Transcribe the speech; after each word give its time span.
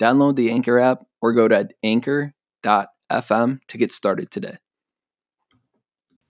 download 0.00 0.36
the 0.36 0.50
Anchor 0.50 0.78
app 0.78 1.04
or 1.20 1.32
go 1.32 1.46
to 1.46 1.68
anchor.fm 1.82 3.60
to 3.68 3.78
get 3.78 3.92
started 3.92 4.30
today. 4.30 4.56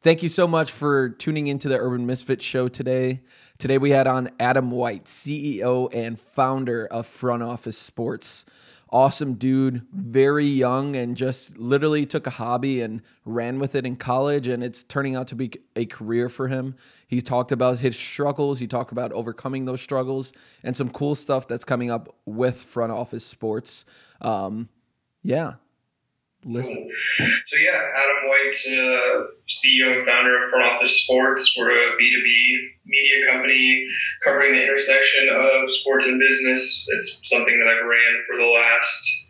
Thank 0.02 0.22
you 0.22 0.30
so 0.30 0.46
much 0.46 0.72
for 0.72 1.10
tuning 1.10 1.46
into 1.46 1.68
the 1.68 1.78
Urban 1.78 2.06
Misfit 2.06 2.40
show 2.40 2.68
today. 2.68 3.20
Today 3.58 3.76
we 3.76 3.90
had 3.90 4.06
on 4.06 4.30
Adam 4.40 4.70
White, 4.70 5.04
CEO 5.04 5.94
and 5.94 6.18
founder 6.18 6.86
of 6.86 7.06
Front 7.06 7.42
Office 7.42 7.76
Sports. 7.76 8.46
Awesome 8.92 9.34
dude, 9.34 9.82
very 9.92 10.46
young, 10.46 10.96
and 10.96 11.16
just 11.16 11.56
literally 11.56 12.04
took 12.06 12.26
a 12.26 12.30
hobby 12.30 12.80
and 12.80 13.02
ran 13.24 13.60
with 13.60 13.76
it 13.76 13.86
in 13.86 13.94
college, 13.94 14.48
and 14.48 14.64
it's 14.64 14.82
turning 14.82 15.14
out 15.14 15.28
to 15.28 15.36
be 15.36 15.52
a 15.76 15.86
career 15.86 16.28
for 16.28 16.48
him. 16.48 16.74
He 17.06 17.20
talked 17.20 17.52
about 17.52 17.78
his 17.78 17.96
struggles, 17.96 18.58
he 18.58 18.66
talked 18.66 18.90
about 18.90 19.12
overcoming 19.12 19.64
those 19.64 19.80
struggles, 19.80 20.32
and 20.64 20.76
some 20.76 20.88
cool 20.88 21.14
stuff 21.14 21.46
that's 21.46 21.64
coming 21.64 21.88
up 21.88 22.16
with 22.26 22.56
Front 22.56 22.90
Office 22.90 23.24
Sports. 23.24 23.84
Um, 24.20 24.68
yeah, 25.22 25.54
listen. 26.44 26.88
So 27.18 27.56
yeah, 27.56 27.76
Adam 27.76 28.28
White, 28.28 28.56
uh, 28.66 29.26
CEO 29.48 29.98
and 29.98 30.06
founder 30.06 30.44
of 30.44 30.50
Front 30.50 30.64
Office 30.64 31.02
Sports. 31.02 31.54
We're 31.56 31.70
a 31.70 31.92
B2B 31.92 32.80
media 32.86 33.32
company 33.32 33.86
covering 34.24 34.54
the 34.54 34.62
intersection 34.62 35.28
of 35.28 35.70
sports 35.70 36.06
and 36.06 36.18
business. 36.18 36.88
It's 36.90 37.20
something 37.24 37.58
that 37.58 37.68
I've 37.70 37.86
ran 37.86 38.24
for 38.26 38.36
the 38.36 38.50
last 38.50 39.20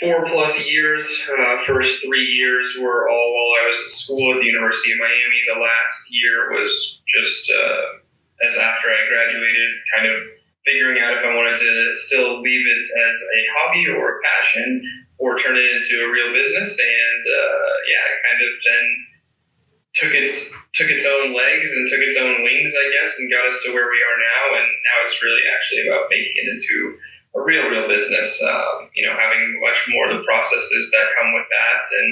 four 0.00 0.26
plus 0.26 0.66
years. 0.66 1.06
Uh, 1.28 1.62
first 1.62 2.04
three 2.04 2.26
years 2.26 2.76
were 2.80 3.08
all 3.08 3.28
while 3.34 3.52
I 3.64 3.68
was 3.68 3.78
at 3.78 3.90
school 3.90 4.34
at 4.34 4.40
the 4.40 4.46
University 4.46 4.92
of 4.92 4.98
Miami. 4.98 5.40
The 5.54 5.60
last 5.60 6.08
year 6.10 6.60
was 6.60 7.02
just 7.20 7.50
uh, 7.50 8.46
as 8.46 8.56
after 8.56 8.88
I 8.90 9.00
graduated, 9.08 9.70
kind 9.96 10.06
of 10.10 10.16
figuring 10.64 10.98
out 10.98 11.20
if 11.20 11.24
I 11.24 11.36
wanted 11.36 11.56
to 11.60 11.92
still 11.94 12.40
leave 12.40 12.64
it 12.66 12.84
as 13.08 13.16
a 13.20 13.40
hobby 13.60 13.86
or 13.88 14.16
a 14.16 14.20
passion 14.24 15.03
or 15.24 15.40
turn 15.40 15.56
it 15.56 15.64
into 15.64 16.04
a 16.04 16.12
real 16.12 16.36
business. 16.36 16.76
And 16.76 17.22
uh, 17.24 17.72
yeah, 17.88 18.06
kind 18.28 18.40
of 18.44 18.52
then 18.60 18.86
took 19.96 20.12
its 20.12 20.52
took 20.76 20.92
its 20.92 21.08
own 21.08 21.32
legs 21.32 21.72
and 21.72 21.88
took 21.88 22.04
its 22.04 22.20
own 22.20 22.44
wings, 22.44 22.76
I 22.76 22.86
guess, 22.92 23.16
and 23.16 23.32
got 23.32 23.48
us 23.48 23.64
to 23.64 23.72
where 23.72 23.88
we 23.88 24.00
are 24.04 24.18
now. 24.20 24.44
And 24.60 24.68
now 24.68 24.96
it's 25.08 25.16
really 25.24 25.44
actually 25.48 25.88
about 25.88 26.12
making 26.12 26.36
it 26.36 26.46
into 26.52 27.00
a 27.34 27.40
real, 27.40 27.72
real 27.72 27.88
business. 27.88 28.36
Um, 28.44 28.92
you 28.92 29.00
know, 29.08 29.16
having 29.16 29.56
much 29.64 29.80
more 29.88 30.12
of 30.12 30.20
the 30.20 30.26
processes 30.28 30.92
that 30.92 31.16
come 31.16 31.32
with 31.32 31.48
that, 31.48 31.82
and 31.88 32.10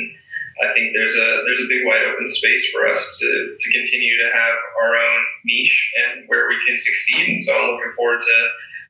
I 0.64 0.72
think 0.72 0.96
there's 0.96 1.20
a 1.20 1.28
there's 1.44 1.60
a 1.60 1.68
big 1.68 1.84
wide 1.84 2.08
open 2.08 2.24
space 2.32 2.72
for 2.72 2.88
us 2.88 3.20
to 3.20 3.28
to 3.60 3.68
continue 3.76 4.16
to 4.24 4.28
have 4.32 4.56
our 4.80 4.96
own 4.96 5.20
niche 5.44 5.92
and 6.00 6.24
where 6.32 6.48
we 6.48 6.56
can 6.64 6.80
succeed. 6.80 7.28
And 7.28 7.40
so 7.40 7.52
I'm 7.52 7.76
looking 7.76 7.92
forward 7.92 8.24
to 8.24 8.36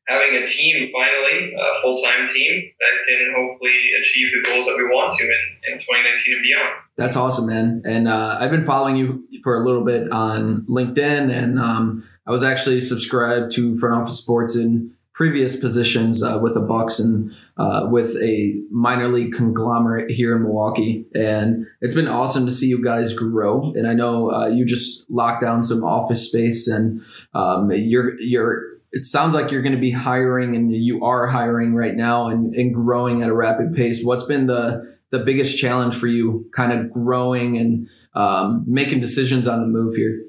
having 0.08 0.42
a 0.42 0.46
team 0.46 0.88
finally, 0.92 1.52
a 1.54 1.82
full 1.82 1.96
time 2.02 2.26
team 2.28 2.70
that 2.78 2.92
can 3.08 3.34
hopefully 3.36 3.78
achieve 4.00 4.28
the 4.32 4.50
goals 4.50 4.66
that 4.66 4.76
we 4.76 4.84
want 4.84 5.12
to 5.12 5.24
in, 5.24 5.72
in 5.72 5.78
2019 5.78 6.34
and 6.34 6.42
beyond. 6.42 6.72
That's 6.96 7.16
awesome, 7.16 7.46
man. 7.46 7.82
And 7.84 8.08
uh, 8.08 8.38
I've 8.40 8.50
been 8.50 8.66
following 8.66 8.96
you 8.96 9.24
for 9.42 9.56
a 9.56 9.64
little 9.64 9.84
bit 9.84 10.10
on 10.10 10.66
LinkedIn, 10.68 11.30
and 11.30 11.58
um, 11.58 12.08
I 12.26 12.30
was 12.30 12.42
actually 12.42 12.80
subscribed 12.80 13.52
to 13.52 13.78
Front 13.78 13.94
Office 13.94 14.18
Sports 14.18 14.56
in 14.56 14.94
previous 15.14 15.56
positions 15.56 16.22
uh, 16.22 16.38
with 16.42 16.54
the 16.54 16.60
Bucks 16.60 16.98
and 16.98 17.30
uh, 17.58 17.86
with 17.90 18.16
a 18.16 18.54
minor 18.70 19.08
league 19.08 19.32
conglomerate 19.32 20.10
here 20.10 20.34
in 20.34 20.42
Milwaukee. 20.42 21.06
And 21.14 21.66
it's 21.80 21.94
been 21.94 22.08
awesome 22.08 22.46
to 22.46 22.52
see 22.52 22.66
you 22.66 22.82
guys 22.82 23.14
grow. 23.14 23.72
And 23.76 23.86
I 23.86 23.92
know 23.92 24.32
uh, 24.32 24.48
you 24.48 24.64
just 24.64 25.08
locked 25.10 25.42
down 25.42 25.62
some 25.62 25.84
office 25.84 26.28
space, 26.28 26.66
and 26.66 27.02
um, 27.34 27.70
you're 27.72 28.18
you're 28.20 28.71
it 28.92 29.04
sounds 29.04 29.34
like 29.34 29.50
you're 29.50 29.62
going 29.62 29.74
to 29.74 29.80
be 29.80 29.90
hiring 29.90 30.54
and 30.54 30.74
you 30.74 31.04
are 31.04 31.26
hiring 31.26 31.74
right 31.74 31.94
now 31.94 32.28
and, 32.28 32.54
and 32.54 32.74
growing 32.74 33.22
at 33.22 33.28
a 33.28 33.34
rapid 33.34 33.74
pace. 33.74 34.04
What's 34.04 34.24
been 34.24 34.46
the, 34.46 34.96
the 35.10 35.20
biggest 35.20 35.58
challenge 35.58 35.96
for 35.96 36.06
you 36.06 36.48
kind 36.54 36.72
of 36.72 36.92
growing 36.92 37.56
and 37.56 37.88
um, 38.14 38.64
making 38.66 39.00
decisions 39.00 39.48
on 39.48 39.60
the 39.60 39.66
move 39.66 39.96
here? 39.96 40.22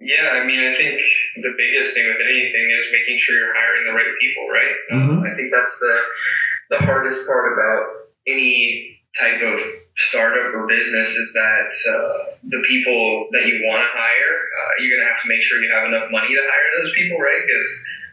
Yeah, 0.00 0.30
I 0.32 0.46
mean, 0.46 0.60
I 0.60 0.72
think 0.74 0.98
the 1.36 1.52
biggest 1.58 1.94
thing 1.94 2.06
with 2.06 2.16
anything 2.16 2.68
is 2.80 2.86
making 2.90 3.18
sure 3.20 3.36
you're 3.36 3.54
hiring 3.54 3.86
the 3.86 3.92
right 3.92 4.14
people, 4.18 4.48
right? 4.48 4.74
Mm-hmm. 4.92 5.18
Um, 5.18 5.24
I 5.30 5.36
think 5.36 5.52
that's 5.54 5.78
the 5.78 5.98
the 6.70 6.78
hardest 6.86 7.26
part 7.26 7.52
about 7.52 7.84
any 8.26 8.99
type 9.18 9.42
of 9.42 9.58
startup 9.96 10.54
or 10.54 10.70
business 10.70 11.10
is 11.16 11.32
that 11.34 11.70
uh, 11.90 12.38
the 12.46 12.62
people 12.64 13.26
that 13.34 13.44
you 13.44 13.58
want 13.66 13.82
to 13.82 13.90
hire, 13.90 14.36
uh, 14.54 14.70
you're 14.78 14.96
going 14.96 15.04
to 15.04 15.10
have 15.10 15.20
to 15.20 15.28
make 15.28 15.42
sure 15.42 15.58
you 15.58 15.70
have 15.74 15.90
enough 15.90 16.08
money 16.14 16.30
to 16.30 16.42
hire 16.42 16.68
those 16.78 16.92
people, 16.94 17.18
right? 17.18 17.42
Because 17.42 17.70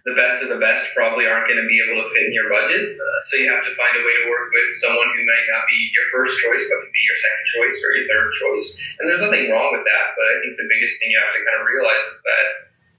the 0.07 0.15
best 0.15 0.39
of 0.39 0.49
the 0.49 0.57
best 0.57 0.95
probably 0.95 1.27
aren't 1.27 1.51
going 1.51 1.59
to 1.59 1.67
be 1.67 1.77
able 1.83 1.99
to 1.99 2.07
fit 2.07 2.23
in 2.25 2.33
your 2.33 2.47
budget. 2.47 2.95
Uh, 2.95 3.19
so 3.27 3.37
you 3.43 3.51
have 3.51 3.61
to 3.61 3.75
find 3.75 3.91
a 3.91 4.01
way 4.01 4.15
to 4.23 4.31
work 4.31 4.47
with 4.49 4.71
someone 4.79 5.11
who 5.11 5.21
might 5.21 5.47
not 5.51 5.67
be 5.67 5.79
your 5.91 6.07
first 6.15 6.39
choice, 6.39 6.63
but 6.65 6.79
can 6.81 6.91
be 6.95 7.03
your 7.03 7.19
second 7.19 7.45
choice 7.59 7.77
or 7.83 7.89
your 7.91 8.07
third 8.07 8.29
choice. 8.39 8.67
And 8.97 9.03
there's 9.05 9.23
nothing 9.23 9.51
wrong 9.51 9.75
with 9.75 9.83
that, 9.83 10.07
but 10.15 10.25
I 10.31 10.35
think 10.41 10.55
the 10.55 10.71
biggest 10.71 10.97
thing 10.97 11.11
you 11.11 11.19
have 11.19 11.35
to 11.35 11.43
kind 11.43 11.59
of 11.59 11.67
realize 11.67 12.05
is 12.07 12.19
that, 12.23 12.47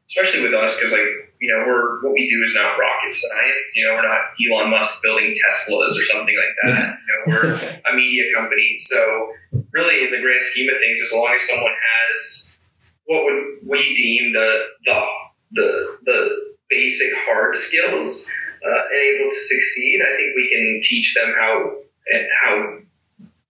especially 0.08 0.42
with 0.42 0.54
us, 0.54 0.76
because 0.76 0.92
like 0.92 1.28
you 1.40 1.48
know, 1.52 1.64
we're 1.66 2.02
what 2.02 2.12
we 2.12 2.28
do 2.28 2.42
is 2.44 2.54
not 2.54 2.78
rocket 2.78 3.14
science. 3.14 3.76
You 3.76 3.86
know, 3.86 3.94
we're 3.94 4.08
not 4.08 4.20
Elon 4.40 4.70
Musk 4.70 5.02
building 5.02 5.34
Teslas 5.34 5.94
or 5.98 6.04
something 6.04 6.34
like 6.34 6.54
that. 6.64 6.98
You 6.98 7.14
know, 7.14 7.22
we're 7.26 7.92
a 7.92 7.96
media 7.96 8.24
company. 8.34 8.76
So 8.80 9.32
really, 9.72 10.04
in 10.04 10.10
the 10.10 10.20
grand 10.20 10.44
scheme 10.44 10.68
of 10.68 10.76
things, 10.80 11.00
as 11.02 11.12
long 11.14 11.32
as 11.34 11.48
someone 11.48 11.72
has 11.72 12.58
what 13.06 13.24
would 13.24 13.44
we 13.66 13.94
deem 13.94 14.32
the 14.32 14.64
the 14.84 15.06
the, 15.52 15.98
the 16.04 16.54
basic 16.68 17.08
hard 17.24 17.56
skills 17.56 18.28
uh, 18.64 18.82
and 18.92 19.00
able 19.00 19.30
to 19.30 19.40
succeed, 19.40 20.00
I 20.02 20.16
think 20.16 20.36
we 20.36 20.50
can 20.52 20.80
teach 20.82 21.14
them 21.14 21.34
how 21.38 21.72
and 22.12 22.26
how 22.44 22.78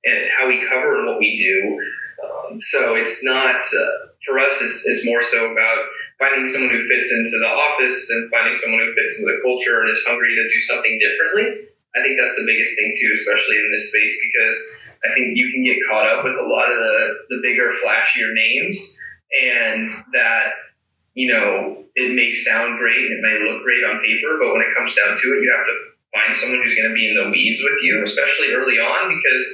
and 0.04 0.30
how 0.36 0.46
we 0.46 0.66
cover 0.68 0.98
and 0.98 1.06
what 1.06 1.18
we 1.18 1.36
do. 1.36 1.80
Um, 2.24 2.60
so 2.60 2.94
it's 2.94 3.24
not 3.24 3.56
uh, 3.56 4.08
for 4.26 4.38
us. 4.38 4.60
It's 4.60 4.86
it's 4.86 5.06
more 5.06 5.22
so 5.22 5.50
about 5.50 5.84
finding 6.18 6.50
someone 6.50 6.74
who 6.74 6.82
fits 6.86 7.14
into 7.14 7.38
the 7.38 7.46
office 7.46 8.10
and 8.10 8.30
finding 8.30 8.58
someone 8.58 8.82
who 8.82 8.90
fits 8.94 9.18
into 9.18 9.30
the 9.30 9.40
culture 9.42 9.80
and 9.82 9.90
is 9.90 10.02
hungry 10.02 10.34
to 10.34 10.44
do 10.50 10.60
something 10.66 10.98
differently. 10.98 11.70
I 11.94 12.02
think 12.02 12.18
that's 12.18 12.34
the 12.34 12.46
biggest 12.46 12.74
thing 12.74 12.90
too, 12.94 13.10
especially 13.14 13.56
in 13.56 13.70
this 13.72 13.90
space, 13.90 14.14
because 14.18 14.58
I 15.06 15.14
think 15.14 15.38
you 15.38 15.50
can 15.54 15.62
get 15.62 15.78
caught 15.88 16.10
up 16.10 16.26
with 16.26 16.34
a 16.34 16.46
lot 16.46 16.68
of 16.68 16.78
the, 16.78 16.98
the 17.30 17.40
bigger, 17.42 17.70
flashier 17.78 18.34
names 18.34 18.98
and 19.30 19.88
that, 20.12 20.74
you 21.14 21.32
know, 21.32 21.84
it 21.94 22.14
may 22.14 22.30
sound 22.30 22.78
great 22.78 23.10
and 23.10 23.18
it 23.18 23.22
may 23.22 23.38
look 23.46 23.62
great 23.62 23.82
on 23.86 24.02
paper, 24.02 24.38
but 24.42 24.52
when 24.52 24.62
it 24.62 24.74
comes 24.76 24.94
down 24.94 25.16
to 25.16 25.26
it, 25.34 25.42
you 25.42 25.50
have 25.54 25.66
to 25.66 25.76
find 26.14 26.36
someone 26.36 26.62
who's 26.62 26.74
going 26.74 26.88
to 26.88 26.94
be 26.94 27.08
in 27.08 27.14
the 27.14 27.30
weeds 27.30 27.60
with 27.62 27.78
you, 27.82 28.02
especially 28.02 28.52
early 28.52 28.78
on, 28.78 29.08
because, 29.08 29.44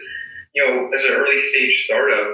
you 0.54 0.64
know, 0.64 0.90
as 0.94 1.04
an 1.04 1.12
early 1.12 1.40
stage 1.40 1.84
startup, 1.84 2.28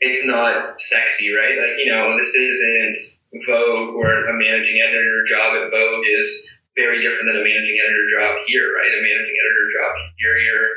it's 0.00 0.26
not 0.26 0.80
sexy, 0.80 1.34
right? 1.34 1.58
Like, 1.58 1.78
you 1.78 1.90
know, 1.90 2.16
this 2.16 2.34
isn't 2.34 3.17
Vogue, 3.46 3.94
where 3.96 4.28
a 4.28 4.34
managing 4.34 4.80
editor 4.80 5.24
job 5.28 5.56
at 5.60 5.70
Vogue 5.70 6.04
is 6.18 6.28
very 6.76 7.02
different 7.02 7.28
than 7.28 7.36
a 7.36 7.44
managing 7.44 7.78
editor 7.82 8.06
job 8.16 8.32
here, 8.46 8.72
right? 8.72 8.88
A 8.88 9.00
managing 9.02 9.36
editor 9.36 9.66
job 9.74 9.92
here, 10.16 10.36
you're 10.46 10.70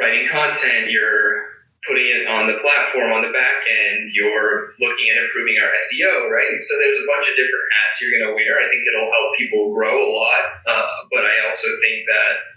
writing 0.00 0.24
content, 0.26 0.90
you're 0.90 1.54
putting 1.86 2.08
it 2.08 2.24
on 2.26 2.48
the 2.48 2.56
platform 2.64 3.12
on 3.12 3.20
the 3.20 3.32
back 3.36 3.60
end, 3.68 4.08
you're 4.16 4.72
looking 4.80 5.06
at 5.12 5.20
improving 5.20 5.60
our 5.60 5.68
SEO, 5.84 6.32
right? 6.32 6.56
So 6.56 6.72
there's 6.80 6.96
a 6.96 7.06
bunch 7.06 7.28
of 7.28 7.36
different 7.36 7.68
hats 7.76 8.00
you're 8.00 8.12
going 8.16 8.32
to 8.32 8.34
wear. 8.34 8.56
I 8.56 8.66
think 8.72 8.82
it'll 8.88 9.12
help 9.12 9.28
people 9.36 9.62
grow 9.76 9.92
a 9.92 10.08
lot. 10.08 10.44
Uh, 10.64 10.88
but 11.12 11.28
I 11.28 11.44
also 11.44 11.68
think 11.68 12.08
that 12.08 12.53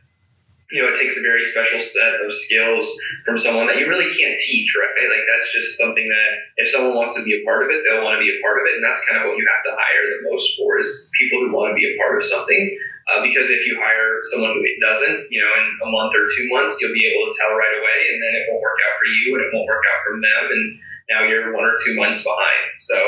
you 0.67 0.83
know, 0.83 0.91
it 0.91 0.99
takes 0.99 1.15
a 1.15 1.23
very 1.23 1.47
special 1.47 1.79
set 1.79 2.19
of 2.19 2.27
skills 2.27 2.83
from 3.23 3.39
someone 3.39 3.71
that 3.71 3.79
you 3.79 3.87
really 3.87 4.11
can't 4.11 4.35
teach, 4.35 4.67
right? 4.75 5.07
Like 5.07 5.23
that's 5.23 5.47
just 5.55 5.79
something 5.79 6.03
that 6.03 6.31
if 6.59 6.67
someone 6.67 6.91
wants 6.91 7.15
to 7.15 7.23
be 7.23 7.39
a 7.39 7.41
part 7.47 7.63
of 7.63 7.71
it, 7.71 7.87
they'll 7.87 8.03
want 8.03 8.19
to 8.19 8.23
be 8.23 8.27
a 8.27 8.39
part 8.43 8.59
of 8.59 8.67
it, 8.67 8.75
and 8.75 8.83
that's 8.83 8.99
kind 9.07 9.23
of 9.23 9.31
what 9.31 9.39
you 9.39 9.47
have 9.47 9.63
to 9.63 9.71
hire 9.71 10.03
the 10.11 10.27
most 10.27 10.59
for 10.59 10.75
is 10.75 11.07
people 11.15 11.39
who 11.39 11.55
want 11.55 11.71
to 11.71 11.77
be 11.79 11.87
a 11.87 11.95
part 11.95 12.19
of 12.19 12.23
something. 12.23 12.63
Uh, 13.07 13.23
because 13.23 13.47
if 13.47 13.63
you 13.63 13.79
hire 13.79 14.19
someone 14.35 14.51
who 14.51 14.59
doesn't, 14.83 15.31
you 15.31 15.39
know, 15.39 15.47
in 15.55 15.65
a 15.79 15.87
month 15.87 16.11
or 16.11 16.27
two 16.27 16.51
months, 16.51 16.75
you'll 16.83 16.91
be 16.91 17.07
able 17.07 17.31
to 17.31 17.33
tell 17.39 17.55
right 17.55 17.75
away, 17.79 17.99
and 18.11 18.19
then 18.19 18.33
it 18.35 18.43
won't 18.51 18.59
work 18.59 18.75
out 18.83 18.99
for 18.99 19.07
you, 19.07 19.39
and 19.39 19.41
it 19.47 19.49
won't 19.55 19.71
work 19.71 19.85
out 19.87 19.99
for 20.03 20.19
them, 20.19 20.43
and 20.51 20.63
now 21.07 21.23
you're 21.23 21.55
one 21.55 21.63
or 21.63 21.79
two 21.79 21.95
months 21.95 22.27
behind. 22.27 22.75
So 22.83 22.99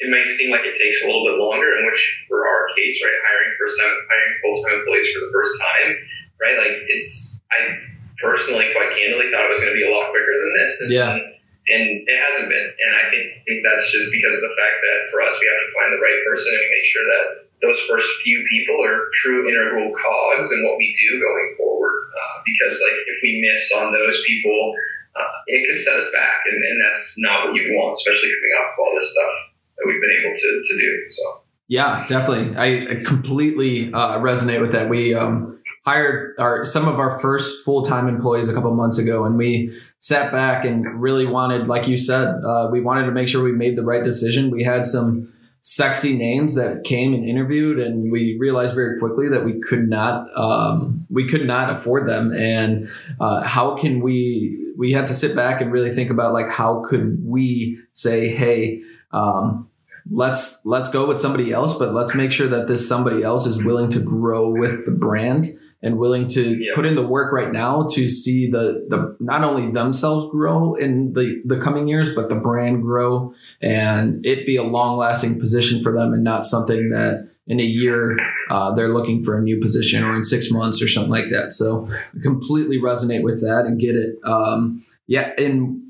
it 0.00 0.08
may 0.08 0.24
seem 0.24 0.48
like 0.48 0.64
it 0.64 0.72
takes 0.80 1.04
a 1.04 1.06
little 1.12 1.28
bit 1.28 1.36
longer, 1.36 1.76
in 1.76 1.84
which 1.84 2.00
for 2.24 2.48
our 2.48 2.72
case, 2.72 2.96
right, 3.04 3.20
hiring 3.20 3.52
for 3.60 3.68
some 3.68 3.92
hiring 4.08 4.34
full 4.40 4.56
time 4.64 4.80
employees 4.80 5.12
for 5.12 5.20
the 5.28 5.32
first 5.36 5.60
time 5.60 5.92
right? 6.40 6.56
Like 6.58 6.76
it's 6.88 7.42
I 7.52 7.78
personally, 8.22 8.70
quite 8.72 8.94
candidly, 8.94 9.30
thought 9.30 9.46
it 9.46 9.52
was 9.52 9.60
going 9.60 9.74
to 9.74 9.78
be 9.78 9.86
a 9.86 9.92
lot 9.92 10.10
quicker 10.10 10.34
than 10.38 10.52
this. 10.62 10.72
And, 10.80 10.90
Yeah. 10.92 11.12
and 11.18 11.84
it 12.06 12.18
hasn't 12.18 12.48
been. 12.48 12.68
And 12.72 12.92
I 12.96 13.04
think, 13.10 13.26
think 13.44 13.60
that's 13.66 13.90
just 13.90 14.10
because 14.14 14.34
of 14.38 14.44
the 14.44 14.54
fact 14.54 14.76
that 14.80 14.98
for 15.12 15.20
us, 15.20 15.34
we 15.36 15.44
have 15.44 15.60
to 15.60 15.70
find 15.74 15.90
the 15.92 16.02
right 16.02 16.20
person 16.24 16.54
and 16.56 16.66
make 16.72 16.86
sure 16.88 17.06
that 17.10 17.24
those 17.60 17.80
first 17.88 18.06
few 18.22 18.44
people 18.48 18.76
are 18.84 19.08
true 19.24 19.48
integral 19.48 19.92
cogs 19.96 20.52
in 20.52 20.64
what 20.64 20.76
we 20.78 20.94
do 20.94 21.20
going 21.20 21.48
forward. 21.56 21.96
Uh, 22.14 22.36
because 22.44 22.76
like 22.80 22.98
if 23.08 23.18
we 23.22 23.40
miss 23.42 23.72
on 23.76 23.92
those 23.92 24.22
people, 24.26 24.74
uh, 25.16 25.34
it 25.46 25.66
could 25.68 25.80
set 25.80 25.98
us 25.98 26.10
back, 26.12 26.42
and, 26.50 26.58
and 26.58 26.76
that's 26.84 27.14
not 27.18 27.46
what 27.46 27.54
you 27.54 27.72
want, 27.74 27.94
especially 27.94 28.30
coming 28.30 28.54
off 28.58 28.74
of 28.74 28.78
all 28.82 28.92
this 28.98 29.12
stuff 29.12 29.32
that 29.78 29.84
we've 29.86 30.00
been 30.00 30.16
able 30.22 30.34
to, 30.34 30.62
to 30.64 30.74
do. 30.78 31.10
So. 31.10 31.22
Yeah, 31.68 32.06
definitely. 32.08 32.56
I, 32.56 32.66
I 32.90 32.94
completely 33.04 33.92
uh, 33.92 34.18
resonate 34.18 34.60
with 34.60 34.72
that. 34.72 34.88
We 34.88 35.14
um, 35.14 35.53
hired 35.84 36.34
our 36.38 36.64
some 36.64 36.88
of 36.88 36.98
our 36.98 37.18
first 37.18 37.64
full 37.64 37.82
time 37.84 38.08
employees 38.08 38.48
a 38.48 38.54
couple 38.54 38.74
months 38.74 38.98
ago, 38.98 39.24
and 39.24 39.36
we 39.36 39.78
sat 39.98 40.32
back 40.32 40.64
and 40.64 41.00
really 41.00 41.26
wanted, 41.26 41.66
like 41.66 41.86
you 41.86 41.98
said, 41.98 42.28
uh, 42.44 42.68
we 42.72 42.80
wanted 42.80 43.06
to 43.06 43.12
make 43.12 43.28
sure 43.28 43.44
we 43.44 43.52
made 43.52 43.76
the 43.76 43.84
right 43.84 44.02
decision. 44.02 44.50
We 44.50 44.62
had 44.62 44.86
some 44.86 45.32
sexy 45.60 46.16
names 46.16 46.54
that 46.56 46.84
came 46.84 47.14
and 47.14 47.24
interviewed, 47.24 47.78
and 47.78 48.10
we 48.10 48.36
realized 48.38 48.74
very 48.74 48.98
quickly 48.98 49.28
that 49.28 49.44
we 49.44 49.60
could 49.60 49.88
not 49.88 50.26
um, 50.36 51.06
we 51.10 51.28
could 51.28 51.46
not 51.46 51.70
afford 51.70 52.08
them. 52.08 52.32
And 52.32 52.88
uh, 53.20 53.46
how 53.46 53.76
can 53.76 54.00
we? 54.00 54.60
We 54.76 54.92
had 54.92 55.06
to 55.08 55.14
sit 55.14 55.36
back 55.36 55.60
and 55.60 55.70
really 55.70 55.90
think 55.90 56.10
about 56.10 56.32
like 56.32 56.50
how 56.50 56.84
could 56.88 57.18
we 57.24 57.78
say, 57.92 58.34
hey. 58.34 58.82
Um, 59.12 59.70
let's 60.10 60.66
let's 60.66 60.90
go 60.90 61.08
with 61.08 61.18
somebody 61.18 61.50
else 61.50 61.78
but 61.78 61.94
let's 61.94 62.14
make 62.14 62.30
sure 62.30 62.46
that 62.46 62.68
this 62.68 62.86
somebody 62.86 63.22
else 63.22 63.46
is 63.46 63.64
willing 63.64 63.88
to 63.88 63.98
grow 64.00 64.50
with 64.50 64.84
the 64.84 64.92
brand 64.92 65.58
and 65.84 65.98
willing 65.98 66.26
to 66.28 66.42
Yeah. 66.42 66.72
put 66.74 66.86
in 66.86 66.94
the 66.96 67.06
work 67.06 67.32
right 67.32 67.52
now 67.52 67.86
to 67.92 68.08
see 68.08 68.50
the 68.50 68.84
the 68.88 69.14
not 69.20 69.44
only 69.44 69.70
themselves 69.70 70.26
grow 70.32 70.74
in 70.74 71.12
the 71.12 71.42
the 71.44 71.58
coming 71.60 71.86
years 71.86 72.14
but 72.14 72.28
the 72.28 72.34
brand 72.34 72.82
grow 72.82 73.32
and 73.62 74.24
it 74.26 74.46
be 74.46 74.56
a 74.56 74.62
long 74.64 74.96
lasting 74.96 75.38
position 75.38 75.82
for 75.82 75.92
them 75.92 76.12
and 76.14 76.24
not 76.24 76.44
something 76.44 76.90
that 76.90 77.28
in 77.46 77.60
a 77.60 77.64
year 77.80 78.16
uh, 78.50 78.74
they're 78.74 78.88
looking 78.94 79.22
for 79.22 79.36
a 79.38 79.42
new 79.42 79.60
position 79.60 80.02
or 80.02 80.16
in 80.16 80.24
six 80.24 80.50
months 80.50 80.82
or 80.82 80.88
something 80.88 81.12
like 81.12 81.28
that 81.30 81.52
so 81.52 81.86
I 81.92 82.22
completely 82.22 82.78
resonate 82.80 83.22
with 83.22 83.40
that 83.42 83.64
and 83.66 83.78
get 83.78 83.94
it 83.94 84.16
um, 84.24 84.82
yeah 85.06 85.32
and 85.36 85.82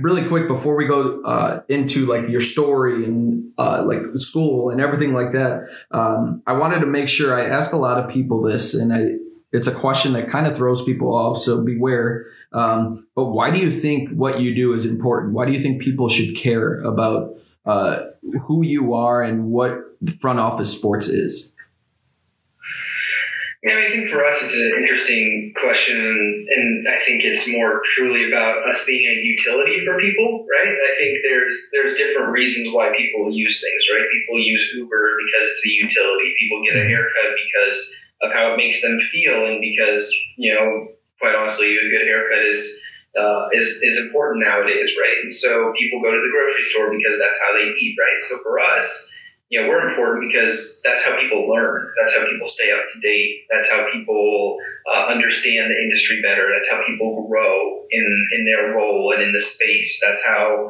really 0.00 0.26
quick 0.26 0.48
before 0.48 0.76
we 0.76 0.86
go 0.86 1.22
uh, 1.24 1.62
into 1.68 2.06
like 2.06 2.28
your 2.28 2.40
story 2.40 3.04
and 3.04 3.52
uh, 3.58 3.82
like 3.84 4.00
school 4.16 4.70
and 4.70 4.80
everything 4.80 5.12
like 5.14 5.32
that 5.32 5.68
um, 5.90 6.42
i 6.46 6.52
wanted 6.52 6.80
to 6.80 6.86
make 6.86 7.08
sure 7.08 7.34
i 7.34 7.42
ask 7.42 7.72
a 7.72 7.76
lot 7.76 7.98
of 7.98 8.10
people 8.10 8.42
this 8.42 8.74
and 8.74 8.92
i 8.92 9.16
it's 9.52 9.66
a 9.66 9.74
question 9.74 10.12
that 10.12 10.28
kind 10.28 10.46
of 10.46 10.56
throws 10.56 10.84
people 10.84 11.14
off 11.14 11.38
so 11.38 11.62
beware. 11.62 12.26
Um, 12.52 13.06
but 13.14 13.26
why 13.26 13.50
do 13.50 13.58
you 13.58 13.70
think 13.70 14.10
what 14.10 14.40
you 14.40 14.54
do 14.54 14.72
is 14.74 14.84
important? 14.84 15.32
Why 15.32 15.46
do 15.46 15.52
you 15.52 15.60
think 15.60 15.80
people 15.80 16.08
should 16.08 16.36
care 16.36 16.80
about 16.82 17.36
uh, 17.64 18.04
who 18.42 18.62
you 18.62 18.94
are 18.94 19.22
and 19.22 19.50
what 19.50 19.78
front 20.20 20.38
office 20.38 20.72
sports 20.72 21.08
is 21.08 21.52
Yeah, 23.66 23.74
I, 23.74 23.76
mean, 23.82 23.86
I 23.86 23.90
think 23.90 24.10
for 24.14 24.22
us 24.22 24.38
it's 24.38 24.54
an 24.54 24.78
interesting 24.78 25.50
question, 25.58 25.98
and 25.98 26.86
I 26.86 27.02
think 27.02 27.26
it's 27.26 27.50
more 27.50 27.82
truly 27.98 28.30
about 28.30 28.62
us 28.62 28.86
being 28.86 29.02
a 29.02 29.26
utility 29.26 29.82
for 29.82 29.98
people, 29.98 30.46
right? 30.46 30.70
I 30.70 30.94
think 30.94 31.18
there's 31.26 31.70
there's 31.74 31.98
different 31.98 32.30
reasons 32.30 32.70
why 32.70 32.94
people 32.94 33.26
use 33.34 33.58
things, 33.58 33.82
right? 33.90 34.06
People 34.06 34.38
use 34.38 34.70
Uber 34.72 35.18
because 35.18 35.50
it's 35.50 35.66
a 35.66 35.70
utility. 35.82 36.30
People 36.38 36.62
get 36.62 36.78
a 36.78 36.86
haircut 36.86 37.34
because 37.34 37.96
of 38.22 38.30
how 38.30 38.54
it 38.54 38.56
makes 38.56 38.80
them 38.82 39.00
feel, 39.10 39.50
and 39.50 39.58
because 39.58 40.14
you 40.38 40.54
know, 40.54 40.94
quite 41.18 41.34
honestly, 41.34 41.74
a 41.74 41.90
good 41.90 42.06
haircut 42.06 42.46
is. 42.46 42.62
Uh, 43.16 43.48
is 43.54 43.80
is 43.80 43.96
important 43.96 44.44
nowadays, 44.44 44.92
right? 45.00 45.16
And 45.22 45.32
so 45.32 45.72
people 45.72 46.02
go 46.04 46.12
to 46.12 46.20
the 46.20 46.28
grocery 46.28 46.64
store 46.68 46.92
because 46.92 47.18
that's 47.18 47.40
how 47.40 47.56
they 47.56 47.64
eat, 47.72 47.96
right? 47.96 48.20
So 48.20 48.36
for 48.42 48.60
us, 48.60 49.10
you 49.48 49.62
know, 49.62 49.68
we're 49.68 49.90
important 49.90 50.28
because 50.28 50.80
that's 50.82 51.04
how 51.04 51.14
people 51.20 51.48
learn. 51.48 51.86
That's 52.00 52.16
how 52.16 52.26
people 52.26 52.48
stay 52.48 52.72
up 52.72 52.82
to 52.92 53.00
date. 53.00 53.46
That's 53.48 53.70
how 53.70 53.86
people 53.92 54.58
uh, 54.90 55.06
understand 55.06 55.70
the 55.70 55.78
industry 55.78 56.20
better. 56.20 56.50
That's 56.52 56.68
how 56.68 56.82
people 56.84 57.28
grow 57.28 57.86
in, 57.90 58.28
in 58.32 58.44
their 58.44 58.74
role 58.74 59.12
and 59.14 59.22
in 59.22 59.32
the 59.32 59.40
space. 59.40 60.02
That's 60.04 60.24
how, 60.26 60.68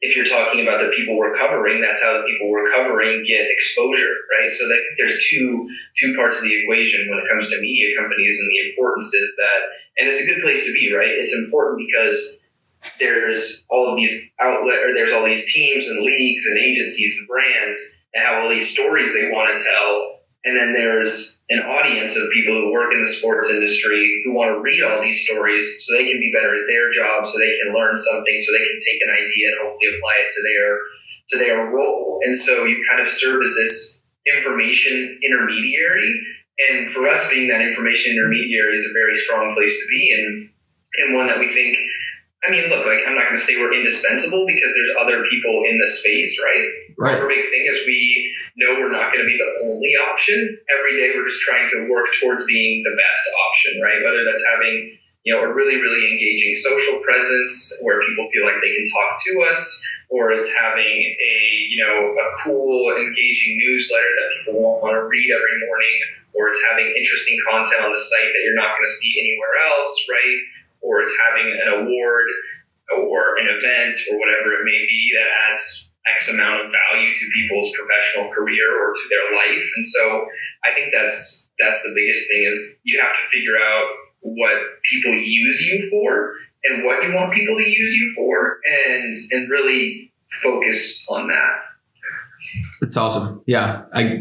if 0.00 0.16
you're 0.16 0.26
talking 0.26 0.66
about 0.66 0.82
the 0.82 0.90
people 0.90 1.16
we're 1.16 1.38
covering, 1.38 1.80
that's 1.80 2.02
how 2.02 2.14
the 2.14 2.26
people 2.26 2.50
we're 2.50 2.72
covering 2.74 3.24
get 3.28 3.46
exposure, 3.46 4.14
right? 4.40 4.50
So 4.50 4.66
that 4.66 4.80
there's 4.98 5.24
two 5.30 5.70
two 5.96 6.16
parts 6.16 6.38
of 6.38 6.44
the 6.44 6.62
equation 6.62 7.06
when 7.08 7.18
it 7.18 7.30
comes 7.30 7.48
to 7.50 7.60
media 7.60 7.96
companies, 7.96 8.40
and 8.40 8.50
the 8.50 8.70
importance 8.70 9.14
is 9.14 9.36
that, 9.38 9.60
and 9.98 10.08
it's 10.08 10.20
a 10.20 10.26
good 10.26 10.42
place 10.42 10.66
to 10.66 10.72
be, 10.74 10.92
right? 10.92 11.14
It's 11.14 11.34
important 11.34 11.86
because 11.86 12.38
there's 12.98 13.64
all 13.68 13.90
of 13.90 13.96
these 13.96 14.30
outlet 14.40 14.82
or 14.82 14.94
there's 14.94 15.12
all 15.12 15.24
these 15.24 15.52
teams 15.52 15.88
and 15.88 16.04
leagues 16.04 16.46
and 16.46 16.58
agencies 16.58 17.16
and 17.18 17.28
brands 17.28 17.98
that 18.16 18.24
have 18.24 18.42
all 18.42 18.48
these 18.48 18.72
stories 18.72 19.12
they 19.12 19.28
want 19.28 19.52
to 19.52 19.60
tell. 19.60 20.24
And 20.44 20.56
then 20.56 20.72
there's 20.72 21.36
an 21.50 21.60
audience 21.60 22.16
of 22.16 22.30
people 22.32 22.54
who 22.54 22.72
work 22.72 22.94
in 22.94 23.04
the 23.04 23.10
sports 23.10 23.50
industry 23.50 24.22
who 24.24 24.32
want 24.32 24.50
to 24.50 24.60
read 24.60 24.82
all 24.82 25.02
these 25.02 25.22
stories 25.26 25.66
so 25.84 25.94
they 25.94 26.08
can 26.10 26.18
be 26.18 26.32
better 26.32 26.54
at 26.56 26.66
their 26.66 26.90
job 26.90 27.26
so 27.26 27.38
they 27.38 27.54
can 27.62 27.74
learn 27.74 27.96
something 27.96 28.36
so 28.40 28.52
they 28.52 28.64
can 28.64 28.80
take 28.80 29.00
an 29.04 29.12
idea 29.12 29.46
and 29.52 29.58
hopefully 29.62 29.90
apply 29.94 30.14
it 30.24 30.30
to 30.32 30.40
their 30.42 30.70
to 31.28 31.36
their 31.38 31.70
role. 31.70 32.20
And 32.22 32.36
so 32.36 32.64
you 32.64 32.82
kind 32.88 33.02
of 33.02 33.10
serve 33.10 33.42
as 33.42 33.54
this 33.54 34.00
information 34.26 35.18
intermediary. 35.22 36.10
And 36.70 36.92
for 36.94 37.06
us 37.08 37.28
being 37.28 37.48
that 37.50 37.60
information 37.60 38.14
intermediary 38.14 38.74
is 38.74 38.86
a 38.86 38.94
very 38.94 39.14
strong 39.14 39.54
place 39.54 39.74
to 39.76 39.86
be 39.90 40.02
and 40.16 40.50
and 41.04 41.14
one 41.14 41.26
that 41.26 41.38
we 41.38 41.52
think 41.52 41.76
I 42.46 42.50
mean, 42.50 42.70
look, 42.70 42.86
like 42.86 43.02
I'm 43.06 43.18
not 43.18 43.26
going 43.26 43.38
to 43.38 43.42
say 43.42 43.58
we're 43.58 43.74
indispensable 43.74 44.46
because 44.46 44.70
there's 44.70 44.94
other 45.02 45.24
people 45.26 45.64
in 45.66 45.78
the 45.82 45.90
space, 45.90 46.38
right? 46.38 46.85
Right 46.98 47.20
Our 47.20 47.28
big 47.28 47.44
thing 47.48 47.64
is 47.68 47.84
we 47.86 48.32
know 48.56 48.80
we're 48.80 48.92
not 48.92 49.12
going 49.12 49.24
to 49.24 49.28
be 49.28 49.36
the 49.36 49.68
only 49.68 49.92
option. 50.08 50.36
Every 50.72 50.96
day 50.96 51.12
we're 51.14 51.28
just 51.28 51.44
trying 51.44 51.68
to 51.76 51.88
work 51.92 52.08
towards 52.20 52.44
being 52.48 52.82
the 52.82 52.96
best 52.96 53.22
option, 53.52 53.80
right? 53.84 54.00
Whether 54.00 54.24
that's 54.24 54.44
having, 54.48 54.96
you 55.24 55.32
know, 55.34 55.44
a 55.44 55.50
really, 55.52 55.76
really 55.76 56.02
engaging 56.08 56.56
social 56.56 57.00
presence 57.04 57.76
where 57.84 58.00
people 58.00 58.28
feel 58.32 58.48
like 58.48 58.60
they 58.64 58.72
can 58.72 58.86
talk 58.88 59.20
to 59.28 59.32
us, 59.52 59.60
or 60.08 60.32
it's 60.32 60.48
having 60.54 60.96
a, 61.04 61.34
you 61.68 61.78
know, 61.84 62.16
a 62.16 62.26
cool, 62.44 62.96
engaging 62.96 63.60
newsletter 63.60 64.12
that 64.16 64.28
people 64.38 64.56
want 64.62 64.96
to 64.96 65.04
read 65.04 65.28
every 65.28 65.56
morning, 65.68 65.96
or 66.32 66.48
it's 66.48 66.62
having 66.64 66.88
interesting 66.96 67.36
content 67.48 67.84
on 67.84 67.92
the 67.92 68.00
site 68.00 68.30
that 68.32 68.42
you're 68.44 68.56
not 68.56 68.72
going 68.78 68.88
to 68.88 68.96
see 68.96 69.12
anywhere 69.20 69.56
else, 69.72 69.92
right? 70.08 70.38
Or 70.80 71.02
it's 71.02 71.16
having 71.28 71.48
an 71.50 71.68
award 71.84 72.28
or 72.94 73.36
an 73.36 73.50
event 73.50 73.98
or 74.08 74.14
whatever 74.16 74.54
it 74.54 74.64
may 74.64 74.80
be 74.86 75.00
that 75.18 75.26
adds 75.50 75.90
X 76.14 76.28
amount 76.30 76.66
of 76.66 76.72
value 76.72 77.14
to 77.14 77.24
people's 77.34 77.72
professional 77.72 78.32
career 78.32 78.66
or 78.80 78.92
to 78.92 79.04
their 79.10 79.26
life. 79.34 79.66
And 79.76 79.84
so 79.84 80.26
I 80.64 80.74
think 80.74 80.92
that's 80.92 81.48
that's 81.58 81.82
the 81.82 81.92
biggest 81.94 82.28
thing 82.28 82.48
is 82.52 82.76
you 82.84 83.00
have 83.00 83.12
to 83.12 83.24
figure 83.32 83.56
out 83.56 83.86
what 84.20 84.56
people 84.90 85.12
use 85.12 85.62
you 85.66 85.88
for 85.90 86.34
and 86.64 86.84
what 86.84 87.02
you 87.02 87.14
want 87.14 87.32
people 87.32 87.56
to 87.56 87.68
use 87.68 87.94
you 87.94 88.12
for 88.14 88.58
and 88.64 89.14
and 89.32 89.50
really 89.50 90.12
focus 90.42 91.04
on 91.08 91.28
that. 91.28 91.66
It's 92.82 92.96
awesome. 92.96 93.42
Yeah, 93.46 93.82
I, 93.92 94.20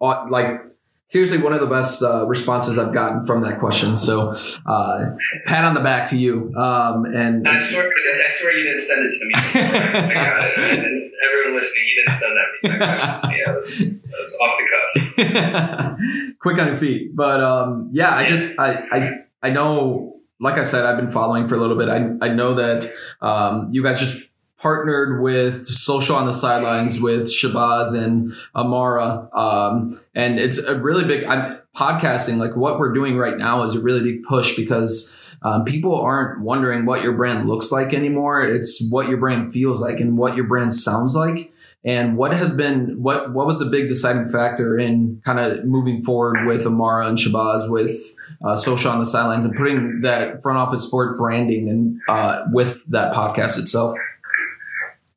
I 0.00 0.28
like 0.28 0.60
seriously 1.06 1.38
one 1.38 1.52
of 1.52 1.60
the 1.60 1.66
best 1.66 2.02
uh, 2.02 2.26
responses 2.26 2.78
I've 2.78 2.92
gotten 2.92 3.24
from 3.24 3.42
that 3.42 3.58
question. 3.58 3.96
So, 3.96 4.36
uh, 4.66 5.16
pat 5.46 5.64
on 5.64 5.74
the 5.74 5.80
back 5.80 6.08
to 6.10 6.18
you. 6.18 6.52
Um, 6.56 7.04
and 7.04 7.46
I 7.46 7.58
swear, 7.58 7.88
I 7.88 8.30
swear 8.30 8.56
you 8.56 8.64
didn't 8.64 8.80
send 8.80 9.06
it 9.06 9.12
to 9.12 9.24
me. 9.26 9.32
I 9.36 10.14
got 10.14 10.44
it. 10.44 10.78
And 10.78 11.12
everyone 11.24 11.60
listening, 11.60 11.84
you 11.88 12.04
didn't 12.04 12.18
send 12.18 12.32
that 12.36 13.22
to 13.22 13.28
me. 13.28 13.42
That 13.44 13.54
was, 13.60 14.00
that 14.00 14.20
was 14.20 14.34
off 14.40 14.58
the 14.58 14.64
cuff. 14.70 14.74
quick 16.40 16.58
on 16.58 16.68
your 16.68 16.76
feet. 16.76 17.14
But 17.14 17.42
um, 17.42 17.90
yeah, 17.92 18.14
I 18.14 18.26
just 18.26 18.58
I, 18.58 18.72
I 18.90 19.10
I 19.42 19.50
know, 19.50 20.20
like 20.40 20.58
I 20.58 20.64
said, 20.64 20.84
I've 20.86 20.96
been 20.96 21.12
following 21.12 21.48
for 21.48 21.54
a 21.54 21.58
little 21.58 21.76
bit. 21.76 21.88
I 21.88 22.26
I 22.26 22.32
know 22.32 22.54
that 22.56 22.90
um, 23.20 23.68
you 23.72 23.82
guys 23.82 24.00
just 24.00 24.22
partnered 24.64 25.20
with 25.20 25.66
social 25.66 26.16
on 26.16 26.24
the 26.24 26.32
sidelines 26.32 26.98
with 26.98 27.24
Shabazz 27.24 27.94
and 27.94 28.32
Amara, 28.56 29.28
um, 29.34 30.00
and 30.14 30.40
it's 30.40 30.58
a 30.58 30.74
really 30.74 31.04
big 31.04 31.24
I'm, 31.26 31.60
podcasting. 31.76 32.38
Like 32.38 32.56
what 32.56 32.78
we're 32.78 32.94
doing 32.94 33.18
right 33.18 33.36
now 33.36 33.64
is 33.64 33.74
a 33.74 33.80
really 33.80 34.02
big 34.02 34.24
push 34.24 34.56
because. 34.56 35.14
Um, 35.42 35.62
people 35.66 35.94
aren't 35.94 36.40
wondering 36.40 36.86
what 36.86 37.02
your 37.02 37.12
brand 37.12 37.46
looks 37.46 37.70
like 37.70 37.92
anymore. 37.92 38.40
It's 38.40 38.88
what 38.90 39.10
your 39.10 39.18
brand 39.18 39.52
feels 39.52 39.78
like 39.78 40.00
and 40.00 40.16
what 40.16 40.36
your 40.36 40.46
brand 40.46 40.72
sounds 40.72 41.14
like. 41.14 41.52
And 41.84 42.16
what 42.16 42.32
has 42.32 42.56
been 42.56 43.02
what 43.02 43.34
what 43.34 43.46
was 43.46 43.58
the 43.58 43.66
big 43.66 43.88
deciding 43.88 44.30
factor 44.30 44.78
in 44.78 45.20
kind 45.22 45.38
of 45.38 45.66
moving 45.66 46.02
forward 46.02 46.46
with 46.46 46.66
Amara 46.66 47.08
and 47.08 47.18
Shabazz 47.18 47.68
with 47.68 47.94
uh, 48.42 48.56
social 48.56 48.90
on 48.90 49.00
the 49.00 49.04
sidelines 49.04 49.44
and 49.44 49.54
putting 49.54 50.00
that 50.00 50.42
front 50.42 50.56
office 50.56 50.84
sport 50.84 51.18
branding 51.18 51.68
and 51.68 52.00
uh, 52.08 52.44
with 52.50 52.86
that 52.86 53.12
podcast 53.12 53.58
itself? 53.58 53.98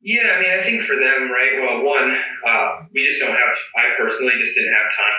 Yeah, 0.08 0.24
I 0.24 0.40
mean, 0.40 0.50
I 0.58 0.62
think 0.64 0.84
for 0.88 0.96
them, 0.96 1.28
right? 1.30 1.60
Well, 1.60 1.84
one, 1.84 2.16
uh, 2.48 2.80
we 2.94 3.04
just 3.04 3.20
don't 3.20 3.36
have. 3.36 3.54
I 3.76 3.92
personally 4.00 4.32
just 4.40 4.56
didn't 4.56 4.72
have 4.72 4.88
time. 4.96 5.18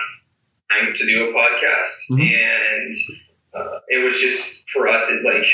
time 0.70 0.92
to 0.94 1.04
do 1.06 1.30
a 1.30 1.32
podcast, 1.34 1.92
Mhm. 2.10 2.30
and 2.30 2.94
uh, 3.54 3.78
it 3.88 3.98
was 4.04 4.20
just 4.20 4.68
for 4.70 4.86
us. 4.88 5.10
It 5.10 5.24
like 5.24 5.46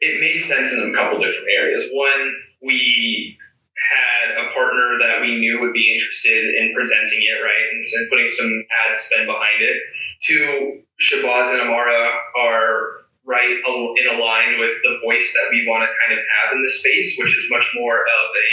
it 0.00 0.20
made 0.20 0.38
sense 0.38 0.72
in 0.72 0.90
a 0.90 0.94
couple 0.94 1.18
different 1.20 1.48
areas. 1.54 1.86
One, 1.92 2.34
we 2.62 3.36
had 3.76 4.30
a 4.36 4.52
partner 4.52 4.98
that 5.00 5.20
we 5.20 5.36
knew 5.38 5.60
would 5.60 5.74
be 5.74 5.92
interested 5.94 6.44
in 6.44 6.72
presenting 6.74 7.20
it, 7.22 7.42
right, 7.44 7.66
and 7.72 7.84
so 7.86 7.98
putting 8.08 8.28
some 8.28 8.64
ad 8.88 8.96
spend 8.96 9.26
behind 9.26 9.60
it. 9.60 9.76
Two, 10.22 10.82
Shabazz 11.00 11.52
and 11.52 11.62
Amara 11.68 12.10
are 12.36 13.02
right 13.28 13.60
in 13.60 14.06
align 14.08 14.56
with 14.56 14.80
the 14.80 14.96
voice 15.04 15.36
that 15.36 15.52
we 15.52 15.68
want 15.68 15.84
to 15.84 15.90
kind 15.92 16.16
of 16.16 16.24
have 16.24 16.56
in 16.56 16.64
the 16.64 16.72
space, 16.72 17.20
which 17.20 17.36
is 17.36 17.44
much 17.52 17.68
more 17.76 18.00
of 18.00 18.28
a 18.32 18.50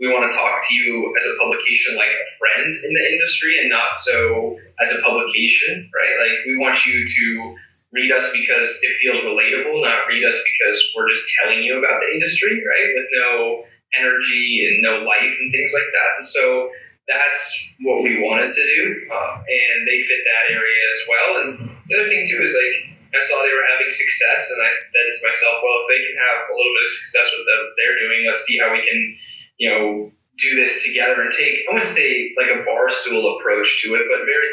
we 0.00 0.10
want 0.10 0.26
to 0.26 0.36
talk 0.36 0.58
to 0.66 0.74
you 0.74 1.14
as 1.14 1.22
a 1.22 1.34
publication 1.38 1.94
like 1.94 2.10
a 2.10 2.28
friend 2.34 2.66
in 2.82 2.90
the 2.90 3.04
industry 3.14 3.60
and 3.60 3.70
not 3.70 3.94
so 3.94 4.58
as 4.82 4.90
a 4.90 5.00
publication, 5.02 5.88
right? 5.94 6.14
Like 6.18 6.42
we 6.46 6.58
want 6.58 6.84
you 6.84 7.06
to 7.06 7.54
read 7.92 8.10
us 8.10 8.26
because 8.34 8.68
it 8.82 8.92
feels 8.98 9.22
relatable, 9.22 9.78
not 9.86 10.08
read 10.10 10.24
us 10.26 10.34
because 10.34 10.82
we're 10.96 11.08
just 11.08 11.30
telling 11.38 11.62
you 11.62 11.78
about 11.78 12.02
the 12.02 12.10
industry, 12.12 12.58
right? 12.58 12.90
With 12.90 13.06
no 13.12 13.64
energy 13.94 14.66
and 14.66 14.82
no 14.82 15.06
life 15.06 15.30
and 15.30 15.52
things 15.52 15.70
like 15.72 15.86
that. 15.94 16.10
And 16.18 16.26
so 16.26 16.70
that's 17.06 17.74
what 17.82 18.02
we 18.02 18.18
wanted 18.18 18.50
to 18.50 18.64
do, 18.64 19.06
uh, 19.12 19.36
and 19.36 19.78
they 19.86 20.00
fit 20.02 20.24
that 20.24 20.44
area 20.50 20.82
as 20.90 21.00
well. 21.06 21.30
And 21.44 21.70
the 21.86 21.94
other 22.00 22.08
thing 22.08 22.26
too 22.26 22.42
is 22.42 22.56
like 22.56 22.93
I 23.14 23.22
saw 23.22 23.40
they 23.40 23.54
were 23.54 23.70
having 23.70 23.90
success, 23.90 24.50
and 24.50 24.60
I 24.60 24.70
said 24.70 25.06
to 25.06 25.20
myself, 25.26 25.62
well, 25.62 25.82
if 25.82 25.86
they 25.86 26.02
can 26.02 26.16
have 26.18 26.38
a 26.50 26.54
little 26.54 26.74
bit 26.74 26.84
of 26.84 26.92
success 26.98 27.26
with 27.30 27.46
what 27.46 27.74
they're 27.78 27.98
doing, 28.02 28.20
let's 28.26 28.42
see 28.42 28.58
how 28.58 28.74
we 28.74 28.82
can, 28.82 29.00
you 29.62 29.68
know, 29.70 29.86
do 30.38 30.56
this 30.56 30.82
together 30.82 31.22
and 31.22 31.30
take 31.30 31.62
I 31.68 31.74
wouldn't 31.74 31.88
say 31.88 32.34
like 32.36 32.50
a 32.50 32.66
Barstool 32.66 33.38
approach 33.38 33.82
to 33.84 33.94
it, 33.94 34.02
but 34.10 34.26
very 34.26 34.50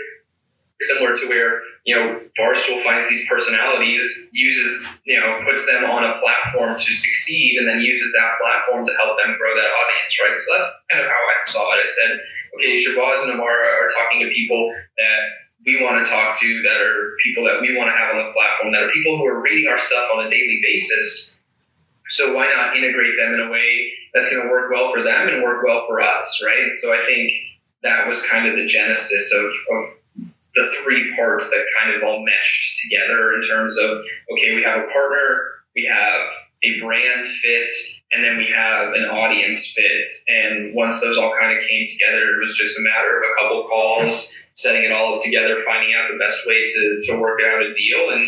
similar 0.82 1.15
to 1.15 1.27
where 1.30 1.62
you 1.86 1.96
know 1.96 2.22
Barstool 2.38 2.84
finds 2.84 3.10
these 3.10 3.27
personalities, 3.27 4.30
uses 4.32 5.01
you 5.06 5.20
know 5.20 5.41
puts 5.46 5.65
them 5.65 5.86
on 5.86 6.03
a 6.03 6.20
platform 6.22 6.77
to 6.77 6.91
succeed, 6.94 7.58
and 7.58 7.68
then 7.68 7.82
uses 7.82 8.13
that 8.13 8.38
platform 8.41 8.86
to 8.86 8.94
help 8.98 9.18
them 9.18 9.36
grow 9.38 9.53
that 9.56 9.72
audience, 9.74 10.13
right? 10.22 10.38
So 10.38 10.48
that's 10.58 10.70
kind 10.91 11.03
of 11.03 11.10
how 11.10 11.22
I 11.22 11.36
saw 11.46 11.74
it. 11.74 11.82
I 11.82 11.89
said, 11.89 12.12
okay, 12.58 12.77
Shabazz 12.77 13.24
and 13.25 13.34
Amara 13.34 13.70
are 13.74 13.89
talking 13.89 14.22
to 14.22 14.30
people 14.30 14.74
that 14.98 15.22
we 15.65 15.82
want 15.84 16.06
to 16.06 16.12
talk 16.12 16.39
to, 16.39 16.62
that 16.63 16.82
are 16.82 17.15
people 17.24 17.46
that 17.46 17.62
we 17.62 17.77
want 17.77 17.89
to 17.89 17.98
have 17.98 18.15
on 18.15 18.25
the 18.25 18.34
platform, 18.34 18.74
that 18.74 18.84
are 18.84 18.91
people 18.91 19.18
who 19.18 19.25
are 19.25 19.41
reading 19.41 19.70
our 19.70 19.80
stuff 19.80 20.10
on 20.13 20.25
a 20.25 20.30
daily 20.30 20.60
basis. 20.63 21.38
So 22.10 22.34
why 22.36 22.51
not 22.56 22.75
integrate 22.75 23.15
them 23.20 23.36
in 23.36 23.48
a 23.48 23.51
way 23.51 23.94
that's 24.13 24.30
going 24.32 24.44
to 24.44 24.50
work 24.50 24.72
well 24.72 24.91
for 24.94 25.03
them 25.03 25.30
and 25.30 25.44
work 25.44 25.63
well 25.63 25.86
for 25.88 26.01
us, 26.01 26.41
right? 26.44 26.74
So 26.74 26.94
I 26.94 27.06
think 27.06 27.32
that 27.84 28.08
was 28.08 28.22
kind 28.24 28.48
of 28.48 28.56
the 28.56 28.65
genesis 28.65 29.34
of, 29.34 29.46
of 29.46 30.30
the 30.56 30.75
three 30.84 31.15
parts 31.15 31.50
that 31.50 31.65
kind 31.80 31.96
of 31.96 32.03
all 32.03 32.24
meshed 32.25 32.82
together 32.84 33.34
in 33.34 33.41
terms 33.48 33.77
of 33.77 34.03
okay, 34.34 34.56
we 34.56 34.63
have 34.63 34.80
a 34.80 34.91
partner, 34.91 35.63
we 35.75 35.89
have 35.91 36.30
brand 36.79 37.27
fit, 37.27 37.71
and 38.13 38.23
then 38.23 38.37
we 38.37 38.47
have 38.55 38.93
an 38.93 39.05
audience 39.05 39.73
fit. 39.75 40.07
And 40.27 40.75
once 40.75 41.01
those 41.01 41.17
all 41.17 41.33
kind 41.39 41.57
of 41.57 41.63
came 41.67 41.85
together, 41.87 42.31
it 42.31 42.39
was 42.39 42.55
just 42.55 42.77
a 42.77 42.83
matter 42.83 43.17
of 43.17 43.23
a 43.25 43.33
couple 43.41 43.67
calls, 43.67 44.35
setting 44.53 44.83
it 44.83 44.91
all 44.91 45.21
together, 45.21 45.59
finding 45.65 45.93
out 45.95 46.11
the 46.11 46.19
best 46.19 46.45
way 46.45 46.63
to, 46.63 47.01
to 47.07 47.19
work 47.19 47.39
out 47.41 47.65
a 47.65 47.73
deal. 47.73 48.13
And 48.13 48.23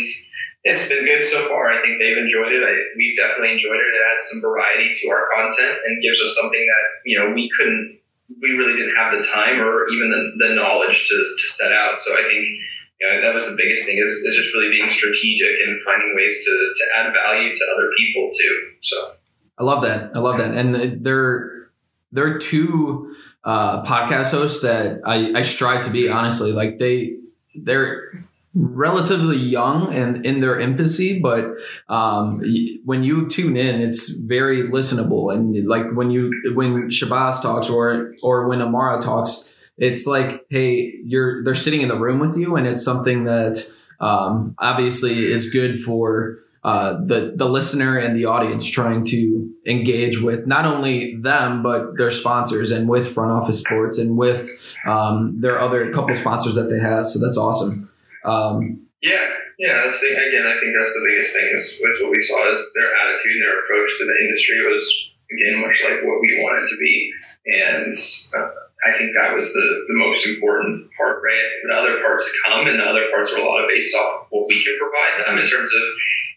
it's 0.63 0.87
been 0.87 1.05
good 1.05 1.23
so 1.23 1.47
far. 1.47 1.71
I 1.71 1.81
think 1.81 1.99
they've 1.99 2.17
enjoyed 2.17 2.51
it. 2.51 2.63
I, 2.63 2.73
we've 2.95 3.17
definitely 3.17 3.53
enjoyed 3.53 3.77
it. 3.77 3.91
It 3.93 4.03
adds 4.11 4.23
some 4.31 4.41
variety 4.41 4.91
to 4.93 5.09
our 5.11 5.27
content 5.35 5.77
and 5.85 6.01
gives 6.01 6.21
us 6.21 6.35
something 6.39 6.63
that, 6.63 6.85
you 7.05 7.19
know, 7.19 7.31
we 7.35 7.51
couldn't 7.57 7.99
we 8.41 8.51
really 8.51 8.73
didn't 8.79 8.95
have 8.95 9.13
the 9.13 9.21
time 9.21 9.59
or 9.59 9.85
even 9.89 10.09
the, 10.09 10.47
the 10.47 10.55
knowledge 10.55 11.07
to, 11.07 11.15
to 11.15 11.47
set 11.49 11.71
out. 11.71 11.99
So 11.99 12.13
I 12.13 12.23
think 12.23 12.47
you 13.03 13.09
know, 13.09 13.21
that 13.21 13.33
was 13.33 13.45
the 13.49 13.55
biggest 13.57 13.85
thing 13.85 13.97
is, 13.97 14.11
is 14.11 14.35
just 14.35 14.53
really 14.55 14.69
being 14.69 14.87
strategic 14.87 15.55
and 15.65 15.81
finding 15.83 16.13
ways 16.15 16.43
to, 16.45 16.51
to 16.51 16.83
add 16.99 17.13
value 17.13 17.53
to 17.53 17.59
other 17.75 17.89
people 17.97 18.29
too. 18.31 18.71
So 18.81 19.11
I 19.59 19.63
love 19.63 19.83
that. 19.83 20.11
I 20.15 20.19
love 20.19 20.37
that. 20.37 20.53
And 20.53 21.03
there, 21.03 21.67
there 22.11 22.27
are 22.27 22.37
two 22.37 23.15
uh, 23.43 23.83
podcast 23.83 24.31
hosts 24.31 24.61
that 24.61 25.01
I, 25.05 25.33
I 25.39 25.41
strive 25.41 25.83
to 25.85 25.91
be. 25.91 26.07
Honestly, 26.07 26.53
like 26.53 26.79
they, 26.79 27.17
they're 27.55 28.13
relatively 28.55 29.37
young 29.37 29.93
and 29.93 30.25
in 30.25 30.39
their 30.39 30.59
infancy, 30.59 31.19
but 31.19 31.55
um, 31.89 32.41
when 32.85 33.03
you 33.03 33.27
tune 33.27 33.57
in, 33.57 33.81
it's 33.81 34.11
very 34.11 34.63
listenable. 34.69 35.33
And 35.33 35.67
like 35.67 35.91
when 35.93 36.11
you 36.11 36.31
when 36.55 36.89
Shabazz 36.89 37.41
talks 37.41 37.69
or 37.69 38.13
or 38.23 38.47
when 38.47 38.61
Amara 38.61 39.01
talks, 39.01 39.52
it's 39.77 40.05
like, 40.05 40.45
hey, 40.49 40.93
you're 41.03 41.43
they're 41.43 41.55
sitting 41.55 41.81
in 41.81 41.87
the 41.87 41.99
room 41.99 42.19
with 42.19 42.37
you, 42.37 42.55
and 42.55 42.67
it's 42.67 42.83
something 42.83 43.25
that 43.25 43.63
um, 43.99 44.55
obviously 44.59 45.25
is 45.31 45.51
good 45.51 45.81
for. 45.81 46.39
Uh, 46.63 47.03
the 47.05 47.33
the 47.35 47.45
listener 47.45 47.97
and 47.97 48.15
the 48.15 48.23
audience 48.23 48.65
trying 48.65 49.03
to 49.03 49.51
engage 49.67 50.21
with 50.21 50.47
not 50.47 50.63
only 50.63 51.13
them 51.17 51.61
but 51.61 51.97
their 51.97 52.09
sponsors 52.09 52.71
and 52.71 52.87
with 52.87 53.05
front 53.05 53.33
office 53.33 53.59
sports 53.59 53.99
and 53.99 54.15
with 54.15 54.47
um, 54.87 55.35
their 55.41 55.59
other 55.59 55.91
couple 55.91 56.15
sponsors 56.15 56.55
that 56.55 56.69
they 56.69 56.79
have. 56.79 57.05
So 57.05 57.19
that's 57.19 57.37
awesome. 57.37 57.91
Um, 58.23 58.79
yeah, 59.01 59.27
yeah. 59.59 59.83
That's 59.83 59.99
the, 59.99 60.07
again, 60.07 60.47
I 60.47 60.55
think 60.61 60.71
that's 60.79 60.93
the 60.93 61.05
biggest 61.05 61.35
thing 61.35 61.49
is, 61.51 61.81
what 61.81 62.11
we 62.11 62.21
saw 62.21 62.55
is 62.55 62.71
their 62.75 62.95
attitude 62.95 63.35
and 63.35 63.43
their 63.43 63.59
approach 63.59 63.91
to 63.99 64.05
the 64.05 64.15
industry 64.23 64.55
was 64.63 65.11
again 65.35 65.59
much 65.59 65.81
like 65.83 65.99
what 66.07 66.21
we 66.21 66.39
wanted 66.39 66.65
to 66.65 66.77
be, 66.79 67.11
and 67.45 67.95
uh, 68.39 68.51
I 68.85 68.97
think 68.97 69.11
that 69.15 69.33
was 69.33 69.47
the, 69.53 69.67
the 69.87 69.95
most 69.95 70.27
important 70.27 70.89
part. 70.97 71.21
Right, 71.23 71.43
the 71.67 71.75
other 71.75 72.01
parts 72.01 72.31
come, 72.45 72.67
and 72.67 72.79
the 72.79 72.83
other 72.83 73.07
parts 73.09 73.33
are 73.33 73.39
a 73.39 73.45
lot 73.45 73.63
of 73.63 73.69
based 73.69 73.95
off 73.95 74.27
what 74.29 74.47
we 74.47 74.63
can 74.63 74.75
provide 74.79 75.25
them 75.25 75.37
in 75.39 75.47
terms 75.47 75.69
of 75.69 75.83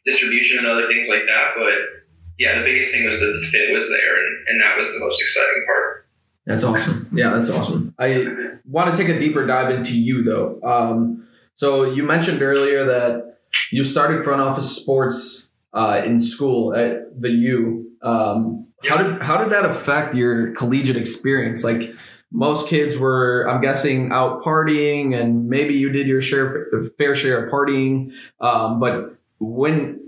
distribution 0.05 0.59
and 0.59 0.67
other 0.67 0.87
things 0.87 1.09
like 1.09 1.27
that. 1.27 1.55
But 1.57 2.07
yeah, 2.39 2.59
the 2.59 2.65
biggest 2.65 2.93
thing 2.93 3.05
was 3.07 3.19
that 3.21 3.27
the 3.27 3.47
fit 3.51 3.73
was 3.73 3.89
there, 3.89 4.15
and, 4.17 4.49
and 4.49 4.61
that 4.61 4.77
was 4.79 4.89
the 4.93 5.01
most 5.01 5.21
exciting 5.21 5.65
part. 5.67 6.07
That's 6.47 6.65
awesome. 6.65 7.09
Yeah, 7.13 7.31
that's 7.31 7.51
awesome. 7.51 7.95
I 7.99 8.27
want 8.65 8.95
to 8.95 8.97
take 8.97 9.15
a 9.15 9.19
deeper 9.19 9.47
dive 9.47 9.71
into 9.71 10.01
you 10.01 10.23
though. 10.23 10.61
Um, 10.63 11.27
so 11.55 11.85
you 11.85 12.05
mentioned 12.05 12.41
earlier 12.41 12.87
that 12.87 13.39
you 13.73 13.83
started 13.83 14.25
front 14.25 14.41
office 14.41 14.71
sports 14.71 15.51
uh, 15.73 16.03
in 16.05 16.21
school 16.21 16.75
at 16.75 17.21
the 17.21 17.31
U. 17.31 17.91
Um, 18.03 18.69
how 18.89 19.03
did 19.03 19.23
how 19.23 19.39
did 19.43 19.51
that 19.51 19.65
affect 19.65 20.15
your 20.15 20.53
collegiate 20.53 20.97
experience? 20.97 21.65
Like 21.65 21.93
most 22.33 22.69
kids 22.69 22.99
were, 22.99 23.47
I'm 23.49 23.61
guessing, 23.61 24.13
out 24.13 24.43
partying, 24.43 25.19
and 25.19 25.49
maybe 25.49 25.75
you 25.75 25.91
did 25.91 26.07
your 26.07 26.21
share 26.21 26.67
fair 26.99 27.15
share 27.15 27.47
of 27.47 27.53
partying. 27.53 28.13
Um, 28.41 28.81
but 28.81 29.17
when 29.39 30.07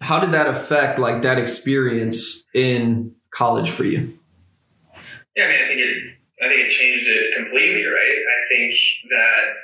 how 0.00 0.20
did 0.20 0.32
that 0.32 0.46
affect 0.46 0.98
like 0.98 1.22
that 1.22 1.38
experience 1.38 2.46
in 2.54 3.14
college 3.30 3.70
for 3.70 3.84
you? 3.84 4.12
Yeah, 5.34 5.44
I 5.44 5.48
mean, 5.48 5.60
I 5.64 5.68
think 5.68 5.80
it, 5.80 5.96
I 6.42 6.48
think 6.48 6.66
it 6.66 6.70
changed 6.70 7.08
it 7.08 7.34
completely, 7.36 7.84
right? 7.84 8.12
I 8.12 8.40
think 8.48 8.76
that 9.10 9.54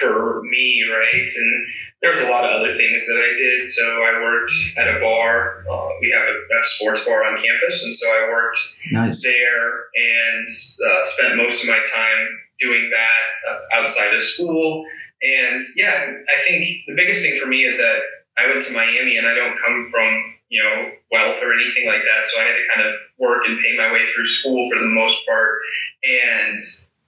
for 0.00 0.42
me, 0.42 0.82
right, 0.90 1.28
and 1.36 1.66
there 2.06 2.14
was 2.14 2.22
a 2.22 2.30
lot 2.30 2.46
of 2.46 2.62
other 2.62 2.70
things 2.78 3.02
that 3.06 3.18
I 3.18 3.30
did. 3.34 3.66
So 3.66 3.82
I 3.82 4.22
worked 4.22 4.54
at 4.78 4.86
a 4.86 5.00
bar. 5.02 5.66
Uh, 5.66 5.90
we 5.98 6.14
have 6.14 6.22
a, 6.30 6.38
a, 6.38 6.60
sports 6.78 7.04
bar 7.04 7.26
on 7.26 7.34
campus, 7.34 7.82
and 7.82 7.92
so 7.92 8.06
I 8.06 8.30
worked 8.30 8.58
nice. 8.92 9.22
there 9.22 9.90
and 9.90 10.46
uh, 10.46 11.02
spent 11.02 11.36
most 11.36 11.64
of 11.64 11.68
my 11.68 11.82
time 11.82 12.22
doing 12.60 12.90
that 12.94 13.50
uh, 13.50 13.80
outside 13.80 14.14
of 14.14 14.22
school. 14.22 14.86
And 15.20 15.66
yeah, 15.74 16.14
I 16.30 16.42
think 16.46 16.86
the 16.86 16.94
biggest 16.94 17.26
thing 17.26 17.40
for 17.42 17.48
me 17.48 17.64
is 17.66 17.76
that 17.78 17.98
I 18.38 18.46
went 18.46 18.62
to 18.66 18.72
Miami, 18.72 19.18
and 19.18 19.26
I 19.26 19.34
don't 19.34 19.58
come 19.58 19.82
from 19.90 20.36
you 20.48 20.62
know, 20.62 20.94
wealth 21.10 21.42
or 21.42 21.52
anything 21.58 21.90
like 21.90 22.02
that. 22.06 22.22
So 22.22 22.40
I 22.40 22.44
had 22.44 22.54
to 22.54 22.64
kind 22.70 22.86
of 22.86 22.94
work 23.18 23.42
and 23.46 23.58
pay 23.58 23.74
my 23.76 23.92
way 23.92 24.06
through 24.14 24.26
school 24.26 24.70
for 24.70 24.78
the 24.78 24.86
most 24.86 25.26
part. 25.26 25.58
And 26.06 26.58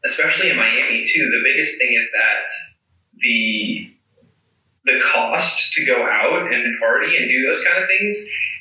especially 0.04 0.50
in 0.50 0.56
Miami 0.56 1.04
too, 1.06 1.22
the 1.30 1.42
biggest 1.44 1.78
thing 1.78 1.94
is 1.94 2.10
that 2.10 2.50
the 3.20 3.94
the 4.88 5.00
cost 5.12 5.72
to 5.74 5.84
go 5.84 6.00
out 6.02 6.50
and 6.52 6.64
party 6.80 7.16
and 7.16 7.28
do 7.28 7.46
those 7.46 7.62
kind 7.64 7.82
of 7.82 7.88
things 7.88 8.16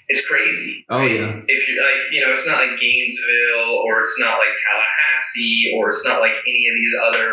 is 0.10 0.26
crazy. 0.28 0.86
Oh 0.90 1.00
right? 1.00 1.12
yeah. 1.12 1.42
If 1.48 1.60
you're 1.68 1.80
like, 1.84 2.12
you 2.12 2.22
know, 2.22 2.34
it's 2.34 2.48
not 2.48 2.60
like 2.60 2.80
Gainesville 2.80 3.84
or 3.88 4.02
it's 4.02 4.18
not 4.20 4.38
like 4.40 4.52
Tallahassee 4.56 5.74
or 5.76 5.90
it's 5.90 6.06
not 6.06 6.20
like 6.20 6.32
any 6.32 6.64
of 6.68 6.76
these 6.76 6.96
other 7.08 7.32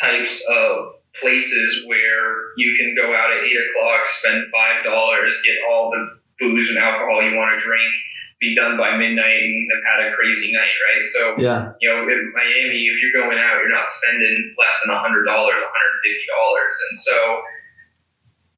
types 0.00 0.42
of 0.50 0.94
places 1.20 1.84
where 1.86 2.54
you 2.56 2.74
can 2.76 2.94
go 2.96 3.14
out 3.14 3.32
at 3.36 3.44
eight 3.44 3.58
o'clock, 3.58 4.06
spend 4.06 4.44
five 4.50 4.82
dollars, 4.82 5.40
get 5.44 5.56
all 5.70 5.90
the 5.90 6.18
booze 6.38 6.70
and 6.70 6.78
alcohol 6.78 7.22
you 7.22 7.36
want 7.36 7.52
to 7.54 7.60
drink, 7.60 7.92
be 8.40 8.54
done 8.54 8.76
by 8.78 8.96
midnight, 8.96 9.38
and 9.42 9.68
have 9.70 9.84
had 9.84 10.00
a 10.10 10.16
crazy 10.16 10.50
night, 10.52 10.74
right? 10.90 11.04
So, 11.04 11.20
Yeah. 11.38 11.72
you 11.80 11.86
know, 11.90 12.02
in 12.08 12.32
Miami, 12.34 12.86
if 12.90 12.96
you're 13.02 13.14
going 13.22 13.38
out, 13.38 13.60
you're 13.62 13.70
not 13.70 13.88
spending 13.88 14.54
less 14.58 14.74
than 14.82 14.94
a 14.94 14.98
hundred 14.98 15.24
dollars, 15.26 15.58
one 15.60 15.70
hundred 15.70 15.94
fifty 16.02 16.26
dollars, 16.26 16.76
and 16.90 16.98
so 16.98 17.16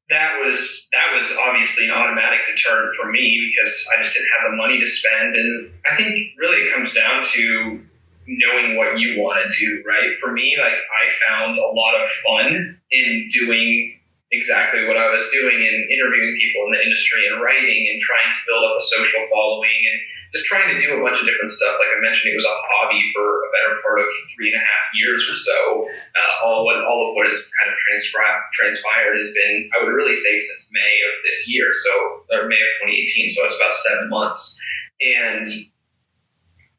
that 0.09 0.37
was 0.43 0.87
that 0.93 1.17
was 1.17 1.31
obviously 1.47 1.85
an 1.85 1.91
automatic 1.91 2.45
deterrent 2.45 2.95
for 2.95 3.11
me 3.11 3.51
because 3.51 3.87
I 3.97 4.03
just 4.03 4.13
didn't 4.13 4.29
have 4.39 4.51
the 4.51 4.57
money 4.57 4.79
to 4.79 4.87
spend, 4.87 5.33
and 5.33 5.71
I 5.91 5.95
think 5.95 6.33
really 6.37 6.67
it 6.67 6.73
comes 6.73 6.93
down 6.93 7.23
to 7.23 7.81
knowing 8.27 8.75
what 8.77 8.99
you 8.99 9.21
want 9.21 9.39
to 9.49 9.57
do, 9.57 9.83
right? 9.85 10.17
For 10.19 10.31
me, 10.31 10.57
like 10.59 10.73
I 10.73 11.03
found 11.29 11.57
a 11.57 11.67
lot 11.67 11.93
of 12.01 12.09
fun 12.09 12.79
in 12.91 13.29
doing 13.31 13.94
exactly 14.35 14.83
what 14.85 14.99
I 14.99 15.07
was 15.09 15.25
doing 15.31 15.55
and 15.55 15.77
interviewing 15.87 16.35
people 16.35 16.67
in 16.67 16.75
the 16.75 16.83
industry 16.83 17.23
and 17.31 17.39
writing 17.39 17.81
and 17.89 17.97
trying 18.03 18.29
to 18.35 18.41
build 18.43 18.63
up 18.67 18.75
a 18.75 18.83
social 18.83 19.23
following 19.31 19.79
and 19.87 19.97
just 20.35 20.51
trying 20.51 20.67
to 20.67 20.77
do 20.77 20.99
a 20.99 20.99
bunch 20.99 21.15
of 21.15 21.25
different 21.25 21.47
stuff. 21.47 21.79
Like 21.79 21.95
I 21.95 21.99
mentioned, 22.03 22.35
it 22.35 22.39
was 22.39 22.45
a 22.45 22.51
hobby 22.51 22.99
for 23.15 23.23
a 23.23 23.49
better 23.55 23.79
part 23.79 24.03
of 24.03 24.07
three 24.35 24.51
and 24.51 24.59
a 24.59 24.63
half 24.63 24.85
years 24.99 25.23
or 25.31 25.37
so. 25.39 25.59
Uh, 26.11 26.33
all 26.43 26.67
what 26.67 26.83
all 26.83 27.07
of 27.07 27.15
what 27.15 27.23
has 27.23 27.39
kind 27.55 27.71
of 27.71 27.75
transpired 27.79 28.43
transpired 28.51 29.15
has 29.15 29.31
been, 29.31 29.71
I 29.71 29.81
would 29.81 29.95
really 29.95 30.15
say, 30.15 30.35
since 30.35 30.67
May 30.75 30.93
of 31.07 31.13
this 31.23 31.47
year, 31.47 31.71
so 31.71 32.27
or 32.35 32.51
May 32.51 32.59
of 32.59 32.71
2018. 32.83 33.31
So 33.31 33.47
it's 33.47 33.55
about 33.55 33.73
seven 33.73 34.11
months, 34.11 34.59
and 34.99 35.47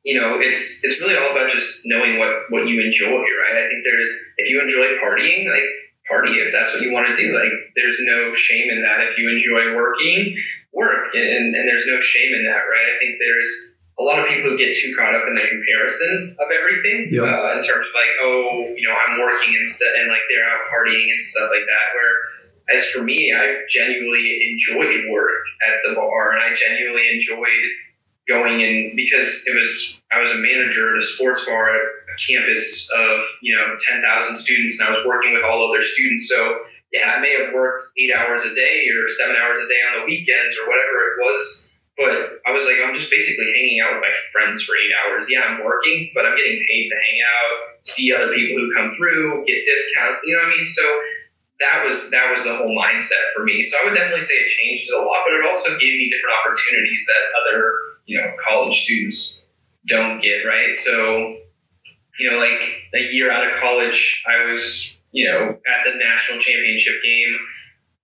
you 0.05 0.21
know, 0.21 0.39
it's 0.39 0.85
it's 0.85 1.01
really 1.01 1.17
all 1.17 1.33
about 1.33 1.51
just 1.51 1.83
knowing 1.85 2.21
what 2.21 2.47
what 2.53 2.69
you 2.69 2.79
enjoy, 2.79 3.25
right? 3.25 3.57
I 3.59 3.67
think 3.67 3.83
there's 3.83 4.13
if 4.39 4.47
you 4.53 4.61
enjoy 4.61 5.01
partying, 5.03 5.49
like 5.49 5.67
party 6.09 6.39
if 6.39 6.53
that's 6.53 6.73
what 6.73 6.83
you 6.83 6.93
want 6.93 7.07
to 7.09 7.17
do. 7.17 7.35
Like 7.35 7.53
there's 7.75 7.99
no 8.01 8.35
shame 8.35 8.71
in 8.71 8.83
that. 8.83 9.07
If 9.11 9.19
you 9.19 9.27
enjoy 9.29 9.75
working, 9.77 10.37
work, 10.73 11.15
and, 11.15 11.55
and 11.55 11.65
there's 11.69 11.87
no 11.87 12.01
shame 12.01 12.33
in 12.35 12.45
that, 12.47 12.65
right? 12.71 12.87
I 12.93 12.97
think 12.99 13.17
there's 13.19 13.77
a 13.99 14.03
lot 14.05 14.21
of 14.21 14.29
people 14.29 14.51
who 14.53 14.59
get 14.59 14.77
too 14.77 14.93
caught 14.97 15.15
up 15.17 15.25
in 15.27 15.35
the 15.35 15.47
comparison 15.49 16.37
of 16.37 16.49
everything 16.53 17.09
Yep. 17.17 17.25
uh, 17.25 17.57
in 17.57 17.65
terms 17.65 17.87
of 17.89 17.95
like, 17.97 18.13
oh, 18.21 18.61
you 18.77 18.85
know, 18.85 18.93
I'm 18.93 19.19
working 19.19 19.57
instead, 19.57 19.89
and 19.97 20.09
like 20.13 20.21
they're 20.29 20.45
out 20.45 20.69
partying 20.69 21.09
and 21.09 21.21
stuff 21.21 21.49
like 21.51 21.65
that. 21.65 21.87
Where 21.97 22.13
as 22.77 22.85
for 22.91 23.03
me, 23.03 23.33
I 23.33 23.63
genuinely 23.71 24.53
enjoyed 24.53 25.09
work 25.11 25.41
at 25.65 25.81
the 25.87 25.95
bar, 25.95 26.33
and 26.37 26.43
I 26.43 26.55
genuinely 26.55 27.09
enjoyed 27.15 27.65
going 28.29 28.61
in 28.61 28.93
because 28.97 29.45
it 29.47 29.55
was 29.55 30.01
I 30.13 30.21
was 30.21 30.31
a 30.33 30.39
manager 30.39 30.95
at 30.95 31.03
a 31.03 31.07
sports 31.07 31.47
bar 31.47 31.71
at 31.75 31.81
a 31.81 32.15
campus 32.19 32.89
of 32.91 33.25
you 33.43 33.55
know 33.55 33.77
ten 33.81 34.03
thousand 34.03 34.37
students, 34.37 34.79
and 34.81 34.89
I 34.89 34.93
was 34.93 35.07
working 35.07 35.33
with 35.33 35.45
all 35.45 35.69
other 35.69 35.83
students. 35.83 36.29
So 36.29 36.67
yeah, 36.93 37.15
I 37.17 37.21
may 37.21 37.35
have 37.43 37.55
worked 37.55 37.83
eight 37.99 38.15
hours 38.15 38.43
a 38.43 38.55
day 38.55 38.87
or 38.95 39.09
seven 39.19 39.37
hours 39.37 39.59
a 39.59 39.69
day 39.69 39.81
on 39.91 40.01
the 40.01 40.05
weekends 40.07 40.55
or 40.59 40.69
whatever 40.71 40.97
it 41.11 41.15
was. 41.19 41.71
But 41.97 42.45
I 42.45 42.53
was 42.53 42.69
like, 42.69 42.77
I'm 42.85 42.93
just 42.93 43.09
basically 43.09 43.49
hanging 43.57 43.81
out 43.81 43.97
with 43.97 44.05
my 44.05 44.15
friends 44.29 44.61
for 44.63 44.77
eight 44.77 44.93
hours. 45.01 45.33
Yeah, 45.33 45.49
I'm 45.49 45.65
working, 45.65 46.13
but 46.13 46.29
I'm 46.29 46.37
getting 46.37 46.61
paid 46.69 46.85
to 46.93 46.97
hang 46.97 47.19
out, 47.25 47.81
see 47.89 48.13
other 48.13 48.29
people 48.37 48.61
who 48.61 48.69
come 48.77 48.93
through, 48.93 49.49
get 49.49 49.65
discounts. 49.65 50.21
You 50.21 50.37
know 50.37 50.45
what 50.45 50.53
I 50.53 50.57
mean? 50.61 50.69
So 50.69 50.85
that 51.57 51.89
was 51.89 52.13
that 52.13 52.29
was 52.29 52.45
the 52.45 52.53
whole 52.53 52.77
mindset 52.77 53.33
for 53.33 53.45
me. 53.45 53.65
So 53.65 53.81
I 53.81 53.89
would 53.89 53.97
definitely 53.97 54.25
say 54.25 54.37
it 54.37 54.53
changed 54.61 54.93
a 54.93 55.01
lot, 55.01 55.25
but 55.25 55.41
it 55.41 55.49
also 55.49 55.73
gave 55.81 55.97
me 55.97 56.13
different 56.13 56.37
opportunities 56.45 57.09
that 57.09 57.23
other 57.41 57.96
you 58.07 58.19
know 58.19 58.33
college 58.49 58.85
students 58.85 59.45
don't 59.87 60.21
get. 60.21 60.43
Right? 60.47 60.77
So 60.77 61.37
you 62.19 62.31
know, 62.31 62.39
like 62.39 62.61
a 62.95 63.13
year 63.13 63.31
out 63.31 63.47
of 63.47 63.61
college, 63.61 64.23
I 64.27 64.53
was 64.53 64.97
you 65.13 65.29
know 65.29 65.51
at 65.51 65.85
the 65.85 65.99
national 65.99 66.41
championship 66.41 66.95
game 67.03 67.37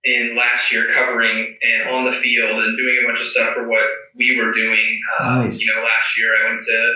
in 0.05 0.35
last 0.37 0.71
year 0.71 0.91
covering 0.93 1.57
and 1.61 1.89
on 1.89 2.05
the 2.05 2.17
field 2.17 2.61
and 2.61 2.77
doing 2.77 2.97
a 3.03 3.07
bunch 3.07 3.21
of 3.21 3.27
stuff 3.27 3.53
for 3.53 3.67
what 3.69 3.87
we 4.15 4.35
were 4.37 4.51
doing. 4.51 4.99
Uh, 5.19 5.43
Nice. 5.43 5.61
You 5.61 5.73
know, 5.73 5.81
last 5.81 6.17
year 6.17 6.27
I 6.35 6.49
went 6.49 6.61
to 6.61 6.93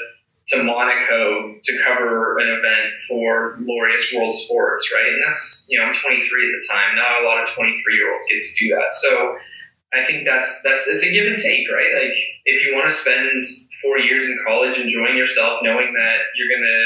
to 0.50 0.64
Monaco 0.64 1.56
to 1.62 1.84
cover 1.84 2.38
an 2.40 2.48
event 2.48 2.94
for 3.10 3.58
Laureus 3.60 4.16
World 4.16 4.34
Sports, 4.34 4.90
right? 4.94 5.08
And 5.08 5.22
that's 5.28 5.68
you 5.70 5.80
know 5.80 5.86
I'm 5.86 5.94
23 5.94 6.22
at 6.22 6.62
the 6.62 6.68
time. 6.68 6.96
Not 6.96 7.22
a 7.22 7.26
lot 7.26 7.44
of 7.44 7.50
23 7.50 7.74
year 7.96 8.14
olds 8.14 8.26
get 8.30 8.42
to 8.44 8.54
do 8.60 8.76
that. 8.76 8.94
So 8.94 9.38
I 9.94 10.04
think 10.04 10.28
that's 10.28 10.62
that's 10.64 10.84
it's 10.88 11.04
a 11.04 11.12
give 11.12 11.28
and 11.28 11.40
take, 11.40 11.68
right? 11.72 11.92
Like 11.96 12.16
if 12.46 12.66
you 12.66 12.76
want 12.76 12.90
to 12.90 12.96
spend 12.96 13.46
four 13.82 14.00
years 14.00 14.26
in 14.26 14.38
college 14.46 14.78
enjoying 14.78 15.16
yourself, 15.16 15.62
knowing 15.64 15.94
that 15.94 16.18
you're 16.36 16.50
going 16.50 16.68
to 16.68 16.82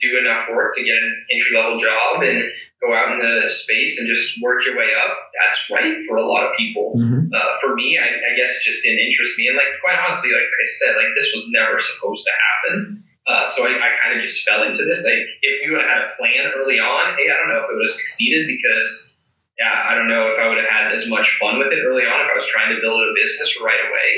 do 0.00 0.18
enough 0.18 0.48
work 0.48 0.74
to 0.76 0.84
get 0.84 0.96
an 0.96 1.26
entry 1.32 1.56
level 1.56 1.76
job 1.78 2.22
and 2.22 2.40
go 2.80 2.94
out 2.94 3.12
in 3.12 3.18
the 3.18 3.50
space 3.50 3.98
and 3.98 4.06
just 4.08 4.40
work 4.40 4.64
your 4.64 4.76
way 4.76 4.88
up, 4.94 5.10
that's 5.34 5.60
right 5.70 6.00
for 6.06 6.16
a 6.16 6.26
lot 6.26 6.44
of 6.44 6.56
people. 6.56 6.94
Mhm. 6.96 7.28
Uh, 7.32 7.52
for 7.60 7.74
me, 7.74 7.98
I, 7.98 8.06
I 8.08 8.32
guess 8.36 8.56
it 8.56 8.62
just 8.64 8.82
didn't 8.82 9.00
interest 9.00 9.38
me. 9.38 9.48
And 9.48 9.56
like 9.56 9.76
quite 9.82 9.98
honestly, 9.98 10.30
like 10.32 10.46
I 10.46 10.66
said, 10.80 10.96
like 10.96 11.12
this 11.16 11.32
was 11.34 11.48
never 11.50 11.78
supposed 11.78 12.24
to 12.24 12.32
happen. 12.32 13.02
Uh, 13.26 13.44
so 13.44 13.66
I, 13.66 13.74
I 13.74 13.90
kind 14.00 14.16
of 14.16 14.22
just 14.22 14.46
fell 14.46 14.62
into 14.62 14.84
this. 14.84 15.04
Like 15.04 15.26
if 15.42 15.54
we 15.64 15.74
would 15.74 15.82
have 15.82 15.90
had 15.90 16.02
a 16.08 16.16
plan 16.16 16.52
early 16.56 16.78
on, 16.78 17.16
hey, 17.18 17.26
I 17.26 17.36
don't 17.36 17.50
know 17.50 17.64
if 17.64 17.68
it 17.68 17.74
would 17.74 17.84
have 17.84 17.90
succeeded 17.90 18.46
because 18.46 19.15
yeah, 19.58 19.88
I 19.88 19.94
don't 19.94 20.08
know 20.08 20.28
if 20.32 20.38
I 20.38 20.48
would 20.48 20.58
have 20.58 20.68
had 20.68 20.92
as 20.92 21.08
much 21.08 21.38
fun 21.40 21.58
with 21.58 21.72
it 21.72 21.80
early 21.80 22.04
on 22.04 22.20
if 22.20 22.30
I 22.32 22.36
was 22.36 22.46
trying 22.46 22.74
to 22.74 22.80
build 22.80 23.00
a 23.00 23.16
business 23.16 23.56
right 23.60 23.82
away. 23.88 24.10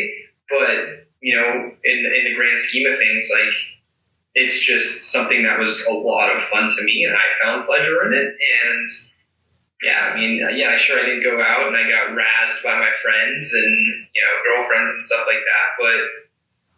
But 0.50 1.06
you 1.22 1.36
know, 1.36 1.70
in 1.84 1.98
in 1.98 2.24
the 2.24 2.34
grand 2.34 2.58
scheme 2.58 2.90
of 2.90 2.98
things, 2.98 3.30
like 3.32 3.54
it's 4.34 4.58
just 4.60 5.10
something 5.10 5.42
that 5.44 5.58
was 5.58 5.84
a 5.86 5.94
lot 5.94 6.34
of 6.34 6.42
fun 6.44 6.70
to 6.70 6.84
me, 6.84 7.04
and 7.04 7.14
I 7.14 7.26
found 7.42 7.66
pleasure 7.66 8.06
in 8.06 8.14
it. 8.14 8.34
And 8.34 8.88
yeah, 9.82 10.10
I 10.10 10.16
mean, 10.18 10.42
yeah, 10.58 10.76
sure, 10.76 10.98
I 10.98 11.06
did 11.06 11.22
go 11.22 11.40
out 11.40 11.68
and 11.68 11.76
I 11.76 11.86
got 11.86 12.18
razzed 12.18 12.62
by 12.64 12.74
my 12.74 12.90
friends 12.98 13.54
and 13.54 13.76
you 14.10 14.22
know 14.22 14.34
girlfriends 14.42 14.90
and 14.90 15.02
stuff 15.02 15.22
like 15.26 15.42
that, 15.46 15.68
but 15.78 15.98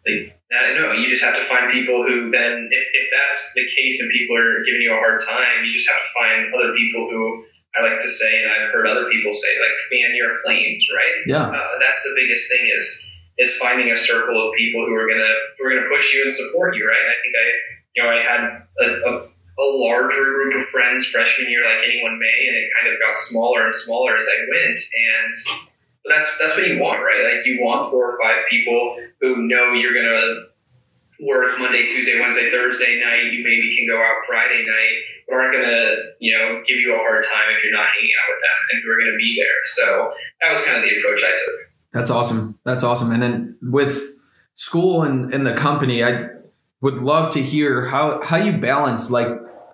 like 0.05 0.37
I 0.51 0.67
don't 0.67 0.81
know, 0.81 0.91
you 0.91 1.09
just 1.09 1.23
have 1.23 1.35
to 1.35 1.45
find 1.45 1.71
people 1.71 2.03
who 2.03 2.29
then, 2.29 2.67
if, 2.69 2.85
if 2.93 3.07
that's 3.07 3.53
the 3.55 3.63
case 3.63 4.01
and 4.01 4.11
people 4.11 4.35
are 4.35 4.65
giving 4.65 4.81
you 4.81 4.91
a 4.91 4.99
hard 4.99 5.21
time, 5.23 5.63
you 5.63 5.71
just 5.71 5.87
have 5.87 6.01
to 6.03 6.11
find 6.11 6.53
other 6.53 6.75
people 6.75 7.07
who 7.09 7.45
I 7.77 7.87
like 7.87 8.01
to 8.01 8.11
say, 8.11 8.43
and 8.43 8.51
I've 8.51 8.71
heard 8.73 8.87
other 8.87 9.07
people 9.07 9.31
say, 9.33 9.51
like 9.59 9.75
fan 9.87 10.11
your 10.15 10.35
flames, 10.43 10.85
right? 10.91 11.17
Yeah. 11.25 11.47
Uh, 11.47 11.79
that's 11.79 12.03
the 12.03 12.13
biggest 12.15 12.49
thing 12.49 12.63
is 12.77 13.07
is 13.39 13.55
finding 13.57 13.91
a 13.91 13.97
circle 13.97 14.35
of 14.35 14.53
people 14.55 14.85
who 14.85 14.93
are 14.93 15.07
gonna 15.07 15.33
who 15.57 15.65
are 15.65 15.73
gonna 15.75 15.89
push 15.89 16.13
you 16.13 16.23
and 16.23 16.31
support 16.31 16.75
you, 16.75 16.87
right? 16.87 16.99
And 16.99 17.11
I 17.11 17.17
think 17.23 17.33
I, 17.33 17.45
you 17.95 17.99
know, 18.03 18.09
I 18.11 18.19
had 18.27 18.41
a, 18.79 18.87
a, 19.07 19.13
a 19.23 19.67
larger 19.79 20.23
group 20.23 20.61
of 20.61 20.67
friends 20.69 21.07
freshman 21.07 21.49
year, 21.49 21.63
like 21.63 21.83
anyone 21.87 22.19
may, 22.19 22.39
and 22.47 22.55
it 22.59 22.69
kind 22.75 22.93
of 22.93 22.99
got 22.99 23.15
smaller 23.15 23.63
and 23.63 23.73
smaller 23.73 24.17
as 24.17 24.27
I 24.27 24.37
went, 24.51 24.79
and 24.79 25.31
that's 26.05 26.27
that's 26.39 26.57
what 26.57 26.67
you 26.67 26.79
want, 26.79 26.99
right? 26.99 27.35
Like 27.35 27.45
you 27.45 27.61
want 27.61 27.89
four 27.89 28.11
or 28.11 28.19
five 28.19 28.43
people 28.49 28.99
who 29.21 29.47
know 29.47 29.73
you're 29.73 29.95
gonna 29.95 30.50
work 31.21 31.59
Monday, 31.59 31.85
Tuesday, 31.85 32.19
Wednesday, 32.19 32.49
Thursday 32.49 32.99
night. 32.99 33.31
You 33.31 33.43
maybe 33.45 33.77
can 33.77 33.87
go 33.87 34.01
out 34.01 34.25
Friday 34.27 34.65
night, 34.65 34.95
but 35.27 35.35
aren't 35.35 35.53
gonna, 35.53 35.95
you 36.19 36.35
know, 36.37 36.61
give 36.67 36.77
you 36.77 36.93
a 36.93 36.97
hard 36.97 37.23
time 37.23 37.47
if 37.55 37.63
you're 37.63 37.73
not 37.73 37.87
hanging 37.93 38.15
out 38.17 38.27
with 38.33 38.41
them, 38.41 38.57
and 38.71 38.77
we're 38.85 38.99
gonna 38.99 39.17
be 39.17 39.37
there. 39.37 39.59
So 39.65 40.13
that 40.41 40.51
was 40.51 40.61
kind 40.65 40.77
of 40.77 40.83
the 40.83 40.91
approach 40.97 41.21
I 41.23 41.31
took. 41.31 41.59
That's 41.93 42.11
awesome. 42.11 42.57
That's 42.63 42.83
awesome. 42.83 43.11
And 43.11 43.21
then 43.21 43.57
with 43.61 44.01
school 44.53 45.03
and, 45.03 45.33
and 45.33 45.45
the 45.45 45.53
company, 45.53 46.03
I 46.03 46.29
would 46.81 46.99
love 46.99 47.33
to 47.33 47.41
hear 47.41 47.85
how, 47.85 48.21
how 48.23 48.37
you 48.37 48.57
balance, 48.57 49.11
like, 49.11 49.27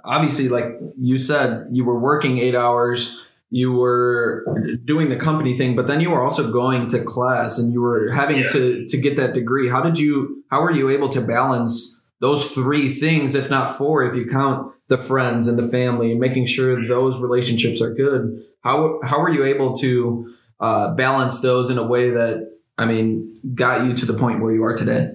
obviously, 0.04 0.50
like 0.50 0.66
you 1.00 1.18
said, 1.18 1.68
you 1.72 1.86
were 1.86 2.00
working 2.00 2.38
eight 2.40 2.56
hours, 2.56 3.22
you 3.50 3.72
were 3.72 4.46
doing 4.84 5.10
the 5.10 5.16
company 5.16 5.58
thing, 5.58 5.76
but 5.76 5.88
then 5.88 6.02
you 6.02 6.10
were 6.10 6.22
also 6.22 6.52
going 6.52 6.90
to 6.90 7.04
class 7.04 7.58
and 7.60 7.72
you 7.72 7.82
were 7.82 8.12
having 8.12 8.40
Yeah. 8.40 8.48
to, 8.48 8.86
to 8.88 8.98
get 8.98 9.16
that 9.18 9.34
degree. 9.34 9.70
How 9.70 9.82
did 9.82 9.98
you, 9.98 10.44
how 10.52 10.62
were 10.62 10.72
you 10.72 10.90
able 10.90 11.10
to 11.10 11.22
balance 11.22 12.02
those 12.20 12.52
three 12.52 12.90
things, 12.90 13.36
if 13.36 13.50
not 13.50 13.78
four, 13.78 14.04
if 14.04 14.16
you 14.16 14.26
count 14.26 14.74
the 14.90 14.98
friends 14.98 15.48
and 15.48 15.58
the 15.58 15.68
family 15.68 16.12
and 16.12 16.20
making 16.20 16.46
sure 16.46 16.88
those 16.88 17.22
relationships 17.22 17.82
are 17.82 17.94
good? 17.94 18.44
How, 18.64 19.00
how 19.04 19.20
were 19.22 19.32
you 19.32 19.44
able 19.46 19.74
to, 19.78 20.34
uh, 20.60 20.96
balance 20.96 21.40
those 21.42 21.70
in 21.70 21.78
a 21.78 21.86
way 21.86 22.10
that 22.10 22.52
I 22.78 22.86
mean 22.86 23.40
got 23.54 23.86
you 23.86 23.94
to 23.94 24.06
the 24.06 24.14
point 24.16 24.42
where 24.42 24.54
you 24.54 24.64
are 24.64 24.76
today. 24.76 25.12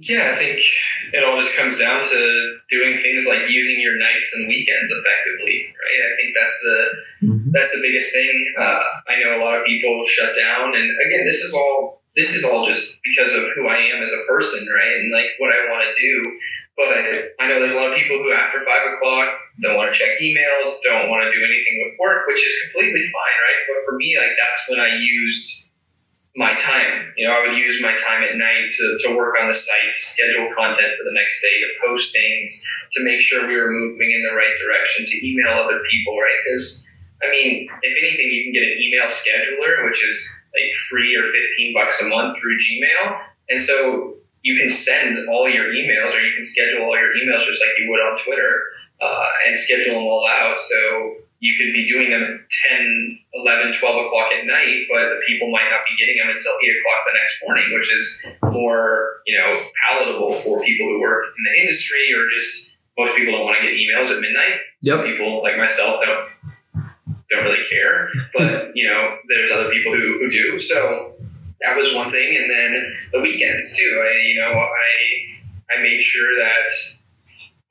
Yeah, 0.00 0.32
I 0.32 0.36
think 0.36 0.60
it 1.12 1.24
all 1.24 1.40
just 1.40 1.56
comes 1.56 1.78
down 1.78 2.02
to 2.02 2.58
doing 2.68 3.00
things 3.02 3.26
like 3.26 3.48
using 3.48 3.80
your 3.80 3.98
nights 3.98 4.32
and 4.34 4.48
weekends 4.48 4.90
effectively, 4.90 5.72
right? 5.72 6.00
I 6.04 6.12
think 6.16 6.30
that's 6.36 6.58
the 6.60 6.78
that's 7.52 7.72
the 7.72 7.82
biggest 7.82 8.12
thing. 8.12 8.54
Uh, 8.58 8.82
I 9.08 9.20
know 9.22 9.40
a 9.40 9.42
lot 9.42 9.56
of 9.56 9.64
people 9.64 10.04
shut 10.06 10.34
down, 10.36 10.74
and 10.74 10.88
again, 11.06 11.24
this 11.26 11.42
is 11.42 11.54
all 11.54 12.02
this 12.16 12.34
is 12.34 12.44
all 12.44 12.66
just 12.66 13.00
because 13.04 13.32
of 13.34 13.44
who 13.54 13.68
I 13.68 13.76
am 13.92 14.02
as 14.02 14.12
a 14.12 14.24
person, 14.28 14.66
right? 14.72 14.96
And 14.96 15.12
like 15.12 15.36
what 15.38 15.52
I 15.52 15.68
want 15.68 15.84
to 15.84 15.92
do. 15.92 16.38
But 16.76 16.88
I, 16.92 17.00
I 17.40 17.48
know 17.48 17.60
there's 17.60 17.72
a 17.72 17.80
lot 17.80 17.92
of 17.92 17.96
people 17.96 18.20
who 18.20 18.32
after 18.32 18.60
five 18.60 18.84
o'clock 18.96 19.32
don't 19.60 19.76
want 19.76 19.92
to 19.92 19.96
check 19.96 20.20
emails, 20.20 20.76
don't 20.84 21.08
want 21.08 21.24
to 21.24 21.32
do 21.32 21.40
anything 21.40 21.76
with 21.84 21.96
work, 22.00 22.28
which 22.28 22.44
is 22.44 22.52
completely 22.68 23.04
fine, 23.08 23.36
right? 23.48 23.60
But 23.68 23.78
for 23.88 23.96
me, 23.96 24.16
like 24.20 24.36
that's 24.36 24.64
when 24.68 24.80
I 24.80 24.96
used 24.96 25.65
my 26.36 26.54
time. 26.60 27.12
You 27.16 27.26
know, 27.26 27.32
I 27.32 27.48
would 27.48 27.56
use 27.56 27.80
my 27.80 27.96
time 27.96 28.22
at 28.22 28.36
night 28.36 28.68
to, 28.68 28.96
to 29.08 29.16
work 29.16 29.36
on 29.40 29.48
the 29.48 29.56
site, 29.56 29.96
to 29.96 30.02
schedule 30.04 30.52
content 30.52 30.92
for 31.00 31.04
the 31.04 31.16
next 31.16 31.40
day, 31.40 31.54
to 31.64 31.68
post 31.88 32.12
things, 32.12 32.62
to 32.92 33.04
make 33.04 33.20
sure 33.20 33.48
we 33.48 33.56
were 33.56 33.72
moving 33.72 34.12
in 34.12 34.22
the 34.28 34.36
right 34.36 34.52
direction, 34.60 35.04
to 35.04 35.16
email 35.26 35.56
other 35.56 35.80
people, 35.90 36.12
right? 36.20 36.36
Because, 36.44 36.84
I 37.24 37.30
mean, 37.32 37.68
if 37.82 37.94
anything, 37.96 38.28
you 38.28 38.44
can 38.44 38.52
get 38.52 38.68
an 38.68 38.76
email 38.76 39.08
scheduler, 39.08 39.88
which 39.88 40.04
is 40.04 40.16
like 40.52 40.76
free 40.92 41.16
or 41.16 41.24
15 41.24 41.74
bucks 41.74 42.02
a 42.02 42.08
month 42.08 42.36
through 42.38 42.56
Gmail. 42.60 43.18
And 43.48 43.60
so 43.60 44.14
you 44.42 44.60
can 44.60 44.68
send 44.68 45.16
all 45.28 45.48
your 45.48 45.72
emails 45.72 46.12
or 46.12 46.20
you 46.20 46.32
can 46.36 46.44
schedule 46.44 46.84
all 46.84 46.96
your 46.96 47.16
emails 47.16 47.48
just 47.48 47.64
like 47.64 47.72
you 47.80 47.88
would 47.90 47.98
on 47.98 48.18
Twitter 48.22 48.62
uh, 49.00 49.28
and 49.48 49.58
schedule 49.58 49.94
them 49.94 50.04
all 50.04 50.28
out. 50.28 50.60
So 50.60 51.16
you 51.40 51.52
could 51.58 51.72
be 51.72 51.84
doing 51.84 52.10
them 52.10 52.22
at 52.22 52.36
10, 52.70 53.18
11, 53.34 53.76
12 53.76 54.06
o'clock 54.06 54.32
at 54.32 54.46
night, 54.46 54.88
but 54.88 55.12
the 55.12 55.20
people 55.28 55.50
might 55.52 55.68
not 55.68 55.84
be 55.84 55.92
getting 56.00 56.16
them 56.16 56.32
until 56.32 56.56
8 56.56 56.64
o'clock 56.80 57.00
the 57.04 57.14
next 57.16 57.34
morning, 57.44 57.66
which 57.76 57.88
is 57.92 58.06
more, 58.56 59.20
you 59.26 59.36
know, 59.36 59.52
palatable 59.84 60.32
for 60.32 60.64
people 60.64 60.88
who 60.88 61.00
work 61.00 61.26
in 61.36 61.42
the 61.44 61.54
industry 61.60 62.08
or 62.16 62.24
just 62.32 62.76
most 62.96 63.14
people 63.14 63.36
don't 63.36 63.44
want 63.44 63.58
to 63.60 63.66
get 63.68 63.76
emails 63.76 64.08
at 64.08 64.20
midnight. 64.20 64.64
Some 64.82 65.04
people 65.04 65.42
like 65.42 65.56
myself 65.58 66.00
don't 66.00 66.36
don't 67.30 67.44
really 67.44 67.64
care. 67.68 68.08
But 68.32 68.72
you 68.74 68.88
know, 68.88 69.16
there's 69.28 69.50
other 69.50 69.70
people 69.70 69.92
who, 69.92 70.18
who 70.20 70.30
do. 70.30 70.58
So 70.58 71.14
that 71.60 71.76
was 71.76 71.94
one 71.94 72.10
thing, 72.10 72.36
and 72.36 72.50
then 72.50 72.94
the 73.12 73.20
weekends 73.20 73.76
too. 73.76 74.02
I 74.02 74.16
you 74.26 74.40
know 74.40 74.52
I 74.52 75.74
I 75.74 75.82
made 75.82 76.02
sure 76.02 76.36
that 76.38 76.70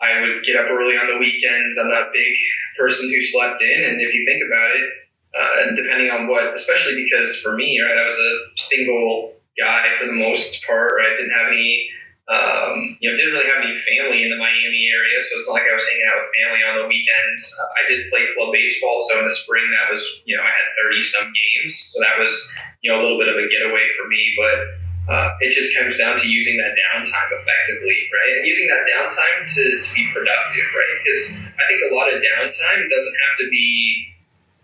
I 0.01 0.21
would 0.21 0.43
get 0.43 0.58
up 0.58 0.67
early 0.69 0.95
on 0.97 1.08
the 1.08 1.17
weekends. 1.17 1.77
I'm 1.77 1.89
not 1.89 2.10
a 2.10 2.12
big 2.13 2.34
person 2.79 3.10
who 3.10 3.21
slept 3.21 3.62
in, 3.62 3.79
and 3.84 4.01
if 4.01 4.13
you 4.13 4.25
think 4.27 4.43
about 4.43 4.71
it, 4.75 4.88
uh, 5.36 5.75
depending 5.75 6.12
on 6.12 6.27
what, 6.27 6.53
especially 6.53 6.95
because 7.03 7.39
for 7.39 7.55
me, 7.55 7.79
right, 7.81 7.97
I 7.97 8.05
was 8.05 8.19
a 8.19 8.60
single 8.60 9.34
guy 9.58 9.88
for 9.99 10.05
the 10.08 10.15
most 10.15 10.63
part. 10.65 10.91
Right, 10.97 11.13
I 11.13 11.15
didn't 11.15 11.36
have 11.36 11.51
any 11.51 11.89
um, 12.25 12.97
you 12.97 13.05
know, 13.05 13.13
didn't 13.13 13.38
really 13.38 13.45
have 13.45 13.62
any 13.62 13.77
family 13.77 14.25
in 14.25 14.34
the 14.34 14.41
Miami 14.41 14.84
area, 14.97 15.17
so 15.21 15.38
it's 15.38 15.45
not 15.45 15.62
like 15.62 15.69
I 15.69 15.77
was 15.77 15.86
hanging 15.86 16.10
out 16.10 16.17
with 16.17 16.34
family 16.34 16.62
on 16.65 16.73
the 16.81 16.88
weekends. 16.89 17.41
Uh, 17.53 17.69
I 17.77 17.81
did 17.86 18.10
play 18.10 18.25
club 18.34 18.49
baseball, 18.49 18.97
so 19.05 19.21
in 19.21 19.29
the 19.29 19.34
spring 19.34 19.62
that 19.77 19.93
was, 19.93 20.01
you 20.25 20.34
know, 20.34 20.41
I 20.41 20.49
had 20.49 20.67
30 20.89 21.05
some 21.05 21.29
games, 21.29 21.77
so 21.93 22.01
that 22.01 22.17
was, 22.17 22.34
you 22.81 22.89
know, 22.89 22.97
a 22.97 23.01
little 23.05 23.21
bit 23.21 23.29
of 23.29 23.38
a 23.38 23.45
getaway 23.45 23.86
for 23.93 24.10
me, 24.10 24.21
but 24.41 24.58
uh, 25.05 25.29
it 25.39 25.53
just 25.53 25.77
comes 25.77 25.97
down 25.97 26.17
to 26.17 26.27
using 26.27 26.57
that 26.57 26.73
downtime 26.73 27.29
effectively, 27.29 28.09
right? 28.09 28.41
And 28.41 28.43
using 28.47 28.67
that 28.73 28.81
downtime 28.89 29.45
to, 29.45 29.63
to 29.77 29.89
be 29.93 30.03
productive, 30.09 30.67
right? 30.73 30.93
Because 30.97 31.21
I 31.37 31.63
think 31.69 31.79
a 31.85 31.93
lot 31.93 32.09
of 32.09 32.17
downtime 32.17 32.81
doesn't 32.89 33.17
have 33.29 33.35
to 33.37 33.47
be, 33.49 34.09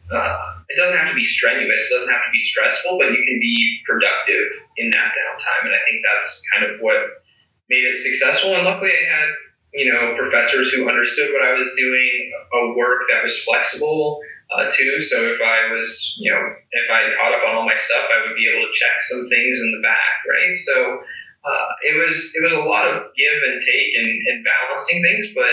uh, 0.10 0.66
it 0.70 0.76
doesn't 0.82 0.98
have 0.98 1.10
to 1.10 1.16
be 1.16 1.24
strenuous, 1.24 1.90
it 1.90 1.94
doesn't 1.94 2.10
have 2.10 2.26
to 2.26 2.34
be 2.34 2.42
stressful, 2.42 2.98
but 2.98 3.14
you 3.14 3.22
can 3.22 3.38
be 3.38 3.82
productive 3.86 4.66
in 4.78 4.90
that 4.90 5.14
downtime. 5.14 5.70
And 5.70 5.76
I 5.78 5.82
think 5.86 6.02
that's 6.02 6.42
kind 6.58 6.64
of 6.66 6.82
what 6.82 7.22
made 7.70 7.86
it 7.86 7.98
successful. 7.98 8.58
And 8.58 8.66
luckily, 8.66 8.92
I 8.92 9.06
had 9.06 9.30
you 9.74 9.88
know 9.92 10.16
professors 10.18 10.74
who 10.74 10.90
understood 10.90 11.30
what 11.32 11.46
I 11.48 11.54
was 11.54 11.70
doing, 11.78 12.34
a 12.54 12.74
work 12.76 13.08
that 13.12 13.24
was 13.24 13.40
flexible 13.44 14.20
uh, 14.52 14.70
too. 14.72 15.02
So 15.02 15.32
if 15.32 15.42
I 15.42 15.72
was 15.72 16.16
you 16.20 16.32
know 16.32 16.42
if 16.72 16.88
I 16.92 17.16
caught 17.18 17.34
up 17.34 17.48
on 17.48 17.56
all 17.56 17.66
my 17.66 17.78
stuff, 17.78 18.06
I 18.06 18.28
would 18.28 18.36
be 18.36 18.48
able 18.52 18.68
to 18.68 18.74
check 18.78 19.02
some 19.02 19.28
things 19.30 19.56
in 19.60 19.70
the 19.78 19.84
back, 19.84 20.16
right? 20.30 20.56
So. 20.56 21.04
Uh, 21.42 21.74
it 21.82 21.98
was 21.98 22.14
it 22.38 22.44
was 22.44 22.54
a 22.54 22.62
lot 22.62 22.86
of 22.86 23.02
give 23.18 23.42
and 23.50 23.60
take 23.60 23.90
and, 23.98 24.22
and 24.30 24.46
balancing 24.46 25.02
things, 25.02 25.34
but 25.34 25.50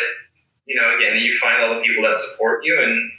you 0.68 0.76
know, 0.76 0.94
again, 0.94 1.18
you 1.24 1.36
find 1.40 1.62
all 1.62 1.76
the 1.76 1.80
people 1.80 2.04
that 2.04 2.18
support 2.18 2.60
you, 2.62 2.78
and 2.78 3.10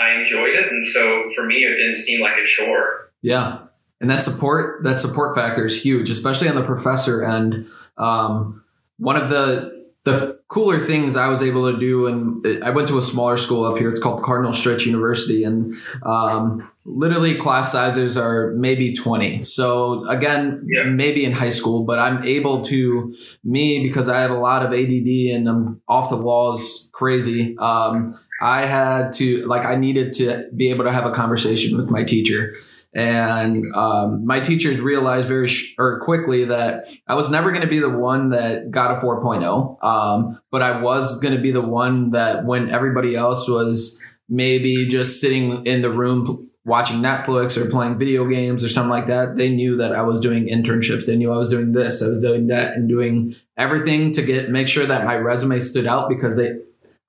I 0.00 0.20
enjoyed 0.20 0.54
it, 0.54 0.70
and 0.70 0.86
so 0.86 1.30
for 1.34 1.46
me, 1.46 1.58
it 1.58 1.76
didn't 1.76 1.94
seem 1.94 2.20
like 2.20 2.34
a 2.34 2.46
chore. 2.46 3.12
Yeah, 3.22 3.58
and 4.00 4.10
that 4.10 4.22
support 4.22 4.82
that 4.82 4.98
support 4.98 5.36
factor 5.36 5.64
is 5.64 5.80
huge, 5.80 6.10
especially 6.10 6.48
on 6.48 6.56
the 6.56 6.64
professor 6.64 7.24
end. 7.24 7.68
Um, 7.96 8.64
one 8.98 9.16
of 9.16 9.30
the 9.30 9.77
the 10.10 10.40
cooler 10.48 10.80
things 10.80 11.16
I 11.16 11.28
was 11.28 11.42
able 11.42 11.70
to 11.72 11.78
do, 11.78 12.06
and 12.06 12.64
I 12.64 12.70
went 12.70 12.88
to 12.88 12.98
a 12.98 13.02
smaller 13.02 13.36
school 13.36 13.64
up 13.64 13.78
here. 13.78 13.90
It's 13.90 14.00
called 14.00 14.22
Cardinal 14.22 14.52
Stritch 14.52 14.86
University, 14.86 15.44
and 15.44 15.74
um, 16.04 16.68
literally 16.84 17.36
class 17.36 17.70
sizes 17.70 18.16
are 18.16 18.52
maybe 18.56 18.94
20. 18.94 19.44
So 19.44 20.08
again, 20.08 20.66
yeah. 20.72 20.84
maybe 20.84 21.24
in 21.24 21.32
high 21.32 21.50
school, 21.50 21.84
but 21.84 21.98
I'm 21.98 22.22
able 22.24 22.62
to 22.64 23.14
me 23.44 23.86
because 23.86 24.08
I 24.08 24.20
have 24.20 24.30
a 24.30 24.38
lot 24.38 24.64
of 24.64 24.72
ADD 24.72 25.34
and 25.34 25.48
I'm 25.48 25.82
off 25.86 26.10
the 26.10 26.16
walls 26.16 26.88
crazy. 26.92 27.56
Um, 27.58 28.18
I 28.40 28.66
had 28.66 29.12
to 29.14 29.44
like 29.46 29.66
I 29.66 29.76
needed 29.76 30.12
to 30.14 30.48
be 30.54 30.70
able 30.70 30.84
to 30.84 30.92
have 30.92 31.04
a 31.04 31.10
conversation 31.10 31.76
with 31.76 31.90
my 31.90 32.04
teacher. 32.04 32.56
And 32.94 33.64
um, 33.74 34.24
my 34.26 34.40
teachers 34.40 34.80
realized 34.80 35.28
very 35.28 35.46
sh- 35.46 35.74
or 35.78 36.00
quickly 36.00 36.46
that 36.46 36.88
I 37.06 37.14
was 37.14 37.30
never 37.30 37.50
going 37.50 37.62
to 37.62 37.68
be 37.68 37.80
the 37.80 37.90
one 37.90 38.30
that 38.30 38.70
got 38.70 38.90
a 38.90 39.00
4.0, 39.00 39.84
um, 39.84 40.40
but 40.50 40.62
I 40.62 40.80
was 40.80 41.20
going 41.20 41.34
to 41.34 41.40
be 41.40 41.50
the 41.50 41.60
one 41.60 42.12
that 42.12 42.44
when 42.46 42.70
everybody 42.70 43.14
else 43.14 43.48
was 43.48 44.00
maybe 44.28 44.86
just 44.86 45.20
sitting 45.20 45.66
in 45.66 45.82
the 45.82 45.90
room 45.90 46.48
watching 46.64 46.98
Netflix 46.98 47.56
or 47.56 47.68
playing 47.68 47.98
video 47.98 48.26
games 48.26 48.62
or 48.62 48.68
something 48.68 48.90
like 48.90 49.06
that, 49.06 49.36
they 49.36 49.50
knew 49.50 49.76
that 49.76 49.94
I 49.94 50.02
was 50.02 50.20
doing 50.20 50.48
internships. 50.48 51.06
They 51.06 51.16
knew 51.16 51.32
I 51.32 51.38
was 51.38 51.48
doing 51.48 51.72
this, 51.72 52.02
I 52.02 52.08
was 52.08 52.20
doing 52.20 52.46
that, 52.48 52.74
and 52.74 52.88
doing 52.88 53.34
everything 53.56 54.12
to 54.12 54.22
get 54.22 54.50
make 54.50 54.68
sure 54.68 54.86
that 54.86 55.04
my 55.04 55.16
resume 55.16 55.58
stood 55.58 55.86
out 55.86 56.08
because 56.08 56.36
they, 56.36 56.52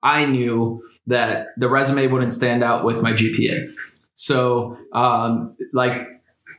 I 0.02 0.24
knew 0.24 0.82
that 1.06 1.48
the 1.56 1.68
resume 1.68 2.06
wouldn't 2.06 2.32
stand 2.32 2.64
out 2.64 2.84
with 2.84 3.02
my 3.02 3.12
GPA. 3.12 3.72
So, 4.20 4.76
um, 4.92 5.56
like 5.72 6.06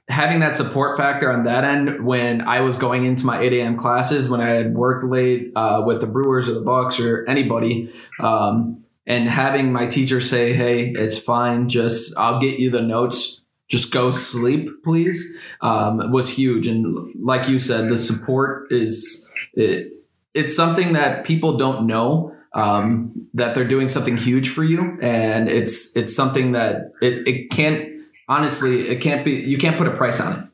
having 0.09 0.39
that 0.39 0.55
support 0.55 0.97
factor 0.97 1.31
on 1.31 1.43
that 1.43 1.63
end 1.63 2.03
when 2.03 2.41
I 2.41 2.61
was 2.61 2.75
going 2.75 3.05
into 3.05 3.23
my 3.23 3.39
8 3.39 3.53
a.m. 3.53 3.77
classes, 3.77 4.31
when 4.31 4.41
I 4.41 4.49
had 4.49 4.73
worked 4.73 5.03
late 5.03 5.51
uh, 5.55 5.83
with 5.85 6.01
the 6.01 6.07
Brewers 6.07 6.49
or 6.49 6.55
the 6.55 6.61
Bucks 6.61 6.99
or 6.99 7.23
anybody, 7.29 7.93
um, 8.19 8.83
and 9.05 9.29
having 9.29 9.71
my 9.71 9.85
teacher 9.85 10.19
say, 10.19 10.53
"Hey, 10.53 10.89
it's 10.89 11.19
fine. 11.19 11.69
Just 11.69 12.17
I'll 12.17 12.39
get 12.39 12.57
you 12.57 12.71
the 12.71 12.81
notes. 12.81 13.45
Just 13.67 13.91
go 13.91 14.09
sleep, 14.09 14.83
please," 14.83 15.37
um, 15.61 16.11
was 16.11 16.29
huge. 16.29 16.65
And 16.65 17.13
like 17.23 17.47
you 17.47 17.59
said, 17.59 17.89
the 17.89 17.97
support 17.97 18.71
is 18.71 19.29
it, 19.53 19.93
it's 20.33 20.55
something 20.55 20.93
that 20.93 21.25
people 21.25 21.57
don't 21.57 21.85
know 21.85 22.35
um, 22.53 23.29
that 23.33 23.55
they're 23.55 23.67
doing 23.67 23.89
something 23.89 24.17
huge 24.17 24.49
for 24.49 24.63
you, 24.63 24.97
and 25.01 25.49
it's 25.49 25.95
it's 25.95 26.15
something 26.15 26.51
that 26.51 26.91
it, 27.01 27.27
it 27.27 27.51
can't 27.51 27.89
honestly 28.27 28.89
it 28.89 29.01
can't 29.01 29.23
be 29.23 29.31
you 29.31 29.57
can't 29.57 29.77
put 29.77 29.87
a 29.87 29.95
price 29.95 30.19
on 30.19 30.39
it. 30.39 30.47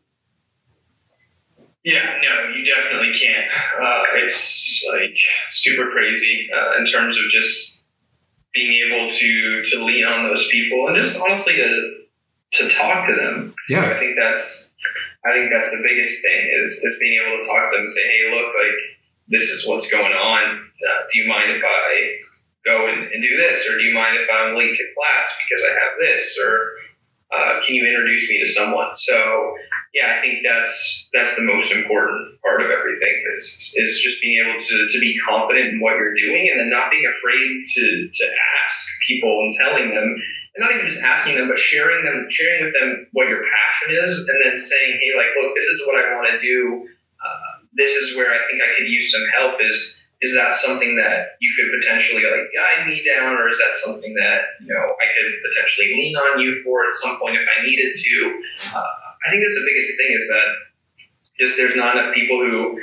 Yeah, 1.84 2.04
no, 2.04 2.54
you 2.54 2.66
definitely 2.66 3.14
can't. 3.14 3.48
Uh, 3.82 4.04
it's 4.24 4.86
like 4.92 5.18
super 5.52 5.90
crazy 5.92 6.50
uh, 6.54 6.80
in 6.80 6.86
terms 6.86 7.18
of 7.18 7.24
just 7.40 7.84
being 8.54 8.74
able 8.88 9.10
to 9.10 9.62
to 9.64 9.86
lean 9.86 10.04
on 10.06 10.28
those 10.28 10.48
people 10.50 10.88
and 10.88 11.02
just 11.02 11.22
honestly 11.22 11.56
to 11.56 12.04
to 12.52 12.70
talk 12.70 13.08
to 13.08 13.16
them. 13.16 13.56
Yeah, 13.70 13.84
so 13.84 13.92
I 13.92 14.00
think 14.00 14.18
that's 14.20 14.74
I 15.26 15.34
think 15.34 15.52
that's 15.52 15.72
the 15.72 15.82
biggest 15.82 16.22
thing 16.22 16.50
is 16.64 16.74
is 16.74 17.00
being 17.00 17.20
able 17.26 17.44
to 17.44 17.48
talk 17.48 17.72
to 17.72 17.78
them 17.78 17.82
and 17.82 17.92
say, 17.92 18.04
hey, 18.04 18.36
look, 18.36 18.54
like 18.54 18.97
this 19.30 19.50
is 19.50 19.68
what's 19.68 19.90
going 19.92 20.14
on. 20.14 20.44
Uh, 20.60 21.02
do 21.12 21.20
you 21.20 21.28
mind 21.28 21.52
if 21.52 21.64
I 21.64 22.18
go 22.66 22.88
and, 22.88 23.04
and, 23.12 23.22
do 23.22 23.38
this? 23.38 23.68
Or 23.68 23.78
do 23.78 23.84
you 23.84 23.94
mind 23.94 24.18
if 24.18 24.28
I'm 24.30 24.56
late 24.56 24.76
to 24.76 24.84
class 24.96 25.36
because 25.44 25.64
I 25.66 25.74
have 25.74 25.94
this? 26.00 26.38
Or 26.44 26.72
uh, 27.34 27.66
can 27.66 27.76
you 27.76 27.88
introduce 27.88 28.30
me 28.30 28.40
to 28.40 28.48
someone? 28.48 28.92
So 28.96 29.56
yeah, 29.94 30.16
I 30.18 30.22
think 30.22 30.46
that's 30.46 31.10
that's 31.14 31.36
the 31.36 31.44
most 31.44 31.72
important 31.72 32.40
part 32.42 32.62
of 32.62 32.70
everything 32.70 33.16
is 33.38 33.74
is 33.76 34.00
just 34.04 34.22
being 34.22 34.44
able 34.46 34.60
to, 34.60 34.76
to 34.88 35.00
be 35.00 35.18
confident 35.28 35.74
in 35.74 35.80
what 35.80 35.96
you're 35.98 36.14
doing 36.14 36.50
and 36.52 36.60
then 36.60 36.70
not 36.70 36.92
being 36.92 37.08
afraid 37.08 37.64
to 37.66 38.10
to 38.14 38.26
ask 38.64 38.88
people 39.08 39.32
and 39.44 39.52
telling 39.54 39.90
them 39.90 40.16
and 40.58 40.66
not 40.66 40.74
even 40.74 40.90
just 40.90 41.04
asking 41.04 41.36
them, 41.36 41.48
but 41.48 41.58
sharing 41.58 42.04
them 42.04 42.28
sharing 42.30 42.66
with 42.66 42.74
them 42.74 43.08
what 43.14 43.28
your 43.28 43.42
passion 43.42 43.96
is 44.04 44.28
and 44.28 44.38
then 44.44 44.58
saying, 44.58 45.00
hey, 45.02 45.12
like, 45.18 45.34
look, 45.40 45.56
this 45.56 45.66
is 45.66 45.86
what 45.86 45.96
I 45.98 46.16
want 46.16 46.30
to 46.34 46.38
do. 46.38 46.88
This 47.78 47.96
is 47.96 48.18
where 48.18 48.34
I 48.34 48.40
think 48.50 48.62
I 48.62 48.74
could 48.76 48.90
use 48.90 49.12
some 49.12 49.26
help. 49.40 49.62
Is 49.62 50.04
is 50.22 50.34
that 50.34 50.54
something 50.56 50.98
that 50.98 51.38
you 51.40 51.54
could 51.54 51.70
potentially 51.80 52.24
like 52.24 52.50
guide 52.50 52.88
me 52.88 53.06
down, 53.06 53.38
or 53.38 53.48
is 53.48 53.58
that 53.60 53.74
something 53.86 54.14
that 54.16 54.58
you 54.62 54.74
know 54.74 54.82
I 54.82 55.06
could 55.14 55.30
potentially 55.50 55.94
lean 55.94 56.16
on 56.18 56.40
you 56.42 56.62
for 56.64 56.86
at 56.86 56.94
some 56.94 57.20
point 57.20 57.38
if 57.38 57.46
I 57.46 57.64
needed 57.64 57.94
to? 57.96 58.16
Uh, 58.76 58.82
I 58.82 59.30
think 59.30 59.44
that's 59.44 59.56
the 59.56 59.68
biggest 59.68 59.98
thing 59.98 60.12
is 60.18 60.28
that 60.30 60.48
just 61.40 61.58
there's 61.58 61.76
not 61.76 61.96
enough 61.96 62.14
people 62.14 62.38
who 62.40 62.82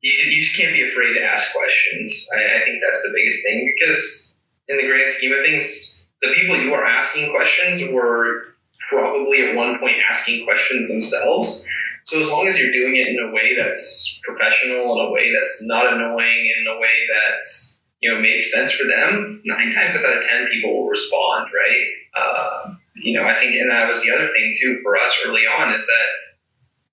you, 0.00 0.12
you 0.12 0.40
just 0.40 0.56
can't 0.56 0.72
be 0.72 0.88
afraid 0.88 1.14
to 1.14 1.22
ask 1.24 1.52
questions. 1.52 2.26
I, 2.32 2.60
I 2.60 2.64
think 2.64 2.78
that's 2.84 3.02
the 3.02 3.12
biggest 3.14 3.44
thing 3.44 3.74
because 3.76 4.34
in 4.68 4.76
the 4.76 4.86
grand 4.86 5.10
scheme 5.10 5.32
of 5.32 5.44
things, 5.44 6.06
the 6.22 6.32
people 6.34 6.56
you 6.56 6.72
are 6.74 6.86
asking 6.86 7.30
questions 7.30 7.82
were 7.92 8.54
probably 8.88 9.48
at 9.48 9.54
one 9.54 9.78
point 9.78 9.96
asking 10.10 10.44
questions 10.44 10.88
themselves. 10.88 11.66
So 12.08 12.22
as 12.22 12.30
long 12.30 12.48
as 12.48 12.58
you're 12.58 12.72
doing 12.72 12.96
it 12.96 13.08
in 13.08 13.18
a 13.20 13.34
way 13.34 13.52
that's 13.54 14.18
professional, 14.24 14.96
in 14.96 15.08
a 15.08 15.10
way 15.12 15.30
that's 15.30 15.60
not 15.66 15.92
annoying, 15.92 16.54
in 16.56 16.64
a 16.66 16.80
way 16.80 16.96
that's 17.12 17.82
you 18.00 18.10
know 18.10 18.18
makes 18.18 18.50
sense 18.50 18.72
for 18.72 18.84
them, 18.88 19.42
nine 19.44 19.74
times 19.74 19.94
out 19.94 20.16
of 20.16 20.24
ten 20.24 20.48
people 20.48 20.72
will 20.72 20.88
respond, 20.88 21.50
right? 21.52 21.86
Uh, 22.16 22.74
you 22.94 23.12
know, 23.12 23.28
I 23.28 23.36
think, 23.36 23.52
and 23.52 23.70
that 23.70 23.88
was 23.88 24.02
the 24.02 24.10
other 24.10 24.28
thing 24.28 24.54
too 24.58 24.80
for 24.82 24.96
us 24.96 25.18
early 25.26 25.42
on 25.42 25.74
is 25.74 25.84
that, 25.84 26.08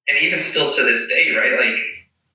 and 0.10 0.22
even 0.22 0.38
still 0.38 0.70
to 0.70 0.84
this 0.84 1.08
day, 1.08 1.32
right? 1.32 1.54
Like 1.64 1.80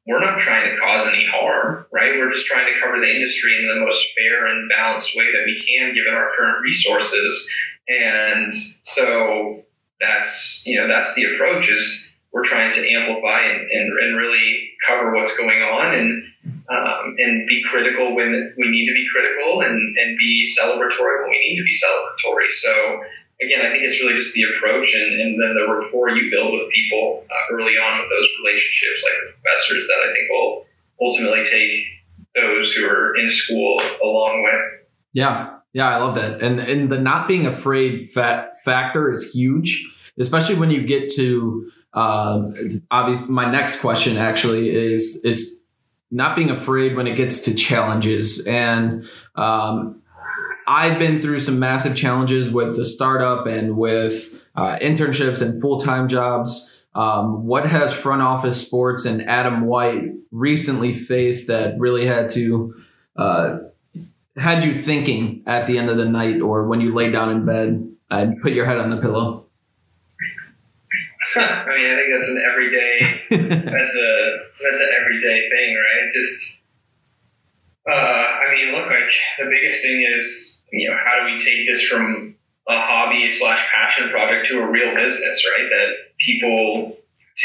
we're 0.06 0.24
not 0.24 0.40
trying 0.40 0.70
to 0.70 0.80
cause 0.80 1.06
any 1.06 1.26
harm, 1.30 1.84
right? 1.92 2.16
We're 2.16 2.32
just 2.32 2.46
trying 2.46 2.64
to 2.64 2.80
cover 2.80 2.98
the 2.98 3.12
industry 3.12 3.58
in 3.60 3.68
the 3.68 3.84
most 3.84 4.06
fair 4.16 4.46
and 4.46 4.70
balanced 4.70 5.14
way 5.14 5.26
that 5.30 5.44
we 5.44 5.60
can, 5.60 5.92
given 5.92 6.14
our 6.14 6.30
current 6.34 6.62
resources. 6.64 7.46
And 7.88 8.54
so 8.54 9.64
that's 10.00 10.62
you 10.64 10.80
know 10.80 10.88
that's 10.88 11.14
the 11.14 11.34
approach 11.34 11.68
is 11.68 12.09
we're 12.32 12.44
trying 12.44 12.72
to 12.72 12.92
amplify 12.92 13.40
and, 13.40 13.68
and, 13.70 13.98
and 13.98 14.16
really 14.16 14.70
cover 14.86 15.14
what's 15.14 15.36
going 15.36 15.62
on 15.62 15.94
and 15.94 16.22
um, 16.70 17.16
and 17.18 17.46
be 17.48 17.62
critical 17.68 18.14
when 18.14 18.54
we 18.56 18.70
need 18.70 18.86
to 18.86 18.94
be 18.94 19.06
critical 19.12 19.60
and, 19.60 19.74
and 19.74 20.16
be 20.16 20.46
celebratory 20.56 21.22
when 21.22 21.30
we 21.30 21.40
need 21.40 21.58
to 21.58 21.64
be 21.64 21.74
celebratory. 21.74 22.50
So 22.52 23.02
again, 23.42 23.66
I 23.66 23.70
think 23.70 23.82
it's 23.84 24.00
really 24.00 24.14
just 24.14 24.34
the 24.34 24.44
approach 24.56 24.94
and, 24.94 25.20
and 25.20 25.42
then 25.42 25.54
the 25.54 25.66
rapport 25.72 26.10
you 26.10 26.30
build 26.30 26.52
with 26.52 26.70
people 26.70 27.24
uh, 27.28 27.54
early 27.54 27.72
on 27.72 28.00
with 28.00 28.08
those 28.08 28.28
relationships, 28.44 29.02
like 29.02 29.34
professors, 29.34 29.86
that 29.88 30.08
I 30.08 30.12
think 30.12 30.30
will 30.30 30.66
ultimately 31.00 31.44
take 31.44 31.84
those 32.36 32.72
who 32.72 32.86
are 32.86 33.16
in 33.16 33.28
school 33.28 33.80
a 34.02 34.06
long 34.06 34.44
way. 34.44 34.60
Yeah, 35.12 35.58
Yeah, 35.72 35.88
I 35.88 35.96
love 35.96 36.14
that. 36.14 36.40
And 36.40 36.60
and 36.60 36.90
the 36.90 37.00
not 37.00 37.26
being 37.26 37.46
afraid 37.46 38.12
fa- 38.12 38.50
factor 38.64 39.10
is 39.10 39.32
huge, 39.32 40.12
especially 40.20 40.54
when 40.54 40.70
you 40.70 40.86
get 40.86 41.10
to 41.14 41.70
uh, 41.94 42.42
obviously 42.90 43.32
my 43.32 43.50
next 43.50 43.80
question 43.80 44.16
actually 44.16 44.70
is 44.70 45.24
is 45.24 45.62
not 46.10 46.34
being 46.34 46.50
afraid 46.50 46.96
when 46.96 47.06
it 47.06 47.16
gets 47.16 47.44
to 47.44 47.54
challenges 47.54 48.46
and 48.46 49.08
um, 49.36 50.00
I've 50.66 51.00
been 51.00 51.20
through 51.20 51.40
some 51.40 51.58
massive 51.58 51.96
challenges 51.96 52.48
with 52.48 52.76
the 52.76 52.84
startup 52.84 53.46
and 53.46 53.76
with 53.76 54.46
uh, 54.54 54.78
internships 54.80 55.42
and 55.42 55.60
full 55.60 55.80
time 55.80 56.06
jobs. 56.06 56.72
Um, 56.94 57.44
what 57.46 57.66
has 57.66 57.92
front 57.92 58.22
office 58.22 58.64
sports 58.64 59.04
and 59.04 59.28
Adam 59.28 59.62
White 59.62 60.12
recently 60.30 60.92
faced 60.92 61.48
that 61.48 61.78
really 61.78 62.06
had 62.06 62.28
to 62.30 62.74
uh, 63.16 63.58
had 64.36 64.62
you 64.62 64.74
thinking 64.74 65.42
at 65.46 65.66
the 65.66 65.76
end 65.76 65.90
of 65.90 65.96
the 65.96 66.04
night 66.04 66.40
or 66.40 66.66
when 66.66 66.80
you 66.80 66.94
lay 66.94 67.10
down 67.10 67.30
in 67.30 67.44
bed 67.44 67.92
and 68.08 68.40
put 68.40 68.52
your 68.52 68.64
head 68.64 68.78
on 68.78 68.90
the 68.90 69.00
pillow? 69.00 69.46
I 71.36 71.64
mean, 71.76 71.86
I 71.86 71.94
think 71.94 72.10
that's 72.16 72.28
an 72.28 72.42
everyday. 72.50 72.98
that's 73.70 73.96
a 73.96 74.38
that's 74.62 74.82
an 74.82 74.88
everyday 75.00 75.48
thing, 75.48 75.76
right? 75.76 76.10
Just, 76.12 76.62
uh, 77.88 77.92
I 77.92 78.54
mean, 78.54 78.74
look, 78.74 78.86
like 78.86 79.14
the 79.38 79.46
biggest 79.46 79.82
thing 79.82 80.04
is, 80.16 80.62
you 80.72 80.90
know, 80.90 80.96
how 80.96 81.20
do 81.20 81.32
we 81.32 81.38
take 81.38 81.66
this 81.70 81.84
from 81.84 82.34
a 82.68 82.80
hobby 82.80 83.28
slash 83.30 83.64
passion 83.72 84.10
project 84.10 84.48
to 84.48 84.58
a 84.58 84.66
real 84.66 84.94
business, 84.94 85.46
right? 85.56 85.68
That 85.70 85.94
people 86.18 86.96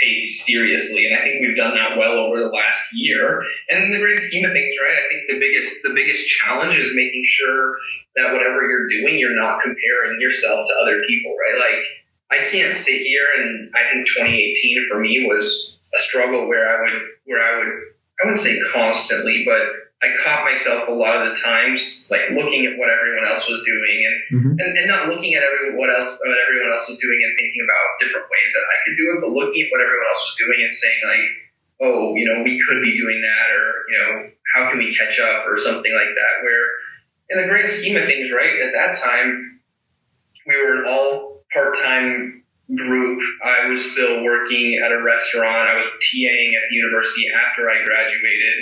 take 0.02 0.34
seriously, 0.34 1.06
and 1.06 1.20
I 1.20 1.24
think 1.24 1.46
we've 1.46 1.56
done 1.56 1.76
that 1.76 1.98
well 1.98 2.18
over 2.18 2.40
the 2.40 2.50
last 2.50 2.90
year. 2.94 3.44
And 3.70 3.84
in 3.84 3.92
the 3.92 4.00
great 4.00 4.20
scheme 4.20 4.46
of 4.46 4.52
things, 4.52 4.76
right? 4.82 4.98
I 4.98 5.06
think 5.10 5.22
the 5.30 5.40
biggest 5.40 5.84
the 5.84 5.94
biggest 5.94 6.28
challenge 6.28 6.76
is 6.76 6.90
making 6.96 7.24
sure 7.28 7.76
that 8.16 8.34
whatever 8.34 8.66
you're 8.66 8.88
doing, 8.88 9.20
you're 9.20 9.40
not 9.40 9.62
comparing 9.62 10.20
yourself 10.20 10.68
to 10.68 10.74
other 10.82 11.02
people, 11.08 11.36
right? 11.38 11.60
Like 11.60 11.86
I 12.32 12.48
can't 12.50 12.74
sit 12.74 13.02
here 13.02 13.28
and 13.38 13.72
I 13.76 13.94
think 13.94 14.08
2018 14.08 14.88
for 14.90 15.00
me 15.00 15.26
was 15.28 15.78
a 15.94 16.00
struggle 16.00 16.48
where 16.48 16.66
I 16.68 16.82
would 16.82 17.02
where 17.26 17.42
I 17.42 17.58
would 17.58 17.74
I 18.20 18.26
wouldn't 18.26 18.40
say 18.40 18.60
constantly, 18.72 19.44
but 19.46 19.86
I 20.04 20.12
caught 20.24 20.44
myself 20.44 20.88
a 20.88 20.92
lot 20.92 21.18
of 21.18 21.32
the 21.32 21.36
times 21.40 22.06
like 22.12 22.32
looking 22.36 22.66
at 22.68 22.78
what 22.78 22.92
everyone 22.92 23.26
else 23.26 23.48
was 23.48 23.64
doing 23.64 23.98
and, 24.06 24.18
mm-hmm. 24.38 24.54
and, 24.60 24.72
and, 24.78 24.88
not 24.88 25.08
looking 25.08 25.34
at 25.34 25.42
everyone 25.42 25.80
what 25.80 25.90
else 25.90 26.14
what 26.20 26.36
everyone 26.36 26.70
else 26.70 26.86
was 26.88 27.00
doing 27.00 27.20
and 27.24 27.34
thinking 27.40 27.64
about 27.64 27.88
different 28.00 28.28
ways 28.28 28.52
that 28.54 28.66
I 28.68 28.78
could 28.84 28.96
do 29.00 29.06
it, 29.16 29.18
but 29.24 29.32
looking 29.32 29.66
at 29.66 29.72
what 29.72 29.82
everyone 29.82 30.08
else 30.12 30.24
was 30.28 30.36
doing 30.38 30.60
and 30.62 30.74
saying 30.76 31.02
like, 31.10 31.28
oh, 31.90 32.16
you 32.16 32.26
know, 32.28 32.44
we 32.44 32.60
could 32.60 32.84
be 32.84 32.94
doing 33.00 33.20
that 33.24 33.48
or, 33.56 33.68
you 33.88 33.98
know, 34.00 34.12
how 34.54 34.70
can 34.70 34.80
we 34.80 34.96
catch 34.96 35.20
up 35.20 35.48
or 35.48 35.58
something 35.58 35.94
like 35.96 36.12
that. 36.12 36.34
Where 36.44 36.66
in 37.32 37.42
the 37.42 37.48
grand 37.48 37.68
scheme 37.68 37.96
of 37.96 38.06
things, 38.06 38.32
right, 38.32 38.62
at 38.62 38.76
that 38.76 39.00
time 39.00 39.62
we 40.46 40.56
were 40.60 40.86
all 40.86 41.35
part 41.56 41.76
time 41.84 42.44
group. 42.76 43.22
I 43.44 43.68
was 43.68 43.94
still 43.94 44.24
working 44.24 44.82
at 44.86 44.92
a 44.92 45.02
restaurant. 45.02 45.70
I 45.70 45.76
was 45.78 45.86
TAing 45.86 46.48
at 46.48 46.70
the 46.70 46.76
university 46.76 47.26
after 47.30 47.70
I 47.70 47.84
graduated. 47.86 48.54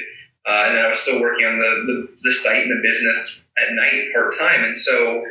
Uh, 0.46 0.64
and 0.68 0.78
then 0.78 0.86
I 0.86 0.90
was 0.90 1.00
still 1.00 1.22
working 1.22 1.46
on 1.46 1.58
the, 1.58 1.94
the, 1.94 2.18
the 2.24 2.32
site 2.32 2.64
and 2.64 2.72
the 2.72 2.82
business 2.82 3.46
at 3.58 3.74
night 3.74 4.14
part 4.14 4.34
time. 4.38 4.64
And 4.66 4.78
so, 4.78 5.26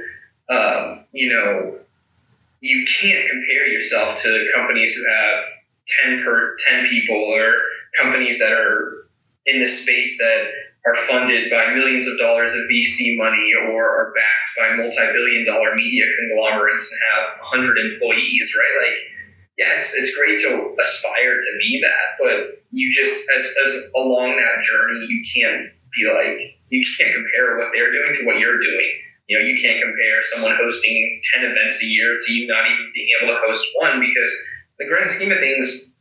um, 0.50 1.04
you 1.12 1.32
know, 1.32 1.78
you 2.60 2.86
can't 3.00 3.28
compare 3.28 3.66
yourself 3.66 4.22
to 4.22 4.50
companies 4.54 4.94
who 4.94 5.04
have 5.10 5.44
10 6.04 6.24
per 6.24 6.56
10 6.66 6.88
people 6.88 7.16
or 7.16 7.56
companies 8.00 8.38
that 8.38 8.52
are 8.52 9.06
in 9.46 9.60
the 9.60 9.68
space 9.68 10.16
that 10.18 10.46
are 10.84 10.96
funded 11.06 11.50
by 11.50 11.72
millions 11.74 12.08
of 12.08 12.18
dollars 12.18 12.54
of 12.54 12.66
VC 12.66 13.16
money 13.16 13.52
or 13.70 13.86
are 13.86 14.12
backed 14.14 14.52
by 14.58 14.76
multi-billion 14.82 15.46
dollar 15.46 15.74
media 15.76 16.04
conglomerates 16.18 16.90
and 16.90 17.00
have 17.14 17.38
100 17.38 17.78
employees, 17.78 18.50
right? 18.58 18.74
Like, 18.82 18.98
yeah, 19.58 19.78
it's, 19.78 19.94
it's 19.94 20.10
great 20.16 20.40
to 20.42 20.74
aspire 20.80 21.38
to 21.38 21.52
be 21.58 21.80
that, 21.86 22.18
but 22.18 22.64
you 22.72 22.90
just, 22.90 23.28
as, 23.36 23.46
as 23.66 23.90
along 23.94 24.34
that 24.34 24.64
journey, 24.64 25.06
you 25.06 25.22
can't 25.22 25.70
be 25.94 26.02
like, 26.08 26.58
you 26.72 26.82
can't 26.98 27.14
compare 27.14 27.58
what 27.58 27.68
they're 27.70 27.92
doing 27.92 28.16
to 28.18 28.26
what 28.26 28.40
you're 28.40 28.58
doing. 28.58 28.90
You 29.28 29.38
know, 29.38 29.44
you 29.44 29.60
can't 29.62 29.78
compare 29.78 30.18
someone 30.34 30.56
hosting 30.58 31.20
10 31.36 31.44
events 31.44 31.82
a 31.82 31.86
year 31.86 32.18
to 32.18 32.32
you 32.32 32.48
not 32.48 32.66
even 32.66 32.90
being 32.92 33.08
able 33.20 33.34
to 33.34 33.40
host 33.46 33.68
one 33.78 34.00
because 34.00 34.32
the 34.78 34.88
grand 34.88 35.10
scheme 35.10 35.30
of 35.30 35.38
things, 35.38 35.91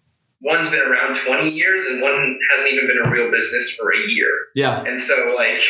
one's 0.41 0.69
been 0.69 0.81
around 0.81 1.15
20 1.15 1.49
years 1.49 1.85
and 1.85 2.01
one 2.01 2.39
hasn't 2.55 2.73
even 2.73 2.87
been 2.87 3.05
a 3.05 3.09
real 3.09 3.31
business 3.31 3.75
for 3.75 3.93
a 3.93 3.97
year. 4.09 4.31
Yeah. 4.55 4.83
And 4.83 4.99
so 4.99 5.15
like 5.35 5.61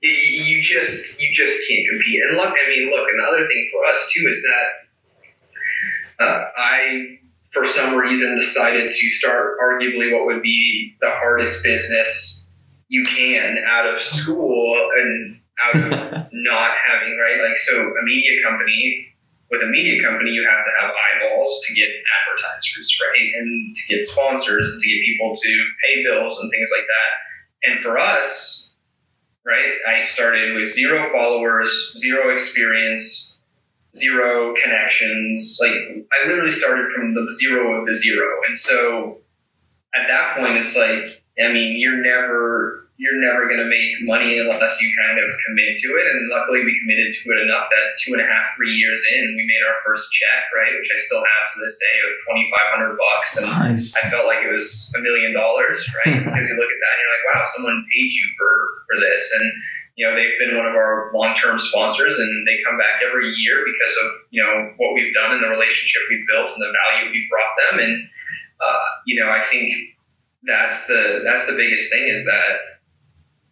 you 0.00 0.62
just 0.62 1.20
you 1.20 1.32
just 1.32 1.68
can't 1.68 1.88
compete. 1.88 2.20
And 2.28 2.36
look, 2.36 2.50
I 2.50 2.68
mean, 2.68 2.90
look, 2.90 3.06
another 3.14 3.46
thing 3.46 3.70
for 3.72 3.84
us 3.90 4.10
too 4.12 4.26
is 4.28 4.42
that 4.42 6.24
uh, 6.24 6.44
I 6.56 7.18
for 7.50 7.66
some 7.66 7.94
reason 7.94 8.36
decided 8.36 8.90
to 8.90 9.10
start 9.10 9.58
arguably 9.62 10.12
what 10.12 10.26
would 10.26 10.42
be 10.42 10.96
the 11.00 11.10
hardest 11.10 11.62
business 11.62 12.48
you 12.88 13.04
can 13.04 13.58
out 13.66 13.86
of 13.86 14.00
school 14.00 14.90
and 14.96 15.40
out 15.60 15.76
of 15.76 15.90
not 16.32 16.70
having 16.88 17.18
right 17.18 17.48
like 17.48 17.56
so 17.56 17.76
a 17.76 18.04
media 18.04 18.42
company 18.42 19.11
with 19.52 19.60
a 19.60 19.68
media 19.68 20.02
company, 20.02 20.30
you 20.30 20.48
have 20.48 20.64
to 20.64 20.72
have 20.80 20.90
eyeballs 20.90 21.60
to 21.68 21.74
get 21.74 21.88
advertisers, 21.92 22.88
right? 23.04 23.30
And 23.38 23.74
to 23.76 23.94
get 23.94 24.04
sponsors, 24.06 24.80
to 24.80 24.88
get 24.88 25.04
people 25.04 25.36
to 25.36 25.50
pay 25.84 26.02
bills 26.02 26.40
and 26.40 26.50
things 26.50 26.70
like 26.72 26.88
that. 26.88 27.70
And 27.70 27.82
for 27.82 27.98
us, 27.98 28.74
right, 29.44 29.76
I 29.86 30.00
started 30.00 30.56
with 30.56 30.72
zero 30.72 31.12
followers, 31.12 31.92
zero 31.98 32.32
experience, 32.32 33.38
zero 33.94 34.54
connections. 34.54 35.58
Like, 35.60 36.06
I 36.10 36.26
literally 36.26 36.50
started 36.50 36.86
from 36.96 37.14
the 37.14 37.32
zero 37.38 37.78
of 37.78 37.86
the 37.86 37.94
zero. 37.94 38.40
And 38.48 38.56
so 38.56 39.18
at 39.94 40.08
that 40.08 40.38
point, 40.38 40.56
it's 40.56 40.74
like, 40.74 41.21
I 41.40 41.48
mean, 41.48 41.80
you're 41.80 42.02
never 42.02 42.82
you're 43.00 43.18
never 43.18 43.50
going 43.50 43.58
to 43.58 43.66
make 43.66 44.04
money 44.06 44.38
unless 44.38 44.78
you 44.78 44.86
kind 44.94 45.18
of 45.18 45.26
commit 45.42 45.74
to 45.74 45.88
it. 45.98 46.06
And 46.06 46.30
luckily, 46.30 46.62
we 46.62 46.70
committed 46.84 47.10
to 47.10 47.24
it 47.34 47.38
enough 47.48 47.66
that 47.66 47.98
two 47.98 48.14
and 48.14 48.22
a 48.22 48.28
half, 48.28 48.54
three 48.54 48.70
years 48.70 49.02
in, 49.10 49.34
we 49.34 49.42
made 49.42 49.64
our 49.66 49.80
first 49.82 50.06
check, 50.12 50.46
right? 50.54 50.70
Which 50.76 50.92
I 50.92 50.98
still 51.02 51.24
have 51.24 51.46
to 51.50 51.56
this 51.64 51.80
day 51.82 51.96
of 52.06 52.10
twenty 52.28 52.46
five 52.52 52.68
hundred 52.76 52.94
bucks, 53.00 53.30
and 53.40 53.46
nice. 53.48 53.96
I 53.96 54.12
felt 54.12 54.28
like 54.28 54.44
it 54.44 54.52
was 54.52 54.92
a 54.94 55.00
million 55.00 55.32
dollars, 55.32 55.82
right? 56.04 56.20
because 56.26 56.46
you 56.46 56.54
look 56.54 56.70
at 56.70 56.80
that, 56.84 56.92
and 56.94 57.00
you're 57.00 57.14
like, 57.16 57.26
wow, 57.32 57.42
someone 57.42 57.82
paid 57.88 58.10
you 58.12 58.26
for 58.36 58.52
for 58.86 58.96
this, 59.00 59.24
and 59.34 59.46
you 59.96 60.04
know 60.04 60.12
they've 60.12 60.38
been 60.38 60.54
one 60.54 60.68
of 60.68 60.76
our 60.76 61.10
long 61.16 61.32
term 61.34 61.56
sponsors, 61.56 62.20
and 62.20 62.30
they 62.44 62.60
come 62.62 62.76
back 62.76 63.00
every 63.02 63.32
year 63.40 63.64
because 63.64 63.94
of 64.04 64.08
you 64.30 64.44
know 64.44 64.78
what 64.78 64.92
we've 64.92 65.16
done 65.16 65.34
and 65.34 65.42
the 65.42 65.50
relationship 65.50 66.06
we've 66.06 66.28
built 66.28 66.54
and 66.54 66.60
the 66.60 66.70
value 66.70 67.08
we've 67.08 67.26
brought 67.32 67.54
them, 67.56 67.74
and 67.88 67.94
uh, 68.60 68.86
you 69.08 69.16
know 69.16 69.26
I 69.26 69.40
think 69.42 69.74
that's 70.44 70.86
the 70.86 71.22
that's 71.24 71.46
the 71.46 71.54
biggest 71.54 71.92
thing 71.92 72.08
is 72.08 72.24
that 72.24 72.58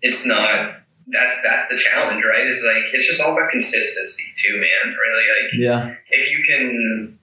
it's 0.02 0.26
not 0.26 0.80
that's 1.12 1.40
that's 1.42 1.68
the 1.68 1.78
challenge, 1.78 2.22
right? 2.24 2.46
Is 2.46 2.64
like 2.66 2.84
it's 2.92 3.06
just 3.06 3.20
all 3.20 3.32
about 3.32 3.50
consistency 3.50 4.32
too, 4.36 4.54
man. 4.54 4.94
Really, 4.94 5.24
like 5.42 5.52
yeah, 5.54 5.94
if 6.10 6.30
you 6.30 6.44
can, 6.48 7.18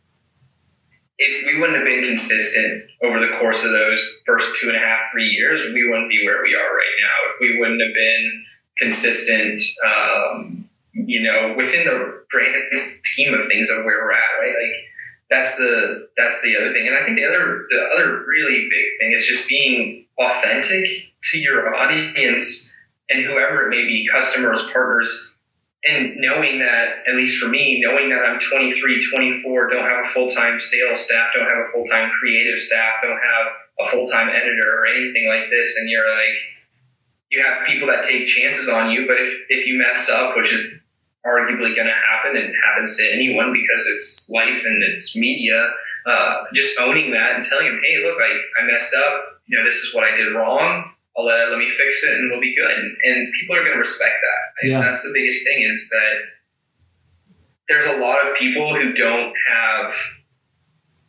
if 1.17 1.45
we 1.45 1.59
wouldn't 1.59 1.77
have 1.77 1.85
been 1.85 2.03
consistent 2.03 2.83
over 3.03 3.19
the 3.19 3.37
course 3.39 3.63
of 3.63 3.71
those 3.71 3.99
first 4.25 4.59
two 4.59 4.67
and 4.67 4.77
a 4.77 4.79
half, 4.79 5.11
three 5.11 5.29
years, 5.29 5.61
we 5.73 5.87
wouldn't 5.87 6.09
be 6.09 6.23
where 6.25 6.43
we 6.43 6.55
are 6.55 6.75
right 6.75 6.95
now. 6.99 7.33
If 7.33 7.39
we 7.41 7.59
wouldn't 7.59 7.81
have 7.81 7.93
been 7.93 8.45
consistent, 8.79 9.61
um, 9.85 10.69
you 10.93 11.23
know, 11.23 11.53
within 11.57 11.85
the 11.85 12.23
grand 12.29 12.55
scheme 13.03 13.33
of 13.33 13.47
things 13.47 13.69
of 13.69 13.85
where 13.85 14.03
we're 14.03 14.11
at, 14.11 14.41
right? 14.41 14.53
Like 14.53 14.75
that's 15.29 15.57
the 15.57 16.07
that's 16.15 16.41
the 16.41 16.55
other 16.55 16.71
thing, 16.73 16.87
and 16.87 16.95
I 16.95 17.05
think 17.05 17.17
the 17.17 17.25
other 17.25 17.65
the 17.69 17.89
other 17.95 18.25
really 18.25 18.67
big 18.69 18.85
thing 18.99 19.11
is 19.11 19.25
just 19.25 19.49
being 19.49 20.05
authentic 20.17 21.13
to 21.31 21.39
your 21.39 21.75
audience 21.75 22.73
and 23.09 23.25
whoever 23.25 23.67
it 23.67 23.69
may 23.69 23.85
be, 23.85 24.07
customers, 24.11 24.69
partners, 24.71 25.33
and 25.83 26.17
knowing 26.17 26.59
that, 26.59 27.03
at 27.07 27.15
least 27.15 27.41
for 27.41 27.47
me, 27.47 27.81
knowing 27.85 28.09
that 28.09 28.25
I'm 28.25 28.39
23, 28.39 29.07
24, 29.15 29.69
don't 29.69 29.85
have 29.85 30.05
a 30.05 30.07
full 30.09 30.29
time 30.29 30.59
sales 30.59 31.01
staff, 31.01 31.29
don't 31.35 31.47
have 31.47 31.65
a 31.67 31.71
full 31.71 31.85
time 31.85 32.11
creative 32.19 32.59
staff, 32.59 33.01
don't 33.01 33.11
have 33.11 33.87
a 33.87 33.89
full 33.89 34.07
time 34.07 34.29
editor 34.29 34.79
or 34.79 34.85
anything 34.87 35.27
like 35.29 35.49
this, 35.49 35.77
and 35.77 35.89
you're 35.89 36.09
like, 36.09 36.35
you 37.31 37.43
have 37.43 37.67
people 37.67 37.87
that 37.87 38.03
take 38.03 38.27
chances 38.27 38.69
on 38.69 38.91
you, 38.91 39.05
but 39.07 39.17
if, 39.17 39.33
if 39.49 39.67
you 39.67 39.77
mess 39.77 40.09
up, 40.09 40.35
which 40.35 40.51
is 40.51 40.79
arguably 41.27 41.75
going 41.75 41.87
to 41.87 41.99
happen 42.07 42.37
and 42.37 42.55
happens 42.71 42.95
to 42.97 43.03
anyone 43.11 43.51
because 43.51 43.85
it's 43.93 44.29
life 44.29 44.63
and 44.63 44.83
it's 44.83 45.15
media, 45.15 45.69
uh, 46.05 46.45
just 46.53 46.79
owning 46.79 47.11
that 47.11 47.35
and 47.35 47.43
telling 47.43 47.67
them, 47.67 47.81
hey, 47.83 48.01
look, 48.03 48.17
I, 48.17 48.63
I 48.63 48.71
messed 48.71 48.95
up. 48.95 49.41
You 49.45 49.59
know, 49.59 49.65
this 49.65 49.75
is 49.75 49.93
what 49.93 50.05
I 50.05 50.15
did 50.15 50.33
wrong. 50.33 50.91
I'll 51.17 51.25
let, 51.25 51.49
let 51.49 51.57
me 51.57 51.69
fix 51.69 52.03
it 52.03 52.13
and 52.13 52.31
we'll 52.31 52.39
be 52.39 52.55
good. 52.55 52.71
And, 52.71 52.97
and 53.03 53.33
people 53.33 53.55
are 53.55 53.61
going 53.61 53.73
to 53.73 53.79
respect 53.79 54.15
that. 54.21 54.67
yeah. 54.69 54.79
that's 54.79 55.01
the 55.01 55.11
biggest 55.13 55.43
thing 55.45 55.63
is 55.63 55.89
that 55.89 56.13
there's 57.67 57.85
a 57.85 57.97
lot 57.97 58.25
of 58.25 58.37
people 58.37 58.73
who 58.73 58.93
don't 58.93 59.33
have 59.51 59.93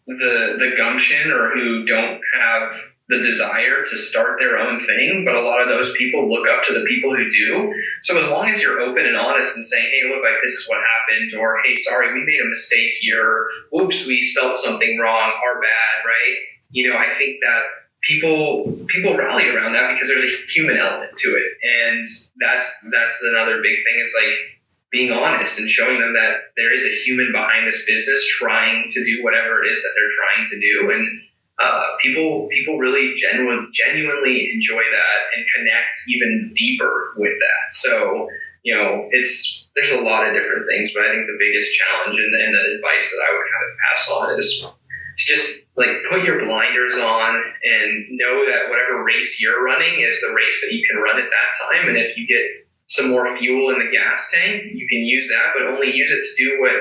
the, 0.07 0.57
the 0.59 0.75
gumption 0.77 1.31
or 1.31 1.51
who 1.55 1.85
don't 1.85 2.21
have 2.41 2.75
the 3.09 3.23
desire 3.23 3.85
to 3.85 3.97
start 3.97 4.39
their 4.39 4.59
own 4.59 4.79
thing, 4.81 5.23
but 5.25 5.35
a 5.35 5.41
lot 5.41 5.63
of 5.63 5.69
those 5.69 5.97
people 5.97 6.29
look 6.29 6.47
up 6.47 6.63
to 6.65 6.75
the 6.75 6.85
people 6.85 7.17
who 7.17 7.29
do. 7.29 7.75
So 8.03 8.23
as 8.23 8.29
long 8.29 8.51
as 8.51 8.63
you're 8.63 8.81
open 8.81 9.07
and 9.07 9.17
honest 9.17 9.57
and 9.57 9.65
saying, 9.65 9.89
"Hey, 9.91 10.09
look, 10.09 10.23
like 10.23 10.41
this 10.43 10.53
is 10.53 10.69
what 10.69 10.79
happened," 10.79 11.35
or 11.41 11.61
"Hey, 11.65 11.75
sorry, 11.77 12.13
we 12.13 12.21
made 12.21 12.41
a 12.41 12.47
mistake 12.47 12.93
here," 13.01 13.47
"Oops, 13.75 14.07
we 14.07 14.21
spelled 14.21 14.57
something 14.57 14.99
wrong," 14.99 15.33
"Our 15.43 15.61
bad," 15.61 16.05
right? 16.05 16.37
You 16.71 16.91
know, 16.91 16.99
I 16.99 17.11
think 17.15 17.41
that 17.41 17.63
people 18.03 18.79
people 18.89 19.17
rally 19.17 19.49
around 19.49 19.73
that 19.73 19.93
because 19.93 20.09
there's 20.09 20.25
a 20.25 20.37
human 20.47 20.77
element 20.77 21.17
to 21.17 21.31
it, 21.37 21.53
and 21.63 22.05
that's 22.41 22.81
that's 22.93 23.23
another 23.23 23.63
big 23.63 23.77
thing. 23.85 24.03
Is 24.05 24.15
like 24.21 24.61
being 24.91 25.13
honest 25.13 25.59
and 25.59 25.69
showing 25.71 25.99
them 26.01 26.15
that 26.15 26.53
there 26.57 26.73
is 26.73 26.85
a 26.85 26.95
human 27.05 27.31
behind 27.33 27.67
this 27.67 27.85
business 27.85 28.27
trying 28.27 28.89
to 28.91 29.05
do 29.05 29.23
whatever 29.23 29.63
it 29.63 29.69
is 29.69 29.83
that 29.83 29.93
they're 29.97 30.17
trying 30.17 30.47
to 30.49 30.61
do, 30.61 30.91
and 30.93 31.23
uh, 31.59 31.83
people 32.01 32.49
people 32.51 32.79
really 32.79 33.15
genuine, 33.17 33.71
genuinely 33.75 34.51
enjoy 34.55 34.83
that 34.83 35.19
and 35.37 35.45
connect 35.57 35.99
even 36.09 36.53
deeper 36.55 37.15
with 37.17 37.33
that. 37.33 37.75
So 37.75 38.29
you 38.63 38.75
know, 38.75 39.09
it's 39.11 39.69
there's 39.75 39.93
a 39.93 40.03
lot 40.03 40.27
of 40.27 40.35
different 40.35 40.67
things, 40.69 40.93
but 40.95 41.05
I 41.05 41.11
think 41.11 41.27
the 41.27 41.39
biggest 41.39 41.73
challenge 41.79 42.19
and, 42.19 42.35
and 42.35 42.55
the 42.55 42.77
advice 42.77 43.11
that 43.11 43.25
I 43.25 43.31
would 43.33 43.47
kind 43.49 43.65
of 43.65 43.73
pass 43.79 44.11
on 44.11 44.39
is 44.39 44.49
to 44.61 45.25
just 45.25 45.65
like 45.77 45.89
put 46.11 46.23
your 46.23 46.45
blinders 46.45 46.95
on 46.95 47.31
and 47.33 48.07
know 48.11 48.45
that 48.47 48.69
whatever 48.69 49.03
race 49.05 49.41
you're 49.41 49.65
running 49.65 50.01
is 50.01 50.21
the 50.21 50.35
race 50.35 50.61
that 50.63 50.75
you 50.75 50.85
can 50.87 51.01
run 51.01 51.19
at 51.19 51.31
that 51.31 51.51
time. 51.65 51.89
And 51.89 51.97
if 51.97 52.17
you 52.17 52.27
get 52.27 52.67
some 52.89 53.11
more 53.11 53.37
fuel 53.39 53.71
in 53.71 53.79
the 53.79 53.91
gas 53.91 54.31
tank, 54.35 54.65
you 54.73 54.87
can 54.89 55.01
use 55.01 55.29
that, 55.29 55.55
but 55.55 55.67
only 55.69 55.93
use 55.93 56.11
it 56.11 56.23
to 56.23 56.45
do 56.45 56.61
what 56.61 56.75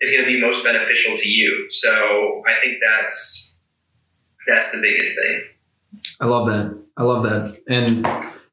is 0.00 0.12
going 0.12 0.24
to 0.24 0.30
be 0.30 0.40
most 0.40 0.64
beneficial 0.64 1.16
to 1.16 1.28
you. 1.28 1.66
So 1.70 2.42
I 2.48 2.60
think 2.60 2.78
that's 2.82 3.49
that's 4.46 4.72
the 4.72 4.80
biggest 4.80 5.18
thing. 5.18 5.42
I 6.20 6.26
love 6.26 6.46
that. 6.48 6.84
I 6.96 7.02
love 7.02 7.22
that. 7.24 7.56
And 7.68 8.06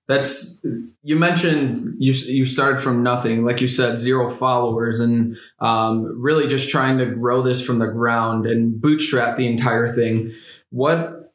that's 0.07 0.65
you 1.03 1.17
mentioned 1.17 1.95
you 1.99 2.13
you 2.27 2.45
started 2.45 2.79
from 2.79 3.03
nothing, 3.03 3.43
like 3.45 3.61
you 3.61 3.67
said, 3.67 3.99
zero 3.99 4.29
followers, 4.29 4.99
and 4.99 5.37
um, 5.59 6.21
really 6.21 6.47
just 6.47 6.69
trying 6.69 6.97
to 6.99 7.05
grow 7.07 7.41
this 7.41 7.65
from 7.65 7.79
the 7.79 7.87
ground 7.87 8.45
and 8.45 8.79
bootstrap 8.79 9.35
the 9.35 9.47
entire 9.47 9.87
thing. 9.87 10.33
What, 10.69 11.33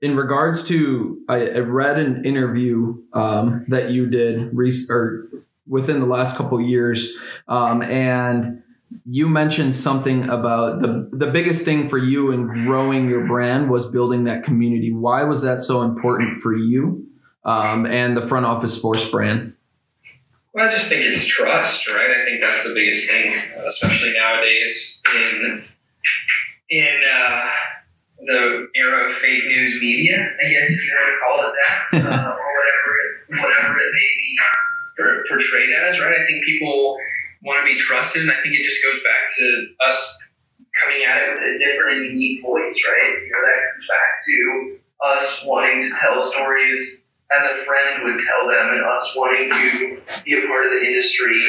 in 0.00 0.16
regards 0.16 0.64
to, 0.68 1.20
I, 1.28 1.48
I 1.50 1.58
read 1.58 1.98
an 1.98 2.24
interview 2.24 3.02
um, 3.12 3.64
that 3.68 3.90
you 3.90 4.08
did 4.08 4.50
rec- 4.52 4.90
or 4.90 5.28
within 5.68 6.00
the 6.00 6.06
last 6.06 6.36
couple 6.36 6.60
years, 6.60 7.14
um, 7.46 7.82
and 7.82 8.62
you 9.04 9.28
mentioned 9.28 9.74
something 9.74 10.28
about 10.28 10.82
the 10.82 11.08
the 11.12 11.26
biggest 11.26 11.64
thing 11.64 11.88
for 11.88 11.98
you 11.98 12.30
in 12.30 12.46
growing 12.66 13.08
your 13.08 13.26
brand 13.26 13.70
was 13.70 13.90
building 13.90 14.24
that 14.24 14.44
community. 14.44 14.92
Why 14.92 15.24
was 15.24 15.42
that 15.42 15.60
so 15.60 15.82
important 15.82 16.40
for 16.40 16.56
you 16.56 17.06
um, 17.44 17.86
and 17.86 18.16
the 18.16 18.26
front 18.26 18.46
office 18.46 18.76
sports 18.76 19.08
brand? 19.10 19.54
Well, 20.52 20.66
I 20.66 20.70
just 20.70 20.88
think 20.88 21.02
it's 21.02 21.26
trust, 21.26 21.88
right? 21.88 22.10
I 22.10 22.24
think 22.24 22.40
that's 22.40 22.62
the 22.64 22.74
biggest 22.74 23.08
thing, 23.08 23.32
especially 23.66 24.12
nowadays 24.12 25.00
in 25.40 25.64
in 26.70 27.00
uh, 27.14 27.50
the 28.20 28.68
era 28.76 29.08
of 29.08 29.14
fake 29.14 29.44
news 29.46 29.78
media. 29.80 30.16
I 30.18 30.48
guess 30.48 30.70
if 30.70 30.84
you 30.84 30.92
want 30.94 31.08
to 31.12 31.18
call 31.24 31.38
it 31.48 31.54
that, 31.56 32.12
uh, 32.18 32.30
or 32.30 32.50
whatever 32.58 33.42
whatever 33.42 33.78
it 33.78 33.92
may 33.94 34.10
be 34.18 34.38
portrayed 35.28 35.70
as, 35.88 36.00
right? 36.00 36.12
I 36.12 36.24
think 36.26 36.44
people 36.44 36.98
want 37.42 37.60
to 37.60 37.66
be 37.66 37.78
trusted. 37.78 38.22
And 38.22 38.30
I 38.30 38.40
think 38.40 38.54
it 38.54 38.64
just 38.64 38.82
goes 38.84 39.02
back 39.02 39.28
to 39.38 39.46
us 39.88 40.18
coming 40.80 41.04
at 41.04 41.22
it 41.22 41.28
with 41.34 41.42
a 41.42 41.58
different 41.58 41.98
and 41.98 42.18
unique 42.18 42.42
voice, 42.42 42.78
right? 42.86 43.12
You 43.20 43.30
know, 43.30 43.42
that 43.44 43.58
comes 43.72 43.86
back 43.86 44.10
to 44.24 44.36
us 45.02 45.44
wanting 45.44 45.82
to 45.82 45.90
tell 46.00 46.22
stories 46.22 47.02
as 47.32 47.46
a 47.46 47.64
friend 47.64 48.04
would 48.04 48.20
tell 48.20 48.46
them 48.46 48.76
and 48.76 48.84
us 48.84 49.14
wanting 49.16 49.48
to 49.48 50.22
be 50.24 50.32
a 50.36 50.46
part 50.46 50.64
of 50.66 50.72
the 50.72 50.82
industry 50.86 51.40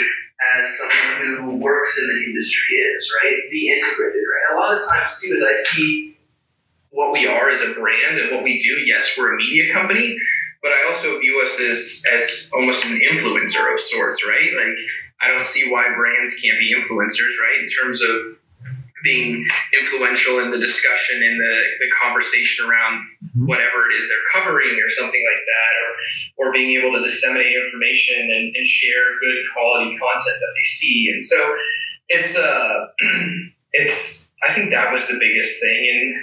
as 0.56 0.78
someone 0.78 1.50
who 1.50 1.58
works 1.60 1.98
in 2.00 2.08
the 2.08 2.24
industry 2.32 2.76
is, 2.76 3.12
right? 3.24 3.52
Be 3.52 3.72
integrated, 3.72 4.24
right? 4.24 4.56
A 4.56 4.60
lot 4.60 4.78
of 4.78 4.88
times 4.88 5.22
too, 5.22 5.36
as 5.36 5.44
I 5.44 5.54
see 5.70 6.18
what 6.90 7.12
we 7.12 7.28
are 7.28 7.50
as 7.50 7.62
a 7.62 7.74
brand 7.74 8.20
and 8.20 8.36
what 8.36 8.44
we 8.44 8.60
do, 8.60 8.80
yes, 8.86 9.16
we're 9.18 9.34
a 9.34 9.38
media 9.38 9.74
company, 9.74 10.18
but 10.62 10.72
I 10.72 10.88
also 10.88 11.20
view 11.20 11.42
us 11.44 11.60
as 11.60 12.04
as 12.14 12.52
almost 12.54 12.86
an 12.86 13.00
influencer 13.12 13.74
of 13.74 13.80
sorts, 13.80 14.26
right? 14.28 14.52
Like 14.56 14.78
I 15.24 15.28
don't 15.30 15.46
see 15.46 15.72
why 15.72 15.84
brands 15.96 16.36
can't 16.42 16.60
be 16.60 16.74
influencers, 16.76 17.36
right? 17.42 17.60
In 17.62 17.68
terms 17.68 18.02
of 18.02 18.44
being 19.04 19.46
influential 19.78 20.40
in 20.40 20.50
the 20.50 20.58
discussion 20.58 21.22
in 21.22 21.38
the, 21.38 21.56
the 21.80 21.90
conversation 22.02 22.66
around 22.66 23.06
mm-hmm. 23.22 23.46
whatever 23.46 23.86
it 23.92 23.94
is 24.02 24.08
they're 24.08 24.42
covering 24.42 24.80
or 24.80 24.90
something 24.90 25.22
like 25.28 25.44
that 25.44 25.74
or, 25.84 26.48
or 26.48 26.54
being 26.54 26.80
able 26.80 26.96
to 26.98 27.04
disseminate 27.04 27.54
information 27.54 28.18
and, 28.18 28.56
and 28.56 28.66
share 28.66 29.20
good 29.20 29.44
quality 29.54 29.98
content 30.00 30.40
that 30.40 30.54
they 30.56 30.64
see 30.64 31.12
and 31.12 31.24
so 31.24 31.38
it's 32.08 32.38
uh 32.38 32.88
it's 33.74 34.32
i 34.48 34.54
think 34.54 34.72
that 34.72 34.92
was 34.92 35.08
the 35.08 35.20
biggest 35.20 35.62
thing 35.62 36.16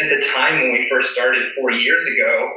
and 0.00 0.10
at 0.10 0.16
the 0.16 0.26
time 0.26 0.60
when 0.60 0.72
we 0.72 0.88
first 0.88 1.12
started 1.12 1.52
four 1.52 1.70
years 1.70 2.04
ago 2.06 2.50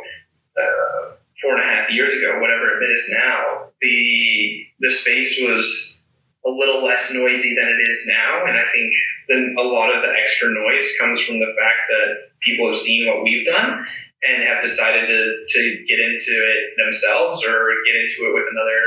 uh, 0.58 1.14
four 1.42 1.56
and 1.56 1.62
a 1.62 1.76
half 1.76 1.92
years 1.92 2.16
ago 2.18 2.40
whatever 2.40 2.82
it 2.82 2.88
is 2.88 3.14
now 3.14 3.68
the 3.82 4.66
the 4.80 4.90
space 4.90 5.40
was 5.42 6.00
a 6.46 6.50
little 6.50 6.86
less 6.86 7.12
noisy 7.14 7.56
than 7.56 7.68
it 7.68 7.90
is 7.90 8.08
now, 8.08 8.46
and 8.48 8.58
I 8.58 8.66
think 8.72 8.94
then 9.28 9.56
a 9.60 9.64
lot 9.64 9.94
of 9.94 10.02
the 10.02 10.14
extra 10.22 10.50
noise 10.50 10.88
comes 11.00 11.20
from 11.22 11.40
the 11.40 11.54
fact 11.58 11.82
that 11.90 12.32
people 12.42 12.68
have 12.68 12.78
seen 12.78 13.08
what 13.08 13.24
we've 13.24 13.46
done 13.46 13.86
and 14.24 14.44
have 14.44 14.64
decided 14.64 15.08
to, 15.08 15.46
to 15.48 15.62
get 15.88 16.00
into 16.00 16.32
it 16.32 16.74
themselves 16.78 17.44
or 17.44 17.70
get 17.86 17.96
into 18.02 18.30
it 18.30 18.34
with 18.34 18.46
another 18.50 18.80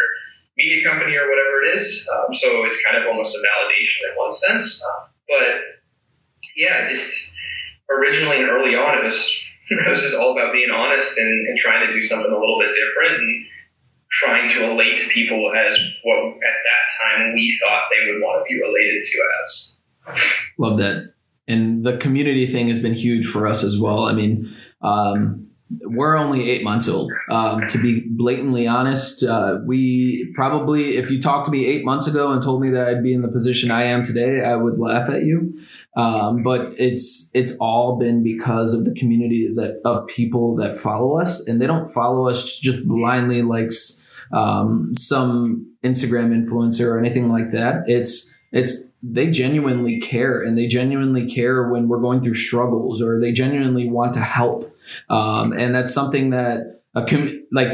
media 0.56 0.82
company 0.84 1.16
or 1.16 1.28
whatever 1.28 1.62
it 1.64 1.76
is. 1.76 2.08
Um, 2.12 2.34
so 2.34 2.64
it's 2.64 2.82
kind 2.84 2.96
of 2.96 3.08
almost 3.08 3.36
a 3.36 3.38
validation 3.38 4.10
in 4.10 4.16
one 4.16 4.30
sense. 4.30 4.82
Uh, 4.82 5.06
but 5.28 5.80
yeah, 6.56 6.88
just 6.88 7.32
originally 7.90 8.38
and 8.38 8.48
early 8.48 8.74
on, 8.74 8.98
it 8.98 9.04
was 9.04 9.36
it 9.70 9.90
was 9.90 10.02
just 10.02 10.16
all 10.16 10.32
about 10.32 10.52
being 10.52 10.70
honest 10.70 11.18
and, 11.18 11.48
and 11.48 11.58
trying 11.58 11.86
to 11.86 11.92
do 11.92 12.02
something 12.02 12.30
a 12.30 12.38
little 12.38 12.58
bit 12.58 12.74
different. 12.74 13.22
And 13.22 13.46
trying 14.10 14.50
to 14.50 14.68
relate 14.68 14.98
to 14.98 15.08
people 15.08 15.52
as 15.56 15.78
what 16.02 16.18
at 16.18 16.40
that 16.40 17.18
time 17.18 17.32
we 17.32 17.56
thought 17.64 17.82
they 17.90 18.12
would 18.12 18.20
want 18.20 18.44
to 18.46 18.52
be 18.52 18.60
related 18.60 19.02
to 19.02 19.18
as. 19.42 19.76
Love 20.58 20.78
that. 20.78 21.12
And 21.46 21.84
the 21.84 21.96
community 21.96 22.46
thing 22.46 22.68
has 22.68 22.80
been 22.80 22.94
huge 22.94 23.26
for 23.26 23.46
us 23.46 23.64
as 23.64 23.80
well. 23.80 24.04
I 24.04 24.12
mean, 24.12 24.54
um, 24.82 25.50
we're 25.82 26.16
only 26.16 26.50
eight 26.50 26.64
months 26.64 26.88
old. 26.88 27.12
Um, 27.30 27.66
to 27.68 27.80
be 27.80 28.04
blatantly 28.06 28.66
honest, 28.66 29.22
uh, 29.22 29.58
we 29.64 30.32
probably, 30.34 30.96
if 30.96 31.10
you 31.10 31.20
talked 31.20 31.46
to 31.46 31.52
me 31.52 31.66
eight 31.66 31.84
months 31.84 32.08
ago 32.08 32.32
and 32.32 32.42
told 32.42 32.60
me 32.60 32.70
that 32.70 32.88
I'd 32.88 33.02
be 33.02 33.12
in 33.12 33.22
the 33.22 33.28
position 33.28 33.70
I 33.70 33.84
am 33.84 34.02
today, 34.02 34.44
I 34.44 34.56
would 34.56 34.78
laugh 34.78 35.08
at 35.08 35.22
you. 35.22 35.60
Um, 35.96 36.42
but 36.42 36.72
it's 36.78 37.30
it's 37.34 37.56
all 37.58 37.98
been 37.98 38.22
because 38.22 38.74
of 38.74 38.84
the 38.84 38.94
community 38.94 39.52
that 39.54 39.80
of 39.84 40.06
people 40.08 40.56
that 40.56 40.78
follow 40.78 41.20
us, 41.20 41.46
and 41.46 41.60
they 41.60 41.66
don't 41.66 41.90
follow 41.90 42.28
us 42.28 42.58
just 42.58 42.86
blindly 42.86 43.42
like 43.42 43.70
um, 44.32 44.94
some 44.94 45.74
Instagram 45.84 46.30
influencer 46.30 46.86
or 46.86 46.98
anything 46.98 47.30
like 47.30 47.52
that. 47.52 47.84
It's 47.86 48.36
it's 48.52 48.92
they 49.02 49.30
genuinely 49.30 50.00
care 50.00 50.42
and 50.42 50.58
they 50.58 50.66
genuinely 50.66 51.28
care 51.28 51.68
when 51.68 51.88
we're 51.88 52.00
going 52.00 52.20
through 52.20 52.34
struggles 52.34 53.00
or 53.00 53.20
they 53.20 53.32
genuinely 53.32 53.88
want 53.88 54.12
to 54.14 54.20
help 54.20 54.70
um, 55.08 55.52
and 55.52 55.74
that's 55.74 55.92
something 55.92 56.30
that 56.30 56.80
a 56.94 57.04
com- 57.06 57.46
like 57.52 57.68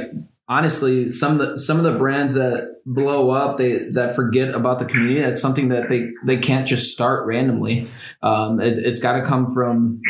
honestly 0.48 1.08
some 1.08 1.32
of 1.32 1.38
the 1.38 1.58
some 1.58 1.78
of 1.78 1.84
the 1.84 1.98
brands 1.98 2.34
that 2.34 2.76
blow 2.84 3.30
up 3.30 3.58
they 3.58 3.78
that 3.90 4.14
forget 4.14 4.54
about 4.54 4.78
the 4.78 4.84
community 4.84 5.20
that's 5.20 5.40
something 5.40 5.68
that 5.68 5.88
they 5.88 6.10
they 6.24 6.36
can't 6.36 6.68
just 6.68 6.92
start 6.92 7.26
randomly 7.26 7.88
um, 8.22 8.60
it, 8.60 8.78
it's 8.78 9.00
got 9.00 9.14
to 9.14 9.24
come 9.24 9.52
from 9.52 10.00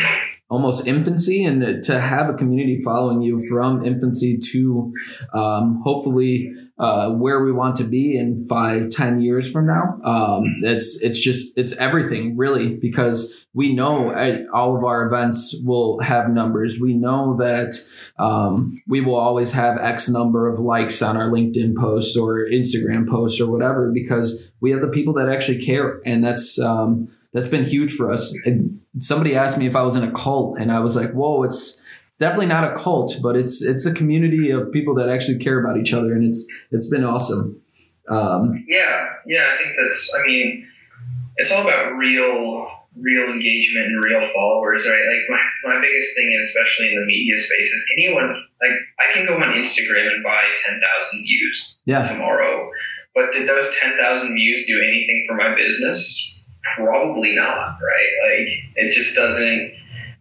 almost 0.48 0.86
infancy 0.86 1.44
and 1.44 1.82
to 1.82 2.00
have 2.00 2.28
a 2.28 2.34
community 2.34 2.80
following 2.84 3.20
you 3.22 3.44
from 3.48 3.84
infancy 3.84 4.38
to 4.38 4.92
um, 5.34 5.80
hopefully 5.84 6.52
uh, 6.78 7.10
where 7.10 7.42
we 7.42 7.50
want 7.50 7.74
to 7.76 7.84
be 7.84 8.18
in 8.18 8.46
five, 8.48 8.90
ten 8.90 9.20
years 9.20 9.50
from 9.50 9.66
now. 9.66 9.98
Um, 10.04 10.44
it's 10.62 11.02
it's 11.02 11.18
just 11.18 11.56
it's 11.56 11.76
everything 11.78 12.36
really 12.36 12.74
because 12.74 13.46
we 13.54 13.74
know 13.74 14.14
all 14.52 14.76
of 14.76 14.84
our 14.84 15.06
events 15.06 15.58
will 15.64 15.98
have 16.00 16.28
numbers. 16.28 16.78
We 16.80 16.92
know 16.92 17.36
that 17.38 17.72
um, 18.18 18.82
we 18.86 19.00
will 19.00 19.16
always 19.16 19.52
have 19.52 19.78
X 19.78 20.10
number 20.10 20.52
of 20.52 20.60
likes 20.60 21.00
on 21.00 21.16
our 21.16 21.30
LinkedIn 21.30 21.74
posts 21.76 22.16
or 22.16 22.46
Instagram 22.46 23.08
posts 23.08 23.40
or 23.40 23.50
whatever 23.50 23.90
because 23.92 24.50
we 24.60 24.70
have 24.70 24.82
the 24.82 24.88
people 24.88 25.14
that 25.14 25.30
actually 25.30 25.64
care, 25.64 26.02
and 26.04 26.22
that's 26.22 26.58
um, 26.60 27.08
that's 27.32 27.48
been 27.48 27.64
huge 27.64 27.94
for 27.94 28.12
us. 28.12 28.36
Somebody 28.98 29.34
asked 29.34 29.58
me 29.58 29.66
if 29.66 29.76
I 29.76 29.82
was 29.82 29.96
in 29.96 30.02
a 30.04 30.12
cult, 30.12 30.58
and 30.58 30.70
I 30.72 30.80
was 30.80 30.96
like, 30.96 31.12
"Whoa, 31.12 31.42
it's." 31.42 31.82
it's 32.08 32.18
definitely 32.24 32.46
not 32.46 32.64
a 32.64 32.74
cult, 32.78 33.14
but 33.22 33.36
it's 33.36 33.62
it's 33.62 33.84
a 33.84 33.92
community 33.92 34.50
of 34.50 34.72
people 34.72 34.94
that 34.94 35.10
actually 35.10 35.36
care 35.38 35.60
about 35.62 35.76
each 35.76 35.92
other, 35.92 36.14
and 36.14 36.24
it's 36.24 36.50
it's 36.72 36.88
been 36.88 37.04
awesome. 37.04 37.60
Um, 38.08 38.64
yeah, 38.66 39.04
yeah, 39.26 39.50
I 39.52 39.56
think 39.58 39.76
that's. 39.76 40.14
I 40.18 40.24
mean, 40.26 40.66
it's 41.36 41.52
all 41.52 41.60
about 41.60 41.92
real 41.92 42.66
real 42.98 43.28
engagement 43.28 43.86
and 43.92 44.02
real 44.02 44.26
followers, 44.32 44.86
right? 44.88 45.04
Like 45.12 45.24
my, 45.28 45.74
my 45.74 45.80
biggest 45.82 46.16
thing, 46.16 46.32
especially 46.40 46.88
in 46.88 47.00
the 47.00 47.04
media 47.06 47.36
space, 47.36 47.70
is 47.70 47.84
anyone 47.98 48.32
like 48.62 48.72
I 48.98 49.12
can 49.12 49.26
go 49.26 49.34
on 49.34 49.52
Instagram 49.52 50.08
and 50.14 50.24
buy 50.24 50.40
ten 50.64 50.80
thousand 50.80 51.20
views 51.22 51.82
Yeah. 51.84 52.00
tomorrow, 52.00 52.70
but 53.14 53.30
did 53.32 53.46
those 53.46 53.76
ten 53.78 53.92
thousand 53.98 54.32
views 54.34 54.64
do 54.66 54.78
anything 54.80 55.24
for 55.28 55.36
my 55.36 55.54
business? 55.54 56.32
Probably 56.74 57.34
not, 57.36 57.78
right? 57.78 58.12
Like 58.26 58.52
it 58.76 58.92
just 58.92 59.14
doesn't. 59.14 59.72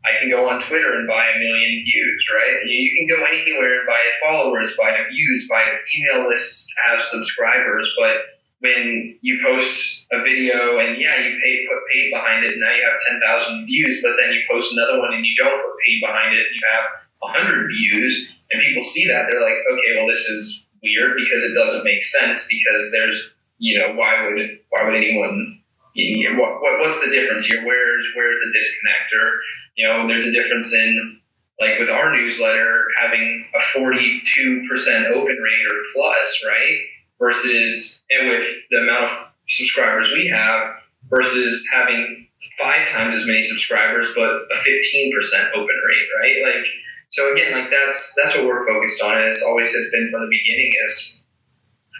I 0.05 0.19
can 0.19 0.29
go 0.29 0.47
on 0.47 0.61
Twitter 0.61 0.93
and 0.93 1.07
buy 1.07 1.25
a 1.25 1.39
million 1.39 1.83
views, 1.83 2.25
right? 2.29 2.61
You, 2.63 2.93
can 2.93 3.17
go 3.17 3.25
anywhere 3.25 3.79
and 3.79 3.87
buy 3.87 3.97
followers, 4.21 4.77
buy 4.77 4.93
views, 5.09 5.47
buy 5.49 5.65
email 5.65 6.29
lists, 6.29 6.71
have 6.85 7.01
subscribers, 7.01 7.89
but 7.97 8.37
when 8.59 9.17
you 9.21 9.41
post 9.43 10.05
a 10.11 10.21
video 10.21 10.77
and 10.77 11.01
yeah, 11.01 11.17
you 11.17 11.39
pay 11.41 11.65
put 11.65 11.81
paid 11.91 12.11
behind 12.13 12.45
it, 12.45 12.51
and 12.51 12.61
now 12.61 12.73
you 12.73 12.85
have 12.85 13.01
ten 13.09 13.19
thousand 13.19 13.65
views, 13.65 14.01
but 14.03 14.13
then 14.21 14.31
you 14.33 14.41
post 14.49 14.73
another 14.73 14.99
one 14.99 15.13
and 15.13 15.25
you 15.25 15.35
don't 15.35 15.57
put 15.57 15.75
paid 15.85 15.99
behind 16.01 16.37
it, 16.37 16.45
and 16.45 16.53
you 16.53 16.65
have 16.69 17.05
hundred 17.25 17.67
views, 17.67 18.31
and 18.51 18.61
people 18.61 18.83
see 18.83 19.07
that 19.07 19.25
they're 19.29 19.41
like, 19.41 19.59
okay, 19.71 19.91
well 19.97 20.07
this 20.07 20.29
is 20.29 20.65
weird 20.83 21.17
because 21.17 21.43
it 21.43 21.53
doesn't 21.53 21.83
make 21.83 22.03
sense 22.03 22.47
because 22.47 22.91
there's 22.91 23.33
you 23.57 23.79
know 23.79 23.93
why 23.95 24.27
would 24.27 24.59
why 24.69 24.85
would 24.85 24.95
anyone 24.95 25.59
you 25.95 26.29
know, 26.29 26.39
what, 26.39 26.61
what 26.61 26.79
what's 26.81 26.99
the 26.99 27.11
difference 27.11 27.45
here? 27.45 27.65
Where's 27.65 28.05
where's 28.15 28.37
the 28.45 28.51
disconnect? 28.51 29.13
Or 29.13 29.39
you 29.75 29.87
know, 29.87 30.07
there's 30.07 30.25
a 30.25 30.31
difference 30.31 30.73
in 30.73 31.19
like 31.59 31.79
with 31.79 31.89
our 31.89 32.13
newsletter 32.13 32.85
having 33.01 33.47
a 33.55 33.61
forty 33.61 34.21
two 34.25 34.65
percent 34.69 35.07
open 35.07 35.37
rate 35.37 35.65
or 35.71 35.79
plus, 35.93 36.43
right? 36.45 36.77
Versus 37.19 38.03
and 38.09 38.29
with 38.29 38.45
the 38.69 38.77
amount 38.77 39.11
of 39.11 39.17
subscribers 39.47 40.11
we 40.11 40.29
have 40.33 40.75
versus 41.09 41.65
having 41.71 42.27
five 42.59 42.89
times 42.89 43.17
as 43.17 43.25
many 43.25 43.41
subscribers 43.41 44.09
but 44.15 44.29
a 44.53 44.57
fifteen 44.63 45.15
percent 45.15 45.47
open 45.55 45.65
rate, 45.65 46.07
right? 46.19 46.55
Like 46.55 46.65
so 47.09 47.31
again, 47.31 47.53
like 47.53 47.71
that's 47.71 48.13
that's 48.17 48.35
what 48.35 48.45
we're 48.45 48.67
focused 48.67 49.01
on, 49.01 49.17
and 49.17 49.27
it's 49.29 49.43
always 49.43 49.73
has 49.73 49.89
been 49.91 50.09
from 50.11 50.21
the 50.21 50.27
beginning 50.29 50.71
is 50.85 51.21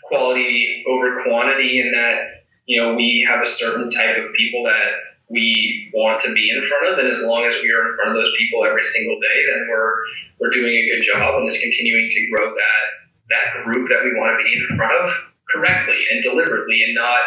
quality 0.04 0.84
over 0.88 1.24
quantity, 1.24 1.80
in 1.80 1.92
that 1.94 2.45
you 2.66 2.82
know 2.82 2.96
we 2.96 3.26
have 3.30 3.42
a 3.42 3.48
certain 3.48 3.90
type 3.90 4.18
of 4.18 4.34
people 4.34 4.64
that 4.64 5.16
we 5.30 5.90
want 5.94 6.22
to 6.22 6.34
be 6.34 6.52
in 6.52 6.66
front 6.66 6.94
of, 6.94 7.00
and 7.00 7.08
as 7.08 7.24
long 7.24 7.46
as 7.46 7.56
we 7.62 7.72
are 7.72 7.90
in 7.90 7.96
front 7.96 8.12
of 8.12 8.16
those 8.16 8.32
people 8.38 8.64
every 8.66 8.84
single 8.84 9.20
day, 9.20 9.38
then 9.52 9.68
we're 9.70 9.96
we're 10.40 10.50
doing 10.50 10.74
a 10.74 10.88
good 10.90 11.04
job, 11.14 11.40
and 11.40 11.48
it's 11.48 11.62
continuing 11.62 12.10
to 12.10 12.28
grow 12.36 12.54
that 12.54 12.86
that 13.30 13.64
group 13.64 13.90
that 13.90 14.04
we 14.04 14.14
want 14.14 14.38
to 14.38 14.44
be 14.44 14.54
in 14.54 14.78
front 14.78 14.94
of 15.04 15.10
correctly 15.54 16.00
and 16.12 16.22
deliberately, 16.22 16.84
and 16.86 16.96
not 16.96 17.22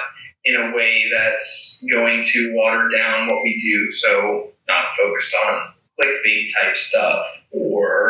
in 0.45 0.55
a 0.61 0.77
way 0.77 1.05
that's 1.13 1.85
going 1.91 2.23
to 2.23 2.55
water 2.55 2.89
down 2.97 3.27
what 3.27 3.43
we 3.43 3.59
do. 3.59 3.93
So 3.93 4.51
not 4.69 4.95
focused 4.97 5.35
on 5.47 5.73
clickbait 5.99 6.49
type 6.61 6.77
stuff 6.77 7.27
or 7.51 8.08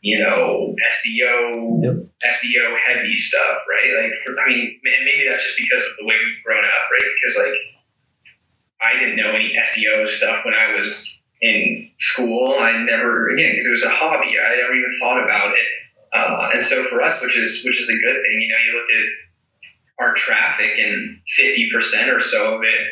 you 0.00 0.18
know 0.18 0.74
SEO 0.92 1.70
Yep. 1.82 1.94
SEO 2.20 2.76
heavy 2.88 3.16
stuff, 3.16 3.64
right? 3.68 4.04
Like 4.04 4.12
for, 4.24 4.36
I 4.38 4.48
mean, 4.48 4.80
and 4.84 5.04
maybe 5.04 5.24
that's 5.28 5.42
just 5.42 5.56
because 5.56 5.82
of 5.86 5.96
the 5.98 6.04
way 6.04 6.14
we've 6.14 6.44
grown 6.44 6.64
up, 6.64 6.84
right? 6.92 7.10
Because 7.16 7.36
like 7.38 7.56
I 8.82 8.98
didn't 8.98 9.16
know 9.16 9.32
any 9.32 9.52
SEO 9.64 10.06
stuff 10.08 10.44
when 10.44 10.54
I 10.54 10.78
was 10.78 11.20
in 11.40 11.90
school. 11.98 12.56
I 12.58 12.82
never 12.84 13.30
again 13.30 13.52
because 13.52 13.66
it 13.66 13.72
was 13.72 13.84
a 13.84 13.90
hobby. 13.90 14.36
I 14.36 14.56
never 14.56 14.74
even 14.74 14.92
thought 15.00 15.24
about 15.24 15.54
it. 15.56 15.68
Uh, 16.12 16.50
and 16.54 16.62
so 16.62 16.84
for 16.84 17.00
us, 17.02 17.20
which 17.22 17.36
is 17.36 17.62
which 17.64 17.80
is 17.80 17.88
a 17.88 17.92
good 17.92 18.20
thing, 18.20 18.36
you 18.40 18.48
know, 18.48 18.60
you 18.66 18.72
look 18.76 18.90
at 18.90 20.04
our 20.04 20.14
traffic 20.14 20.70
and 20.76 21.20
fifty 21.36 21.70
percent 21.72 22.10
or 22.10 22.20
so 22.20 22.56
of 22.56 22.62
it 22.62 22.86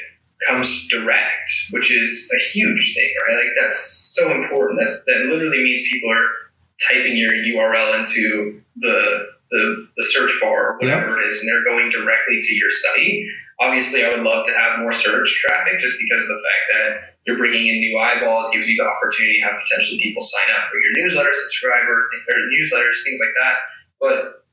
comes 0.46 0.86
direct, 0.88 1.50
which 1.72 1.92
is 1.92 2.30
a 2.34 2.40
huge 2.52 2.94
thing, 2.94 3.11
right? 3.26 3.44
Like 3.44 3.54
that's 3.61 4.14
so 4.14 4.30
important. 4.32 4.78
That's 4.80 5.04
that 5.04 5.26
literally 5.28 5.62
means 5.62 5.82
people 5.90 6.11
are 6.12 6.47
typing 6.87 7.16
your 7.16 7.33
URL 7.33 7.99
into 7.99 8.62
the 8.76 9.26
the, 9.51 9.89
the 9.97 10.05
search 10.05 10.31
bar 10.43 10.74
or 10.74 10.79
whatever 10.79 11.18
it 11.18 11.26
is, 11.26 11.41
and 11.41 11.49
they're 11.49 11.64
going 11.64 11.91
directly 11.91 12.39
to 12.39 12.55
your 12.55 12.70
site. 12.70 13.24
Obviously, 13.61 14.05
I 14.05 14.11
would 14.11 14.20
love 14.20 14.45
to 14.45 14.53
have 14.53 14.81
more 14.81 14.93
search 14.93 15.24
traffic 15.41 15.81
just 15.81 15.97
because 15.99 16.22
of 16.22 16.29
the 16.29 16.43
fact 16.45 16.64
that 16.74 16.89
you're 17.26 17.39
bringing 17.39 17.66
in 17.66 17.81
new 17.81 17.99
eyeballs, 17.99 18.51
gives 18.53 18.68
you 18.68 18.76
the 18.76 18.85
opportunity 18.85 19.41
to 19.41 19.45
have 19.49 19.57
potentially 19.64 20.01
people 20.01 20.22
sign 20.22 20.49
up 20.57 20.68
for 20.68 20.76
your 20.76 21.05
newsletter 21.05 21.33
subscriber 21.33 22.09
or 22.12 22.39
newsletters, 22.53 23.03
things 23.05 23.20
like 23.20 23.33
that. 23.41 23.57
But 24.01 24.45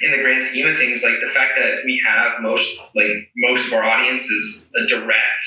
in 0.00 0.12
the 0.12 0.22
grand 0.22 0.42
scheme 0.42 0.66
of 0.66 0.76
things, 0.76 1.02
like 1.02 1.20
the 1.20 1.32
fact 1.32 1.52
that 1.58 1.84
we 1.84 2.00
have 2.06 2.40
most 2.40 2.78
like 2.94 3.32
most 3.36 3.68
of 3.68 3.72
our 3.74 3.84
audience 3.84 4.24
is 4.30 4.68
a 4.76 4.86
direct 4.86 5.44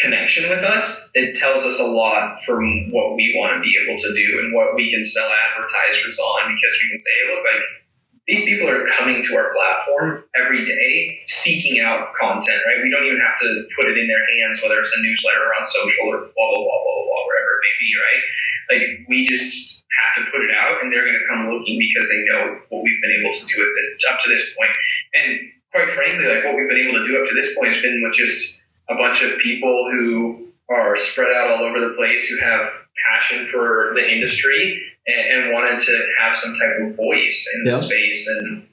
connection 0.00 0.48
with 0.48 0.62
us, 0.62 1.10
it 1.14 1.34
tells 1.34 1.64
us 1.64 1.80
a 1.80 1.86
lot 1.86 2.42
from 2.42 2.90
what 2.90 3.16
we 3.16 3.34
want 3.36 3.58
to 3.58 3.60
be 3.60 3.74
able 3.82 3.98
to 3.98 4.10
do 4.14 4.38
and 4.40 4.54
what 4.54 4.74
we 4.74 4.90
can 4.90 5.02
sell 5.02 5.26
advertisers 5.26 6.18
on 6.18 6.54
because 6.54 6.74
we 6.82 6.90
can 6.90 7.00
say, 7.00 7.16
look, 7.34 7.42
like 7.42 7.64
these 8.28 8.44
people 8.44 8.68
are 8.68 8.86
coming 8.98 9.24
to 9.24 9.32
our 9.34 9.50
platform 9.56 10.22
every 10.36 10.64
day 10.64 11.24
seeking 11.26 11.80
out 11.80 12.12
content, 12.14 12.60
right? 12.68 12.84
We 12.84 12.92
don't 12.92 13.08
even 13.08 13.18
have 13.24 13.40
to 13.40 13.66
put 13.74 13.88
it 13.88 13.96
in 13.96 14.06
their 14.06 14.20
hands, 14.20 14.60
whether 14.62 14.78
it's 14.78 14.92
a 14.92 15.00
newsletter 15.00 15.42
or 15.48 15.56
on 15.56 15.64
social 15.64 16.06
or 16.12 16.18
blah, 16.28 16.46
blah, 16.46 16.60
blah, 16.60 16.80
blah, 16.84 16.94
blah, 16.94 17.04
blah, 17.08 17.22
wherever 17.24 17.50
it 17.56 17.62
may 17.64 17.76
be, 17.80 17.90
right? 17.96 18.22
Like 18.68 18.84
we 19.08 19.24
just 19.24 19.82
have 20.04 20.22
to 20.22 20.30
put 20.30 20.44
it 20.44 20.52
out 20.52 20.84
and 20.84 20.92
they're 20.92 21.08
going 21.08 21.18
to 21.18 21.26
come 21.26 21.48
looking 21.48 21.80
because 21.80 22.06
they 22.12 22.20
know 22.28 22.60
what 22.68 22.84
we've 22.84 23.00
been 23.00 23.16
able 23.18 23.32
to 23.32 23.44
do 23.48 23.56
with 23.56 23.72
it 23.80 23.88
up 24.12 24.20
to 24.20 24.28
this 24.28 24.52
point. 24.54 24.76
And 25.16 25.48
quite 25.72 25.90
frankly, 25.96 26.28
like 26.28 26.44
what 26.44 26.54
we've 26.54 26.68
been 26.68 26.84
able 26.84 27.00
to 27.00 27.08
do 27.08 27.16
up 27.16 27.26
to 27.26 27.34
this 27.34 27.56
point 27.56 27.72
has 27.72 27.82
been 27.82 27.96
with 28.04 28.12
just 28.12 28.60
a 28.90 28.94
bunch 28.94 29.22
of 29.22 29.38
people 29.38 29.88
who 29.92 30.48
are 30.70 30.96
spread 30.96 31.28
out 31.34 31.50
all 31.50 31.64
over 31.64 31.80
the 31.80 31.94
place 31.96 32.28
who 32.28 32.38
have 32.40 32.68
passion 33.10 33.48
for 33.50 33.92
the 33.94 34.12
industry 34.12 34.80
and, 35.06 35.44
and 35.44 35.52
wanted 35.52 35.78
to 35.78 36.06
have 36.20 36.36
some 36.36 36.54
type 36.54 36.88
of 36.88 36.96
voice 36.96 37.48
in 37.56 37.70
the 37.70 37.76
space. 37.76 38.28
And 38.28 38.66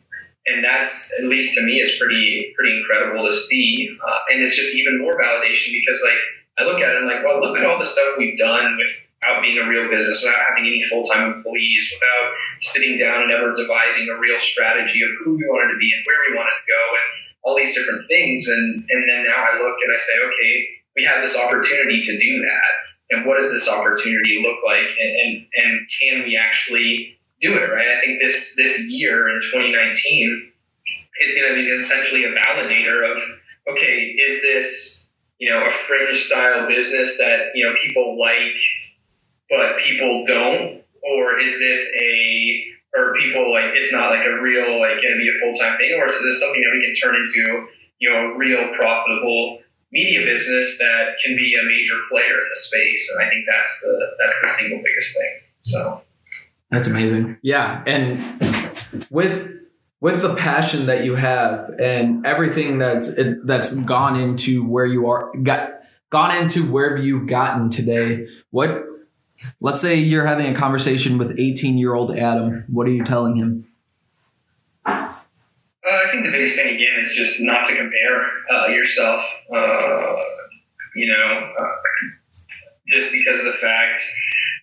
and 0.48 0.64
that's 0.64 1.12
at 1.18 1.26
least 1.26 1.58
to 1.58 1.66
me 1.66 1.80
is 1.80 1.98
pretty 2.00 2.54
pretty 2.56 2.78
incredible 2.78 3.26
to 3.26 3.36
see. 3.36 3.90
Uh, 4.06 4.20
and 4.32 4.42
it's 4.42 4.56
just 4.56 4.76
even 4.76 5.02
more 5.02 5.20
validation 5.20 5.74
because 5.74 6.02
like 6.04 6.22
I 6.60 6.64
look 6.64 6.82
at 6.82 6.90
it 6.90 6.98
and 6.98 7.10
I'm 7.10 7.16
like 7.16 7.24
well 7.24 7.42
look 7.42 7.58
at 7.58 7.66
all 7.66 7.80
the 7.80 7.86
stuff 7.86 8.16
we've 8.18 8.38
done 8.38 8.78
without 8.78 9.42
being 9.42 9.58
a 9.58 9.68
real 9.68 9.90
business 9.90 10.22
without 10.22 10.38
having 10.50 10.70
any 10.70 10.84
full-time 10.84 11.34
employees 11.34 11.92
without 11.94 12.28
sitting 12.62 13.00
down 13.00 13.24
and 13.24 13.34
ever 13.34 13.56
devising 13.56 14.10
a 14.10 14.20
real 14.20 14.38
strategy 14.38 15.02
of 15.02 15.10
who 15.24 15.36
we 15.36 15.46
wanted 15.50 15.74
to 15.74 15.80
be 15.80 15.90
and 15.96 16.06
where 16.06 16.20
we 16.30 16.38
wanted 16.38 16.54
to 16.54 16.66
go. 16.68 16.82
And 16.94 17.10
all 17.46 17.56
these 17.56 17.76
different 17.76 18.04
things. 18.08 18.48
And 18.48 18.86
and 18.90 19.10
then 19.10 19.24
now 19.24 19.46
I 19.52 19.62
look 19.62 19.78
and 19.84 19.96
I 19.96 20.00
say 20.00 20.14
okay 20.20 20.68
we 20.96 21.06
have 21.06 21.22
this 21.22 21.38
opportunity 21.38 22.02
to 22.02 22.18
do 22.18 22.42
that. 22.42 22.72
And 23.12 23.26
what 23.26 23.40
does 23.40 23.52
this 23.52 23.70
opportunity 23.70 24.42
look 24.42 24.60
like? 24.66 24.88
And 25.00 25.16
and, 25.16 25.48
and 25.64 25.88
can 26.02 26.24
we 26.24 26.38
actually 26.38 27.18
do 27.42 27.54
it 27.54 27.72
right? 27.72 27.88
I 27.96 28.00
think 28.00 28.20
this 28.22 28.56
this 28.58 28.84
year 28.90 29.30
in 29.30 29.42
2019 29.42 30.52
is 31.24 31.36
going 31.36 31.50
to 31.50 31.56
be 31.56 31.68
essentially 31.70 32.26
a 32.26 32.34
validator 32.34 33.16
of 33.16 33.22
okay 33.72 34.16
is 34.20 34.42
this 34.42 35.08
you 35.40 35.50
know 35.50 35.70
a 35.70 35.72
fringe 35.72 36.18
style 36.18 36.68
business 36.68 37.18
that 37.20 37.52
you 37.54 37.66
know 37.66 37.74
people 37.82 38.20
like 38.20 38.60
but 39.50 39.78
people 39.80 40.24
don't? 40.26 40.82
Or 41.04 41.40
is 41.40 41.60
this 41.60 41.92
a 42.02 42.64
or 42.98 43.16
people 43.16 43.52
like 43.52 43.76
it's 43.76 43.92
not 43.92 44.10
like 44.10 44.26
a 44.26 44.42
real 44.42 44.80
like 44.80 45.02
going 45.02 45.14
to 45.14 45.20
be 45.20 45.30
a 45.30 45.38
full-time 45.42 45.78
thing 45.78 45.94
or 46.00 46.06
is 46.08 46.18
this 46.24 46.40
something 46.40 46.62
that 46.62 46.74
we 46.74 46.86
can 46.86 46.94
turn 46.96 47.16
into 47.16 47.68
you 48.00 48.10
know 48.10 48.34
a 48.34 48.38
real 48.38 48.74
profitable 48.80 49.60
media 49.92 50.20
business 50.26 50.78
that 50.80 51.16
can 51.24 51.36
be 51.36 51.56
a 51.60 51.64
major 51.64 52.00
player 52.10 52.36
in 52.40 52.48
the 52.50 52.60
space 52.60 53.12
and 53.14 53.26
i 53.26 53.30
think 53.30 53.46
that's 53.48 53.82
the 53.82 54.16
that's 54.20 54.42
the 54.42 54.48
single 54.48 54.78
biggest 54.84 55.16
thing 55.16 55.36
so 55.64 56.02
That's 56.72 56.88
amazing. 56.88 57.38
Yeah, 57.42 57.84
and 57.86 58.20
with 59.10 59.54
with 60.02 60.22
the 60.22 60.36
passion 60.36 60.88
that 60.88 61.06
you 61.06 61.16
have 61.16 61.70
and 61.80 62.26
everything 62.26 62.78
that's 62.78 63.18
that's 63.44 63.80
gone 63.82 64.20
into 64.20 64.68
where 64.68 64.86
you 64.86 65.08
are 65.10 65.32
got 65.38 65.72
gone 66.12 66.36
into 66.36 66.70
where 66.70 66.98
you've 66.98 67.28
gotten 67.28 67.70
today. 67.70 68.28
What 68.52 68.84
let's 69.62 69.82
say 69.82 69.96
you're 69.96 70.26
having 70.26 70.48
a 70.48 70.58
conversation 70.58 71.18
with 71.18 71.38
18 71.38 71.78
year 71.78 71.94
old 71.94 72.18
Adam. 72.18 72.64
What 72.68 72.88
are 72.88 72.92
you 72.92 73.04
telling 73.04 73.36
him? 73.36 73.68
Uh, 75.86 75.98
I 76.08 76.12
think 76.12 76.26
the 76.26 76.32
biggest 76.32 76.56
thing 76.56 76.74
again 76.74 77.00
is 77.04 77.14
just 77.14 77.38
not 77.42 77.64
to 77.66 77.76
compare 77.76 78.22
uh, 78.52 78.68
yourself. 78.68 79.22
Uh, 79.54 80.16
you 80.96 81.08
know, 81.08 81.46
uh, 81.60 81.76
just 82.96 83.12
because 83.12 83.40
of 83.40 83.46
the 83.46 83.58
fact 83.62 84.02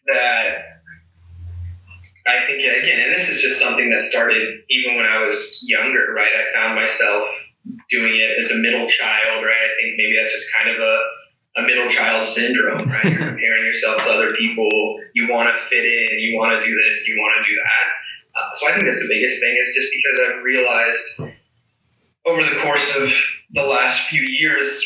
that 0.06 0.82
I 2.26 2.44
think 2.44 2.60
again, 2.60 3.00
and 3.00 3.14
this 3.14 3.28
is 3.28 3.40
just 3.40 3.60
something 3.60 3.90
that 3.90 4.00
started 4.00 4.62
even 4.70 4.96
when 4.96 5.06
I 5.06 5.20
was 5.26 5.62
younger. 5.66 6.12
Right, 6.14 6.30
I 6.30 6.52
found 6.52 6.74
myself 6.74 7.26
doing 7.90 8.16
it 8.16 8.38
as 8.40 8.50
a 8.50 8.56
middle 8.56 8.86
child. 8.88 9.44
Right, 9.44 9.62
I 9.62 9.70
think 9.78 9.94
maybe 9.96 10.14
that's 10.20 10.32
just 10.32 10.48
kind 10.58 10.70
of 10.70 10.80
a 10.80 10.98
a 11.56 11.62
middle 11.62 11.88
child 11.90 12.26
syndrome, 12.26 12.88
right? 12.88 13.04
You're 13.04 13.18
comparing 13.32 13.64
yourself 13.64 14.02
to 14.04 14.10
other 14.10 14.30
people. 14.36 14.68
You 15.14 15.28
want 15.30 15.54
to 15.54 15.62
fit 15.62 15.84
in. 15.84 16.18
You 16.18 16.36
want 16.38 16.60
to 16.60 16.66
do 16.66 16.74
this. 16.86 17.06
You 17.08 17.16
want 17.20 17.44
to 17.44 17.50
do 17.50 17.54
that. 17.56 18.40
Uh, 18.40 18.48
so 18.54 18.68
I 18.68 18.72
think 18.72 18.84
that's 18.84 19.00
the 19.02 19.08
biggest 19.08 19.40
thing 19.40 19.54
is 19.60 19.74
just 19.74 19.92
because 19.92 20.20
I've 20.26 20.42
realized 20.42 21.20
over 22.24 22.42
the 22.42 22.60
course 22.62 22.96
of 22.96 23.12
the 23.52 23.62
last 23.62 24.08
few 24.08 24.24
years 24.28 24.82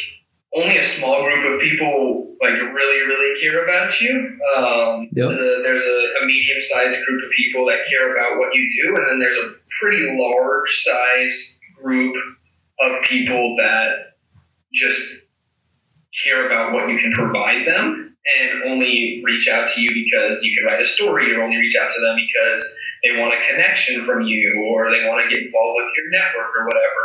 only 0.56 0.78
a 0.78 0.82
small 0.82 1.22
group 1.22 1.54
of 1.54 1.60
people 1.60 2.34
like 2.40 2.52
really 2.54 3.06
really 3.06 3.40
care 3.40 3.62
about 3.64 4.00
you. 4.00 4.10
Um, 4.56 5.08
Yep. 5.12 5.28
the, 5.28 5.60
there's 5.62 5.82
a, 5.82 6.22
a 6.22 6.26
medium 6.26 6.60
sized 6.60 7.04
group 7.06 7.22
of 7.24 7.30
people 7.36 7.66
that 7.66 7.80
care 7.88 8.14
about 8.16 8.38
what 8.38 8.54
you 8.54 8.66
do, 8.84 8.96
and 8.96 9.06
then 9.08 9.18
there's 9.20 9.36
a 9.38 9.54
pretty 9.80 10.16
large 10.18 10.70
size 10.82 11.58
group 11.80 12.16
of 12.80 13.02
people 13.04 13.56
that 13.58 14.16
just 14.74 15.02
care 16.22 16.46
about 16.46 16.72
what 16.72 16.88
you 16.88 16.98
can 16.98 17.12
provide 17.12 17.66
them 17.66 18.16
and 18.26 18.62
only 18.64 19.22
reach 19.24 19.48
out 19.48 19.68
to 19.70 19.80
you 19.80 19.90
because 19.94 20.42
you 20.42 20.50
can 20.56 20.66
write 20.66 20.80
a 20.80 20.84
story 20.84 21.32
or 21.32 21.42
only 21.42 21.56
reach 21.56 21.76
out 21.76 21.90
to 21.90 22.00
them 22.00 22.16
because 22.18 22.62
they 23.04 23.14
want 23.20 23.34
a 23.34 23.40
connection 23.46 24.02
from 24.04 24.22
you 24.26 24.66
or 24.66 24.90
they 24.90 25.06
want 25.06 25.22
to 25.22 25.30
get 25.30 25.46
involved 25.46 25.78
with 25.78 25.92
your 25.94 26.10
network 26.10 26.50
or 26.58 26.66
whatever. 26.66 27.04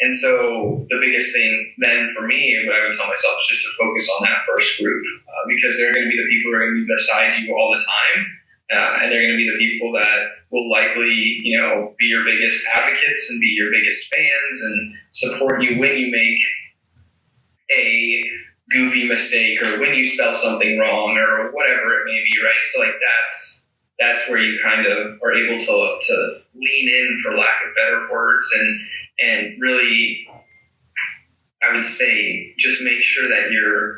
And 0.00 0.12
so 0.14 0.86
the 0.90 0.98
biggest 1.00 1.32
thing 1.32 1.72
then 1.78 2.10
for 2.16 2.26
me, 2.26 2.58
what 2.66 2.74
I 2.76 2.84
would 2.84 2.96
tell 2.98 3.06
myself 3.06 3.38
is 3.40 3.56
just 3.56 3.62
to 3.62 3.72
focus 3.78 4.10
on 4.18 4.26
that 4.26 4.42
first 4.42 4.82
group 4.82 5.04
uh, 5.24 5.44
because 5.46 5.78
they're 5.78 5.94
going 5.94 6.04
to 6.04 6.10
be 6.10 6.18
the 6.18 6.28
people 6.28 6.50
who 6.50 6.56
are 6.58 6.66
going 6.66 6.74
to 6.74 6.84
be 6.84 6.90
beside 6.90 7.32
you 7.38 7.54
all 7.54 7.70
the 7.72 7.80
time. 7.80 8.26
Uh, 8.66 8.98
and 9.00 9.12
they're 9.12 9.22
going 9.22 9.38
to 9.38 9.38
be 9.38 9.46
the 9.46 9.62
people 9.62 9.94
that 9.94 10.42
will 10.50 10.68
likely, 10.68 11.38
you 11.46 11.54
know, 11.54 11.94
be 12.00 12.06
your 12.06 12.24
biggest 12.24 12.66
advocates 12.74 13.30
and 13.30 13.40
be 13.40 13.54
your 13.54 13.70
biggest 13.70 14.10
fans 14.10 14.56
and 14.66 14.94
support 15.12 15.62
you 15.62 15.78
when 15.78 15.94
you 15.96 16.10
make 16.10 16.42
a 17.70 18.22
goofy 18.70 19.08
mistake 19.08 19.62
or 19.62 19.78
when 19.80 19.94
you 19.94 20.04
spell 20.04 20.34
something 20.34 20.78
wrong 20.78 21.16
or 21.16 21.50
whatever 21.52 22.00
it 22.00 22.04
may 22.04 22.22
be, 22.24 22.32
right? 22.42 22.62
So 22.62 22.80
like 22.80 22.94
that's 23.04 23.66
that's 23.98 24.28
where 24.28 24.38
you 24.38 24.58
kind 24.62 24.86
of 24.86 25.18
are 25.22 25.32
able 25.32 25.58
to 25.58 25.98
to 26.06 26.40
lean 26.54 26.88
in 26.88 27.20
for 27.22 27.36
lack 27.36 27.56
of 27.66 27.74
better 27.76 28.08
words 28.10 28.52
and 28.58 28.80
and 29.18 29.60
really 29.60 30.26
I 31.62 31.74
would 31.74 31.86
say 31.86 32.54
just 32.58 32.82
make 32.82 33.02
sure 33.02 33.24
that 33.24 33.50
you're 33.50 33.96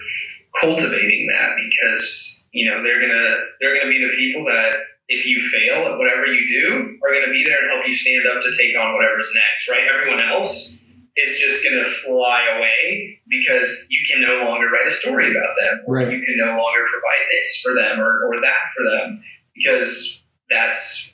cultivating 0.60 1.28
that 1.28 1.56
because 1.56 2.46
you 2.52 2.70
know 2.70 2.82
they're 2.82 3.00
gonna 3.00 3.36
they're 3.60 3.78
gonna 3.78 3.90
be 3.90 4.04
the 4.04 4.16
people 4.16 4.44
that 4.46 4.76
if 5.08 5.26
you 5.26 5.42
fail 5.48 5.92
at 5.92 5.98
whatever 5.98 6.26
you 6.26 6.46
do 6.46 6.98
are 7.02 7.12
gonna 7.12 7.32
be 7.32 7.44
there 7.46 7.58
and 7.62 7.72
help 7.72 7.86
you 7.86 7.94
stand 7.94 8.26
up 8.26 8.42
to 8.42 8.52
take 8.56 8.76
on 8.76 8.94
whatever's 8.94 9.32
next, 9.34 9.68
right? 9.68 9.88
Everyone 9.88 10.22
else 10.22 10.77
is 11.24 11.38
just 11.38 11.64
going 11.64 11.82
to 11.82 11.90
fly 11.90 12.42
away 12.56 13.20
because 13.28 13.86
you 13.88 14.00
can 14.10 14.22
no 14.22 14.44
longer 14.44 14.66
write 14.66 14.86
a 14.86 14.90
story 14.90 15.30
about 15.30 15.54
them. 15.62 15.82
Or 15.86 15.96
Right. 15.96 16.12
You 16.12 16.18
can 16.18 16.36
no 16.38 16.56
longer 16.56 16.84
provide 16.86 17.26
this 17.32 17.60
for 17.62 17.74
them 17.74 18.00
or, 18.00 18.26
or 18.26 18.40
that 18.40 18.62
for 18.76 18.84
them 18.84 19.24
because 19.54 20.22
that's 20.50 21.12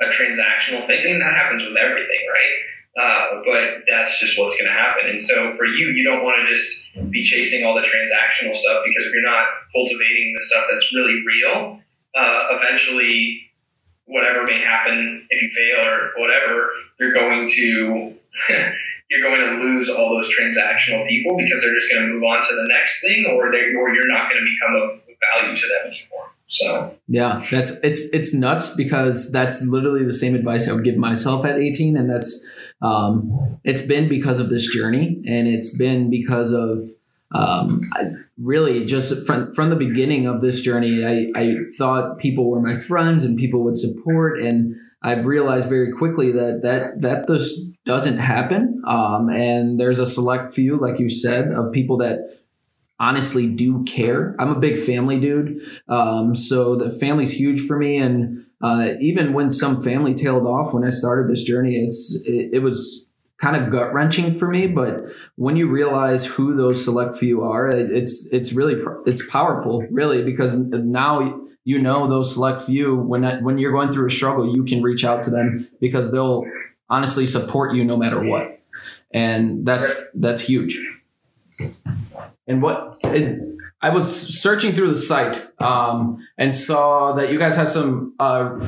a 0.00 0.06
transactional 0.06 0.86
thing. 0.86 1.04
And 1.04 1.20
that 1.20 1.34
happens 1.34 1.62
with 1.62 1.76
everything, 1.76 2.22
right? 2.32 2.54
Uh, 2.94 3.42
but 3.46 3.84
that's 3.88 4.20
just 4.20 4.38
what's 4.38 4.56
going 4.56 4.68
to 4.70 4.76
happen. 4.76 5.08
And 5.08 5.20
so 5.20 5.54
for 5.56 5.64
you, 5.64 5.88
you 5.88 6.04
don't 6.04 6.24
want 6.24 6.36
to 6.46 6.54
just 6.54 7.10
be 7.10 7.22
chasing 7.22 7.64
all 7.64 7.74
the 7.74 7.80
transactional 7.80 8.54
stuff 8.54 8.82
because 8.84 9.06
if 9.06 9.12
you're 9.14 9.22
not 9.22 9.46
cultivating 9.72 10.34
the 10.36 10.44
stuff 10.44 10.64
that's 10.70 10.92
really 10.94 11.22
real, 11.24 11.80
uh, 12.14 12.48
eventually, 12.50 13.50
whatever 14.04 14.44
may 14.44 14.60
happen 14.60 15.26
if 15.30 15.42
you 15.42 15.50
fail 15.50 15.90
or 15.90 16.10
whatever, 16.18 16.70
you're 17.00 17.14
going 17.14 17.48
to 17.48 18.14
you're 19.12 19.28
going 19.28 19.40
to 19.40 19.62
lose 19.62 19.90
all 19.90 20.16
those 20.16 20.28
transactional 20.28 21.06
people 21.06 21.36
because 21.36 21.62
they're 21.62 21.74
just 21.74 21.92
going 21.92 22.06
to 22.06 22.14
move 22.14 22.22
on 22.22 22.40
to 22.40 22.54
the 22.54 22.66
next 22.68 23.02
thing, 23.02 23.26
or 23.30 23.52
they 23.52 23.74
or 23.74 23.94
you're 23.94 24.08
not 24.08 24.30
going 24.30 24.40
to 24.40 24.46
become 24.50 24.90
of 24.90 25.02
value 25.38 25.56
to 25.56 25.68
them 25.68 25.92
anymore. 25.92 26.32
So 26.48 26.96
Yeah, 27.08 27.44
that's 27.50 27.82
it's 27.82 28.12
it's 28.12 28.34
nuts 28.34 28.74
because 28.74 29.30
that's 29.30 29.66
literally 29.66 30.04
the 30.04 30.12
same 30.12 30.34
advice 30.34 30.68
I 30.68 30.72
would 30.72 30.84
give 30.84 30.96
myself 30.96 31.44
at 31.44 31.58
18, 31.58 31.96
and 31.96 32.10
that's 32.10 32.50
um, 32.80 33.58
it's 33.64 33.82
been 33.82 34.08
because 34.08 34.40
of 34.40 34.48
this 34.48 34.66
journey, 34.74 35.22
and 35.26 35.46
it's 35.46 35.76
been 35.76 36.10
because 36.10 36.52
of 36.52 36.88
um, 37.34 37.80
I, 37.94 38.04
really 38.38 38.84
just 38.84 39.26
from 39.26 39.54
from 39.54 39.70
the 39.70 39.76
beginning 39.76 40.26
of 40.26 40.40
this 40.40 40.60
journey. 40.60 41.04
I 41.04 41.38
I 41.38 41.54
thought 41.76 42.18
people 42.18 42.50
were 42.50 42.60
my 42.60 42.78
friends 42.78 43.24
and 43.24 43.38
people 43.38 43.62
would 43.64 43.76
support, 43.76 44.40
and 44.40 44.74
I've 45.02 45.26
realized 45.26 45.68
very 45.68 45.92
quickly 45.92 46.32
that 46.32 46.60
that 46.62 47.00
that 47.00 47.28
just 47.28 47.71
doesn't 47.84 48.18
happen. 48.18 48.82
Um, 48.86 49.28
and 49.28 49.78
there's 49.78 49.98
a 49.98 50.06
select 50.06 50.54
few, 50.54 50.78
like 50.78 50.98
you 50.98 51.10
said, 51.10 51.52
of 51.52 51.72
people 51.72 51.98
that 51.98 52.38
honestly 53.00 53.52
do 53.52 53.82
care. 53.84 54.36
I'm 54.38 54.50
a 54.50 54.60
big 54.60 54.80
family 54.80 55.18
dude. 55.18 55.60
Um, 55.88 56.36
so 56.36 56.76
the 56.76 56.90
family's 56.90 57.32
huge 57.32 57.66
for 57.66 57.76
me. 57.76 57.98
And 57.98 58.46
uh, 58.62 58.94
even 59.00 59.32
when 59.32 59.50
some 59.50 59.82
family 59.82 60.14
tailed 60.14 60.46
off 60.46 60.72
when 60.72 60.84
I 60.84 60.90
started 60.90 61.28
this 61.28 61.42
journey, 61.42 61.76
it's 61.76 62.24
it, 62.26 62.50
it 62.54 62.58
was 62.60 63.08
kind 63.40 63.56
of 63.56 63.72
gut 63.72 63.92
wrenching 63.92 64.38
for 64.38 64.46
me. 64.46 64.68
But 64.68 65.06
when 65.34 65.56
you 65.56 65.68
realize 65.68 66.24
who 66.24 66.54
those 66.54 66.84
select 66.84 67.16
few 67.16 67.42
are, 67.42 67.68
it, 67.68 67.90
it's 67.90 68.32
it's 68.32 68.52
really 68.52 68.76
it's 69.04 69.26
powerful, 69.26 69.84
really, 69.90 70.22
because 70.22 70.60
now 70.70 71.40
you 71.64 71.80
know 71.80 72.08
those 72.08 72.32
select 72.32 72.62
few 72.62 72.94
when 72.94 73.24
when 73.42 73.58
you're 73.58 73.72
going 73.72 73.90
through 73.90 74.06
a 74.06 74.10
struggle, 74.10 74.54
you 74.54 74.64
can 74.64 74.80
reach 74.80 75.04
out 75.04 75.24
to 75.24 75.30
them 75.30 75.68
because 75.80 76.12
they'll 76.12 76.44
honestly 76.92 77.26
support 77.26 77.74
you 77.74 77.82
no 77.84 77.96
matter 77.96 78.20
what, 78.30 78.60
and 79.12 79.66
that's 79.66 80.12
that's 80.12 80.40
huge. 80.42 80.74
And 82.46 82.60
what 82.62 82.98
it, 83.04 83.38
I 83.80 83.90
was 83.90 84.06
searching 84.42 84.72
through 84.72 84.88
the 84.90 84.96
site 84.96 85.36
um, 85.60 86.18
and 86.38 86.52
saw 86.52 87.12
that 87.16 87.32
you 87.32 87.38
guys 87.38 87.56
had 87.56 87.68
some 87.68 88.14
uh, 88.20 88.58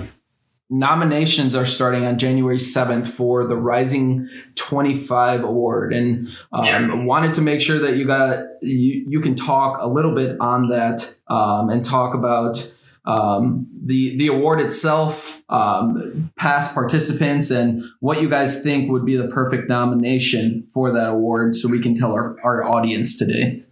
nominations 0.70 1.54
are 1.54 1.66
starting 1.66 2.04
on 2.04 2.18
January 2.18 2.56
7th 2.58 3.06
for 3.06 3.46
the 3.46 3.56
Rising 3.56 4.28
25 4.56 5.44
Award, 5.44 5.92
and 5.92 6.28
um, 6.52 6.64
Yeah. 6.64 7.04
wanted 7.04 7.34
to 7.34 7.42
make 7.42 7.60
sure 7.60 7.78
that 7.80 7.96
you 7.96 8.06
got 8.06 8.44
you, 8.62 9.06
you 9.08 9.20
can 9.20 9.34
talk 9.34 9.78
a 9.80 9.88
little 9.88 10.14
bit 10.14 10.36
on 10.40 10.68
that 10.70 11.16
um, 11.28 11.68
and 11.68 11.84
talk 11.84 12.14
about 12.14 12.73
um, 13.04 13.66
the 13.84 14.16
the 14.16 14.28
award 14.28 14.60
itself, 14.60 15.42
um, 15.50 16.30
past 16.36 16.74
participants, 16.74 17.50
and 17.50 17.84
what 18.00 18.22
you 18.22 18.28
guys 18.28 18.62
think 18.62 18.90
would 18.90 19.04
be 19.04 19.16
the 19.16 19.28
perfect 19.28 19.68
nomination 19.68 20.66
for 20.72 20.90
that 20.92 21.10
award, 21.10 21.54
so 21.54 21.68
we 21.68 21.80
can 21.80 21.94
tell 21.94 22.12
our, 22.12 22.36
our 22.42 22.64
audience 22.64 23.18
today. 23.18 23.62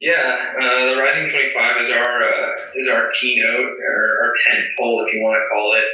yeah, 0.00 0.54
uh, 0.60 0.94
the 0.94 0.96
Rising 0.96 1.30
Twenty 1.30 1.52
Five 1.56 1.82
is 1.82 1.90
our 1.90 2.22
uh, 2.22 2.56
is 2.74 2.88
our 2.88 3.12
keynote 3.12 3.76
or 3.80 4.18
our 4.24 4.34
tent 4.46 4.64
pole, 4.76 5.04
if 5.06 5.14
you 5.14 5.22
want 5.22 5.40
to 5.40 5.48
call 5.54 5.74
it, 5.74 5.84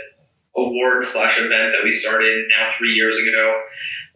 award 0.56 1.04
slash 1.04 1.38
event 1.38 1.72
that 1.72 1.84
we 1.84 1.90
started 1.90 2.44
now 2.48 2.68
three 2.76 2.92
years 2.94 3.16
ago. 3.16 3.62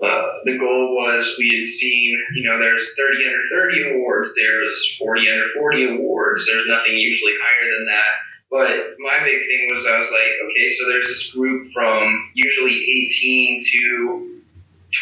Uh, 0.03 0.45
the 0.45 0.59
goal 0.59 0.95
was 0.95 1.37
we 1.39 1.51
had 1.57 1.67
seen, 1.67 2.13
you 2.35 2.45
know, 2.45 2.59
there's 2.59 2.95
30 2.97 3.25
under 3.27 3.43
30 3.51 3.95
awards, 3.97 4.35
there's 4.37 4.97
40 4.99 5.33
under 5.33 5.49
40 5.57 5.97
awards, 5.97 6.47
there's 6.47 6.67
nothing 6.69 6.95
usually 6.97 7.33
higher 7.41 7.71
than 7.73 7.87
that. 7.87 8.13
But 8.51 8.97
my 9.01 9.25
big 9.25 9.41
thing 9.47 9.69
was 9.73 9.87
I 9.87 9.99
was 9.99 10.11
like, 10.11 10.33
okay, 10.45 10.69
so 10.69 10.89
there's 10.89 11.09
this 11.09 11.33
group 11.33 11.67
from 11.73 12.31
usually 12.35 12.85
18 13.11 13.61
to 13.63 14.41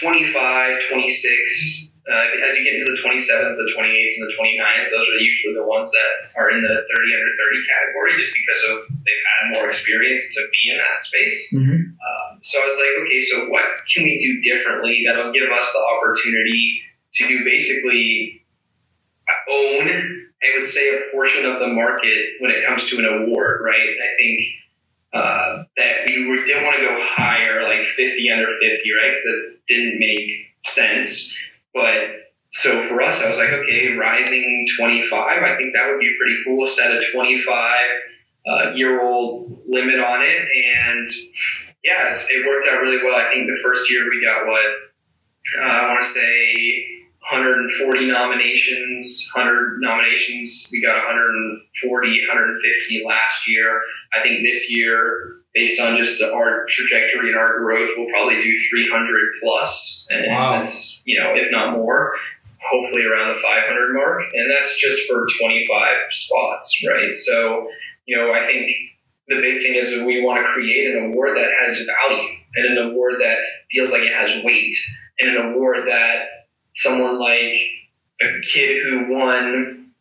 25, 0.01 0.83
26. 0.89 1.91
Uh, 2.05 2.45
as 2.45 2.53
you 2.61 2.65
get 2.65 2.77
into 2.77 2.85
the 2.85 3.01
27s, 3.01 3.57
the 3.57 3.73
28s, 3.73 4.15
and 4.21 4.29
the 4.29 4.37
29s, 4.37 4.93
those 4.93 5.09
are 5.09 5.21
usually 5.25 5.55
the 5.57 5.65
ones 5.65 5.89
that 5.89 6.29
are 6.37 6.51
in 6.53 6.61
the 6.61 6.69
30 6.69 7.17
under 7.17 7.33
30 7.41 7.65
category 7.65 8.13
just 8.21 8.37
because 8.37 8.61
of 8.69 8.77
they've 9.09 9.25
had 9.25 9.43
more 9.57 9.67
experience 9.67 10.35
to 10.35 10.45
be 10.53 10.63
in 10.69 10.77
that 10.85 11.01
space. 11.01 11.41
Mm-hmm. 11.57 11.97
Um, 11.97 12.31
so 12.45 12.61
I 12.61 12.67
was 12.69 12.77
like, 12.77 12.93
okay, 13.09 13.21
so 13.25 13.49
what 13.49 13.65
can 13.89 14.05
we 14.05 14.21
do 14.21 14.45
differently 14.45 15.03
that'll 15.09 15.33
give 15.33 15.49
us 15.49 15.73
the 15.73 15.81
opportunity 15.97 16.83
to 17.15 17.29
do 17.29 17.45
basically 17.45 18.45
own, 19.49 20.29
I 20.43 20.59
would 20.59 20.69
say, 20.69 20.89
a 20.91 21.13
portion 21.13 21.47
of 21.47 21.59
the 21.59 21.69
market 21.69 22.37
when 22.41 22.51
it 22.51 22.67
comes 22.67 22.89
to 22.91 22.99
an 22.99 23.07
award, 23.07 23.61
right? 23.65 23.81
I 23.81 24.11
think 24.17 24.41
uh, 25.13 25.65
that 25.77 26.05
we 26.07 26.29
were, 26.29 26.45
didn't 26.45 26.65
want 26.65 26.77
to 26.77 26.85
go 26.85 26.97
higher, 27.01 27.63
like 27.63 27.87
50 27.87 28.31
under 28.31 28.47
50, 28.47 28.67
right? 28.67 29.15
Because 29.15 29.25
it 29.25 29.61
didn't 29.69 29.99
make 29.99 30.55
sense. 30.67 31.37
But 31.75 32.31
so 32.53 32.87
for 32.89 33.03
us, 33.03 33.23
I 33.23 33.31
was 33.31 33.39
like, 33.39 33.51
okay, 33.51 33.95
rising 33.95 34.67
25, 34.79 35.43
I 35.43 35.57
think 35.57 35.75
that 35.75 35.91
would 35.91 35.99
be 35.99 36.07
a 36.07 36.17
pretty 36.19 36.39
cool. 36.47 36.67
Set 36.67 36.93
a 36.93 37.01
25 37.13 37.75
uh, 38.47 38.71
year 38.75 39.03
old 39.03 39.61
limit 39.67 39.99
on 39.99 40.23
it. 40.23 40.49
And 40.87 41.09
yeah, 41.83 42.15
it 42.15 42.47
worked 42.47 42.69
out 42.69 42.81
really 42.81 43.03
well. 43.03 43.17
I 43.17 43.29
think 43.29 43.47
the 43.47 43.61
first 43.63 43.91
year 43.91 44.09
we 44.09 44.25
got 44.25 44.47
what 44.47 44.65
uh, 45.59 45.69
I 45.69 45.93
want 45.93 46.03
to 46.03 46.09
say 46.09 46.87
140 47.31 48.09
nominations, 48.11 49.31
100 49.35 49.81
nominations. 49.81 50.69
We 50.73 50.83
got 50.83 50.97
140, 50.97 52.27
150 52.29 53.05
last 53.07 53.49
year. 53.49 53.81
I 54.17 54.23
think 54.23 54.43
this 54.43 54.71
year, 54.71 55.44
based 55.55 55.81
on 55.81 55.97
just 55.97 56.23
our 56.23 56.67
trajectory 56.69 57.29
and 57.29 57.39
our 57.39 57.59
growth, 57.59 57.91
we'll 57.97 58.09
probably 58.11 58.43
do 58.43 58.53
300 58.71 59.09
plus, 59.43 60.07
and 60.11 60.27
Wow. 60.27 60.59
that's 60.59 61.03
you 61.05 61.19
know 61.19 61.33
if 61.35 61.51
not 61.51 61.73
more. 61.77 62.17
Hopefully 62.71 63.05
around 63.05 63.37
the 63.37 63.43
500 63.43 63.93
mark, 63.93 64.23
and 64.33 64.51
that's 64.51 64.81
just 64.81 65.07
for 65.07 65.27
25 65.39 65.69
spots, 66.11 66.83
right? 66.89 67.15
So, 67.15 67.69
you 68.07 68.17
know, 68.17 68.33
I 68.33 68.41
think 68.47 68.71
the 69.29 69.39
big 69.41 69.61
thing 69.63 69.75
is 69.75 69.95
that 69.95 70.07
we 70.07 70.23
want 70.25 70.39
to 70.45 70.51
create 70.55 70.97
an 70.97 71.13
award 71.13 71.37
that 71.37 71.51
has 71.63 71.77
value 71.85 72.29
and 72.57 72.79
an 72.79 72.91
award 72.91 73.17
that 73.21 73.37
feels 73.71 73.93
like 73.93 74.01
it 74.01 74.15
has 74.15 74.43
weight 74.43 74.75
and 75.21 75.37
an 75.37 75.53
award 75.53 75.87
that 75.87 76.47
someone 76.75 77.21
like 77.21 77.55
a 78.23 78.41
kid 78.51 78.83
who 78.83 79.13
won 79.15 79.93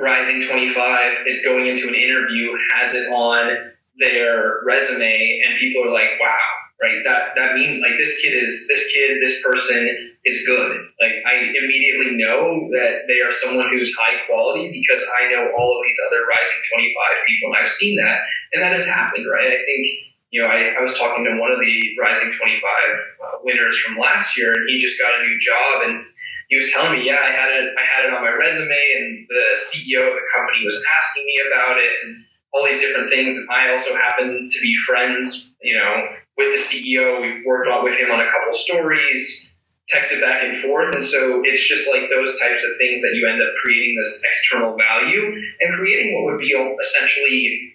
Rising 0.00 0.42
25 0.48 1.26
is 1.26 1.44
going 1.44 1.66
into 1.66 1.88
an 1.88 1.94
interview, 1.94 2.52
has 2.74 2.94
it 2.94 3.08
on 3.12 3.71
their 3.98 4.62
resume, 4.64 5.40
and 5.44 5.58
people 5.58 5.84
are 5.84 5.92
like, 5.92 6.16
wow, 6.20 6.48
right? 6.82 7.00
That 7.04 7.34
that 7.36 7.54
means 7.54 7.80
like 7.80 7.98
this 7.98 8.20
kid 8.20 8.34
is 8.34 8.66
this 8.68 8.90
kid, 8.92 9.18
this 9.20 9.42
person 9.42 9.86
is 10.24 10.44
good. 10.46 10.72
Like 11.00 11.14
I 11.26 11.50
immediately 11.50 12.16
know 12.16 12.68
that 12.72 13.06
they 13.06 13.20
are 13.20 13.32
someone 13.32 13.68
who's 13.70 13.94
high 13.94 14.24
quality 14.26 14.70
because 14.70 15.02
I 15.22 15.30
know 15.32 15.50
all 15.56 15.70
of 15.76 15.82
these 15.84 15.98
other 16.08 16.22
Rising 16.26 16.62
25 16.72 17.28
people, 17.28 17.46
and 17.52 17.58
I've 17.62 17.70
seen 17.72 17.96
that, 17.96 18.20
and 18.52 18.62
that 18.62 18.72
has 18.72 18.86
happened, 18.86 19.26
right? 19.30 19.48
I 19.48 19.60
think 19.62 20.12
you 20.32 20.40
know, 20.40 20.48
I, 20.48 20.72
I 20.72 20.80
was 20.80 20.96
talking 20.96 21.28
to 21.28 21.36
one 21.36 21.52
of 21.52 21.60
the 21.60 21.76
Rising 22.00 22.32
25 22.32 22.40
uh, 22.40 23.44
winners 23.44 23.76
from 23.84 24.00
last 24.00 24.32
year, 24.36 24.48
and 24.48 24.64
he 24.66 24.80
just 24.80 24.98
got 24.98 25.12
a 25.12 25.20
new 25.20 25.36
job, 25.38 25.74
and 25.86 26.08
he 26.48 26.56
was 26.56 26.72
telling 26.72 26.96
me, 26.96 27.04
yeah, 27.04 27.20
I 27.20 27.30
had 27.36 27.52
it, 27.52 27.68
I 27.76 27.84
had 27.84 28.08
it 28.08 28.16
on 28.16 28.24
my 28.24 28.32
resume, 28.32 28.72
and 28.72 29.28
the 29.28 29.60
CEO 29.60 30.00
of 30.08 30.16
the 30.16 30.26
company 30.32 30.64
was 30.64 30.80
asking 30.88 31.28
me 31.28 31.36
about 31.52 31.76
it, 31.76 31.92
and 32.02 32.24
all 32.52 32.64
these 32.64 32.80
different 32.80 33.10
things. 33.10 33.36
And 33.36 33.48
I 33.50 33.70
also 33.70 33.94
happen 33.94 34.48
to 34.50 34.60
be 34.60 34.76
friends, 34.86 35.54
you 35.62 35.76
know, 35.76 36.06
with 36.36 36.54
the 36.54 36.60
CEO. 36.60 37.20
We've 37.20 37.44
worked 37.46 37.68
on 37.68 37.84
with 37.84 37.98
him 37.98 38.10
on 38.10 38.20
a 38.20 38.30
couple 38.30 38.52
stories, 38.52 39.54
texted 39.92 40.20
back 40.20 40.42
and 40.44 40.58
forth, 40.58 40.94
and 40.94 41.04
so 41.04 41.42
it's 41.44 41.66
just 41.66 41.90
like 41.90 42.08
those 42.10 42.38
types 42.38 42.64
of 42.64 42.70
things 42.78 43.02
that 43.02 43.14
you 43.14 43.28
end 43.28 43.42
up 43.42 43.52
creating 43.62 43.96
this 43.98 44.22
external 44.24 44.76
value 44.76 45.34
and 45.60 45.74
creating 45.74 46.14
what 46.14 46.32
would 46.32 46.40
be 46.40 46.52
essentially 46.80 47.74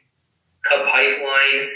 a 0.74 0.84
pipeline 0.86 1.70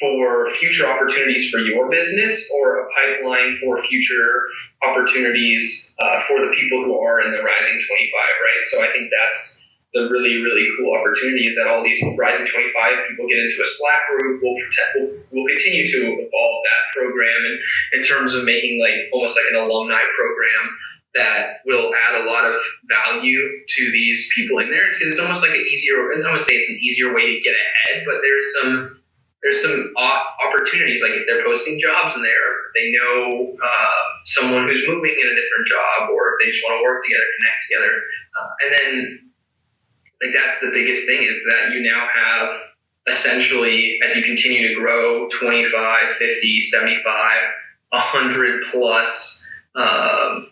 for 0.00 0.50
future 0.50 0.86
opportunities 0.86 1.50
for 1.50 1.58
your 1.58 1.90
business 1.90 2.50
or 2.54 2.80
a 2.80 2.88
pipeline 2.94 3.56
for 3.56 3.82
future 3.82 4.42
opportunities 4.82 5.92
uh, 5.98 6.20
for 6.28 6.40
the 6.46 6.52
people 6.54 6.84
who 6.84 6.98
are 7.00 7.20
in 7.20 7.32
the 7.32 7.42
Rising 7.42 7.82
25, 7.88 7.88
right? 7.88 8.62
So 8.62 8.82
I 8.84 8.90
think 8.92 9.10
that's 9.10 9.64
the 9.94 10.04
really, 10.12 10.36
really 10.44 10.66
cool 10.76 10.92
opportunity 10.92 11.48
is 11.48 11.56
that 11.56 11.66
all 11.66 11.82
these 11.82 12.02
Rising 12.16 12.44
25 12.44 13.08
people 13.08 13.24
get 13.24 13.40
into 13.40 13.56
a 13.64 13.68
Slack 13.68 14.02
group. 14.12 14.40
We'll, 14.42 14.58
protect, 14.60 14.90
we'll, 14.96 15.10
we'll 15.32 15.48
continue 15.48 15.86
to 15.86 16.00
evolve 16.12 16.58
that 16.68 16.82
program 16.92 17.40
and 17.48 17.56
in 17.96 18.02
terms 18.04 18.34
of 18.34 18.44
making 18.44 18.80
like 18.80 19.08
almost 19.12 19.38
like 19.40 19.48
an 19.48 19.56
alumni 19.64 20.04
program 20.12 20.64
that 21.16 21.64
will 21.64 21.88
add 21.96 22.20
a 22.20 22.24
lot 22.28 22.44
of 22.44 22.60
value 22.84 23.40
to 23.66 23.82
these 23.92 24.28
people 24.36 24.58
in 24.60 24.68
there. 24.68 24.88
It's, 24.88 25.00
it's 25.00 25.20
almost 25.20 25.40
like 25.40 25.56
an 25.56 25.64
easier, 25.64 26.04
I 26.12 26.32
would 26.32 26.44
say 26.44 26.52
it's 26.60 26.68
an 26.68 26.78
easier 26.84 27.14
way 27.14 27.24
to 27.24 27.40
get 27.40 27.56
ahead, 27.56 28.04
but 28.04 28.20
there's 28.20 28.46
some 28.60 28.94
there's 29.42 29.62
some 29.62 29.94
opportunities 29.94 31.00
like 31.00 31.12
if 31.12 31.22
they're 31.26 31.44
posting 31.44 31.78
jobs 31.78 32.16
in 32.16 32.22
there 32.22 32.50
they 32.74 32.90
know 32.90 33.54
uh, 33.54 34.02
someone 34.24 34.66
who's 34.66 34.82
moving 34.88 35.14
in 35.14 35.26
a 35.30 35.34
different 35.38 35.66
job 35.70 36.10
or 36.10 36.34
if 36.34 36.42
they 36.42 36.50
just 36.50 36.64
want 36.66 36.74
to 36.74 36.82
work 36.82 36.98
together 37.06 37.28
connect 37.38 37.60
together 37.70 37.92
uh, 38.34 38.50
and 38.66 38.70
then 38.74 39.27
like 40.22 40.34
that's 40.34 40.60
the 40.60 40.70
biggest 40.72 41.06
thing 41.06 41.22
is 41.22 41.36
that 41.44 41.72
you 41.72 41.82
now 41.82 42.06
have 42.14 42.60
essentially 43.06 43.98
as 44.04 44.16
you 44.16 44.22
continue 44.22 44.68
to 44.68 44.74
grow 44.74 45.28
25 45.28 46.16
50 46.16 46.60
75 46.60 47.14
100 47.90 48.64
plus 48.70 49.46
um, 49.74 50.50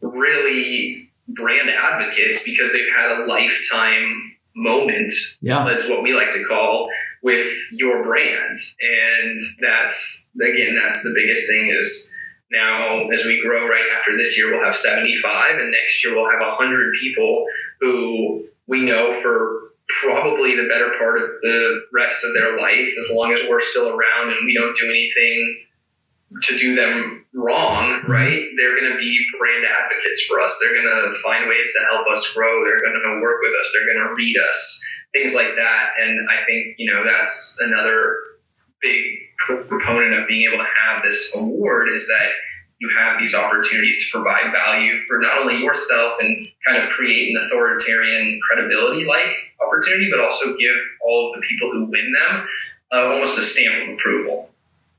really 0.00 1.10
brand 1.28 1.70
advocates 1.70 2.42
because 2.44 2.72
they've 2.72 2.92
had 2.94 3.22
a 3.22 3.24
lifetime 3.26 4.36
moment 4.56 5.12
yeah. 5.40 5.64
that's 5.64 5.88
what 5.88 6.02
we 6.02 6.12
like 6.12 6.30
to 6.32 6.44
call 6.44 6.88
with 7.24 7.50
your 7.72 8.04
brand. 8.04 8.58
And 8.80 9.40
that's, 9.58 10.26
again, 10.36 10.78
that's 10.80 11.02
the 11.02 11.12
biggest 11.16 11.48
thing 11.48 11.74
is 11.80 12.12
now 12.52 13.08
as 13.08 13.24
we 13.24 13.42
grow 13.42 13.66
right 13.66 13.86
after 13.98 14.16
this 14.16 14.36
year, 14.36 14.52
we'll 14.52 14.64
have 14.64 14.76
75 14.76 15.58
and 15.58 15.72
next 15.72 16.04
year 16.04 16.14
we'll 16.14 16.30
have 16.30 16.42
100 16.42 16.94
people 17.00 17.46
who 17.80 18.44
we 18.66 18.82
know 18.82 19.12
for 19.20 19.72
probably 20.00 20.56
the 20.56 20.68
better 20.68 20.96
part 20.98 21.20
of 21.20 21.28
the 21.42 21.82
rest 21.92 22.24
of 22.24 22.32
their 22.34 22.56
life, 22.58 22.88
as 22.98 23.14
long 23.14 23.32
as 23.32 23.48
we're 23.48 23.60
still 23.60 23.88
around 23.88 24.32
and 24.32 24.46
we 24.46 24.54
don't 24.54 24.76
do 24.76 24.88
anything 24.88 25.60
to 26.42 26.56
do 26.56 26.74
them 26.74 27.24
wrong, 27.32 28.00
mm-hmm. 28.00 28.10
right? 28.10 28.42
They're 28.58 28.76
going 28.80 28.92
to 28.92 28.98
be 28.98 29.26
brand 29.38 29.64
advocates 29.64 30.22
for 30.26 30.40
us. 30.40 30.56
They're 30.60 30.74
going 30.74 30.88
to 30.88 31.20
find 31.22 31.48
ways 31.48 31.72
to 31.76 31.86
help 31.92 32.06
us 32.10 32.32
grow. 32.34 32.64
They're 32.64 32.80
going 32.80 32.94
to 32.94 33.20
work 33.20 33.40
with 33.42 33.52
us. 33.60 33.72
They're 33.72 33.94
going 33.94 34.08
to 34.08 34.14
read 34.14 34.36
us 34.50 34.82
things 35.12 35.34
like 35.34 35.54
that. 35.54 35.90
And 36.00 36.28
I 36.28 36.44
think, 36.44 36.74
you 36.76 36.92
know, 36.92 37.04
that's 37.04 37.56
another 37.60 38.16
big 38.82 39.04
proponent 39.38 40.20
of 40.20 40.28
being 40.28 40.48
able 40.50 40.62
to 40.62 40.70
have 40.88 41.02
this 41.02 41.34
award 41.36 41.88
is 41.94 42.06
that 42.08 42.30
you 42.78 42.90
have 42.98 43.20
these 43.20 43.34
opportunities 43.34 44.04
to 44.04 44.18
provide 44.18 44.52
value 44.52 44.98
for 45.00 45.18
not 45.18 45.38
only 45.40 45.62
yourself 45.62 46.14
and 46.20 46.46
kind 46.66 46.82
of 46.82 46.90
create 46.90 47.34
an 47.34 47.44
authoritarian 47.44 48.40
credibility 48.42 49.06
like 49.06 49.26
opportunity, 49.64 50.10
but 50.10 50.20
also 50.20 50.56
give 50.56 50.74
all 51.04 51.32
of 51.32 51.40
the 51.40 51.46
people 51.46 51.70
who 51.70 51.84
win 51.84 52.12
them 52.12 52.46
uh, 52.92 53.12
almost 53.12 53.38
a 53.38 53.42
stamp 53.42 53.88
of 53.88 53.94
approval. 53.94 54.50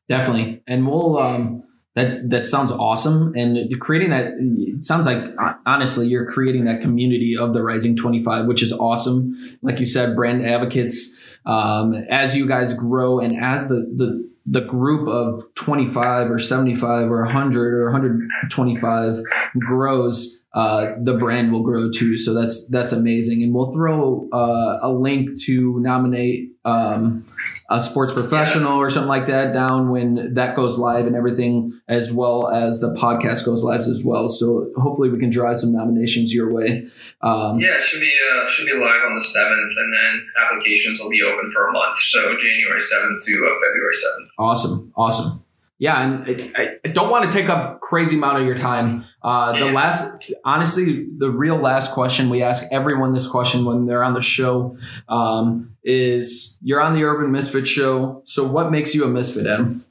Definitely. 0.07 0.61
And 0.67 0.87
we'll, 0.87 1.17
um, 1.19 1.63
that 1.95 2.29
that 2.29 2.45
sounds 2.45 2.71
awesome 2.71 3.33
and 3.35 3.79
creating 3.79 4.09
that 4.09 4.33
it 4.37 4.83
sounds 4.83 5.05
like 5.05 5.23
honestly 5.65 6.07
you're 6.07 6.29
creating 6.29 6.65
that 6.65 6.81
community 6.81 7.37
of 7.37 7.53
the 7.53 7.63
rising 7.63 7.95
25 7.95 8.47
which 8.47 8.61
is 8.61 8.73
awesome 8.73 9.57
like 9.61 9.79
you 9.79 9.85
said 9.85 10.15
brand 10.15 10.45
advocates 10.45 11.17
um, 11.45 11.93
as 12.09 12.35
you 12.35 12.47
guys 12.47 12.73
grow 12.73 13.19
and 13.19 13.41
as 13.41 13.69
the 13.69 13.75
the 13.95 14.29
the 14.45 14.61
group 14.61 15.07
of 15.07 15.43
25 15.55 16.29
or 16.29 16.39
75 16.39 17.09
or 17.09 17.23
100 17.23 17.73
or 17.73 17.91
125 17.91 19.23
grows 19.59 20.41
uh, 20.55 20.93
the 21.01 21.17
brand 21.17 21.51
will 21.51 21.63
grow 21.63 21.91
too. 21.91 22.17
So 22.17 22.33
that's 22.33 22.69
that's 22.69 22.93
amazing. 22.93 23.43
And 23.43 23.53
we'll 23.53 23.73
throw 23.73 24.29
uh, 24.31 24.79
a 24.81 24.89
link 24.89 25.37
to 25.41 25.79
nominate 25.81 26.51
um, 26.63 27.25
a 27.69 27.81
sports 27.81 28.13
professional 28.13 28.79
or 28.79 28.89
something 28.89 29.09
like 29.09 29.27
that 29.27 29.53
down 29.53 29.89
when 29.89 30.33
that 30.35 30.55
goes 30.55 30.77
live 30.77 31.07
and 31.07 31.15
everything, 31.15 31.79
as 31.87 32.11
well 32.13 32.49
as 32.49 32.79
the 32.79 32.95
podcast 32.99 33.45
goes 33.45 33.63
live 33.63 33.81
as 33.81 34.03
well. 34.05 34.29
So 34.29 34.71
hopefully 34.77 35.09
we 35.09 35.19
can 35.19 35.29
drive 35.29 35.57
some 35.57 35.73
nominations 35.73 36.33
your 36.33 36.51
way. 36.53 36.87
Um, 37.21 37.59
yeah, 37.59 37.77
it 37.77 37.83
should 37.83 38.01
be 38.01 38.13
uh, 38.13 38.49
should 38.49 38.65
be 38.65 38.73
live 38.73 39.01
on 39.07 39.15
the 39.15 39.23
seventh, 39.23 39.73
and 39.77 39.93
then 39.93 40.27
applications 40.45 40.99
will 40.99 41.09
be 41.09 41.21
open 41.21 41.49
for 41.51 41.67
a 41.67 41.71
month. 41.71 41.97
So 41.99 42.19
January 42.19 42.81
seventh 42.81 43.25
to 43.25 43.33
uh, 43.33 43.55
February 43.55 43.93
seventh. 43.93 44.29
Awesome, 44.37 44.93
awesome 44.95 45.44
yeah, 45.77 46.01
and 46.01 46.53
I, 46.55 46.77
I, 46.85 46.87
don't 46.89 47.09
want 47.09 47.25
to 47.25 47.31
take 47.31 47.49
up 47.49 47.81
crazy 47.81 48.15
amount 48.15 48.39
of 48.39 48.45
your 48.45 48.55
time. 48.55 49.03
Uh, 49.21 49.59
the 49.59 49.65
last, 49.65 50.31
honestly, 50.45 51.07
the 51.17 51.29
real 51.29 51.57
last 51.57 51.93
question 51.93 52.29
we 52.29 52.41
ask 52.41 52.71
everyone 52.71 53.11
this 53.11 53.27
question 53.27 53.65
when 53.65 53.85
they're 53.85 54.03
on 54.03 54.13
the 54.13 54.21
show 54.21 54.77
um, 55.09 55.75
is: 55.83 56.59
You're 56.63 56.79
on 56.79 56.97
the 56.97 57.03
Urban 57.03 57.31
Misfit 57.31 57.67
show, 57.67 58.21
so 58.23 58.47
what 58.47 58.71
makes 58.71 58.95
you 58.95 59.03
a 59.03 59.07
misfit, 59.09 59.47
Adam? 59.47 59.83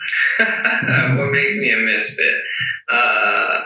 what 0.38 1.30
makes 1.30 1.56
me 1.58 1.72
a 1.72 1.78
misfit? 1.78 2.34
Uh, 2.90 2.96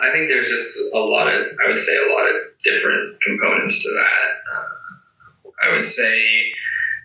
I 0.02 0.10
think 0.12 0.28
there's 0.28 0.48
just 0.48 0.78
a 0.92 0.98
lot 0.98 1.28
of, 1.28 1.46
I 1.64 1.68
would 1.68 1.78
say, 1.78 1.96
a 1.96 2.12
lot 2.12 2.26
of 2.26 2.36
different 2.62 3.20
components 3.22 3.82
to 3.84 3.90
that. 3.90 4.54
Uh, 4.54 5.68
I 5.70 5.76
would 5.76 5.86
say 5.86 6.52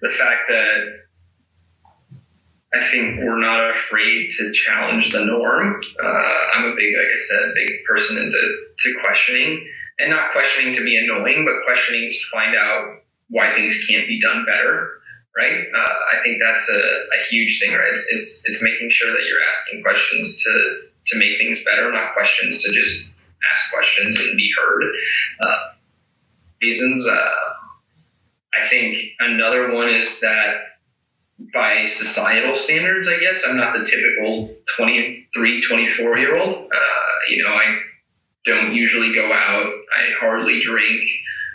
the 0.02 0.10
fact 0.10 0.50
that 0.50 1.09
I 2.74 2.86
think 2.86 3.20
we're 3.20 3.40
not 3.40 3.76
afraid 3.76 4.30
to 4.38 4.52
challenge 4.52 5.12
the 5.12 5.26
norm. 5.26 5.82
Uh, 6.02 6.32
I'm 6.56 6.66
a 6.66 6.76
big, 6.76 6.94
like 6.96 7.08
I 7.14 7.18
said, 7.18 7.54
big 7.56 7.72
person 7.88 8.18
into 8.18 8.58
to 8.80 9.00
questioning, 9.02 9.68
and 9.98 10.12
not 10.12 10.32
questioning 10.32 10.74
to 10.76 10.84
be 10.84 10.96
annoying, 10.98 11.46
but 11.46 11.66
questioning 11.66 12.10
to 12.12 12.20
find 12.32 12.56
out 12.56 13.02
why 13.30 13.52
things 13.54 13.86
can't 13.88 14.08
be 14.08 14.20
done 14.22 14.46
better. 14.46 14.92
Right? 15.36 15.66
Uh, 15.74 15.94
I 16.18 16.24
think 16.24 16.38
that's 16.44 16.70
a, 16.70 16.80
a 16.80 17.24
huge 17.30 17.60
thing. 17.60 17.74
Right? 17.74 17.90
It's, 17.92 18.08
it's 18.12 18.44
it's 18.46 18.62
making 18.62 18.90
sure 18.92 19.12
that 19.12 19.24
you're 19.28 19.48
asking 19.50 19.82
questions 19.82 20.44
to 20.44 20.80
to 21.08 21.18
make 21.18 21.38
things 21.38 21.60
better, 21.66 21.92
not 21.92 22.14
questions 22.14 22.62
to 22.64 22.72
just 22.72 23.14
ask 23.52 23.72
questions 23.74 24.20
and 24.20 24.38
be 24.38 24.50
heard. 24.58 24.84
Uh, 25.40 25.58
reasons. 26.62 27.08
Uh, 27.08 27.30
I 28.54 28.68
think 28.68 28.98
another 29.20 29.74
one 29.74 29.90
is 29.90 30.20
that 30.22 30.56
by 31.54 31.86
societal 31.86 32.56
standards, 32.56 33.08
I 33.08 33.20
guess. 33.20 33.44
I'm 33.48 33.58
not 33.58 33.78
the 33.78 33.86
typical 33.86 34.54
23, 34.76 35.62
24 35.62 36.18
year 36.18 36.38
old. 36.38 36.56
Uh, 36.72 37.14
you 37.30 37.44
know, 37.44 37.54
I 37.54 37.80
don't 38.46 38.74
usually 38.74 39.14
go 39.14 39.32
out, 39.32 39.66
I 39.98 40.12
hardly 40.20 40.60
drink. 40.62 41.02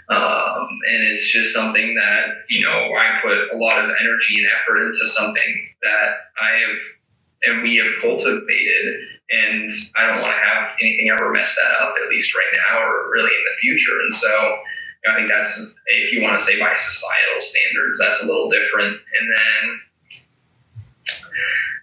Um, 0.09 0.69
and 0.87 1.09
it's 1.09 1.33
just 1.33 1.55
something 1.55 1.95
that, 1.95 2.45
you 2.51 2.65
know, 2.65 2.93
I 2.95 3.21
put 3.23 3.57
a 3.57 3.57
lot 3.57 3.79
of 3.79 3.91
energy 3.99 4.35
and 4.37 4.47
effort 4.61 4.87
into 4.87 5.07
something 5.07 5.69
that 5.83 6.11
I 6.41 6.59
have 6.61 6.79
and 7.47 7.63
we 7.63 7.77
have 7.77 8.01
cultivated. 8.01 8.87
And 9.31 9.71
I 9.97 10.07
don't 10.07 10.21
want 10.21 10.37
to 10.37 10.49
have 10.49 10.77
anything 10.81 11.09
ever 11.11 11.33
mess 11.33 11.57
that 11.57 11.73
up, 11.83 11.95
at 12.03 12.11
least 12.11 12.35
right 12.35 12.53
now 12.69 12.85
or 12.85 13.11
really 13.11 13.33
in 13.33 13.45
the 13.45 13.59
future. 13.61 13.99
And 14.05 14.15
so, 14.15 14.59
I 15.07 15.17
think 15.17 15.29
that's 15.29 15.53
if 15.87 16.13
you 16.13 16.23
want 16.23 16.39
to 16.39 16.43
say 16.43 16.59
by 16.59 16.73
societal 16.75 17.41
standards, 17.41 17.99
that's 18.01 18.23
a 18.23 18.27
little 18.27 18.49
different. 18.49 18.97
And 18.97 19.25
then 19.37 19.61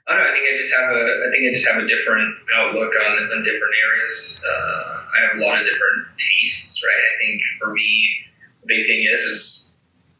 I 0.07 0.17
don't 0.17 0.25
know. 0.25 0.31
I 0.31 0.33
think 0.33 0.45
I 0.49 0.57
just 0.57 0.73
have 0.73 0.89
a. 0.89 1.01
I 1.05 1.27
think 1.31 1.41
I 1.45 1.51
just 1.53 1.67
have 1.69 1.79
a 1.81 1.87
different 1.87 2.33
outlook 2.57 2.91
on, 3.05 3.11
on 3.31 3.43
different 3.43 3.75
areas. 3.77 4.43
Uh, 4.43 5.05
I 5.05 5.17
have 5.29 5.37
a 5.37 5.45
lot 5.45 5.61
of 5.61 5.65
different 5.65 6.17
tastes, 6.17 6.81
right? 6.83 7.03
I 7.05 7.13
think 7.21 7.41
for 7.59 7.69
me, 7.71 8.25
the 8.61 8.67
big 8.67 8.85
thing 8.87 9.05
is 9.05 9.21
is 9.21 9.73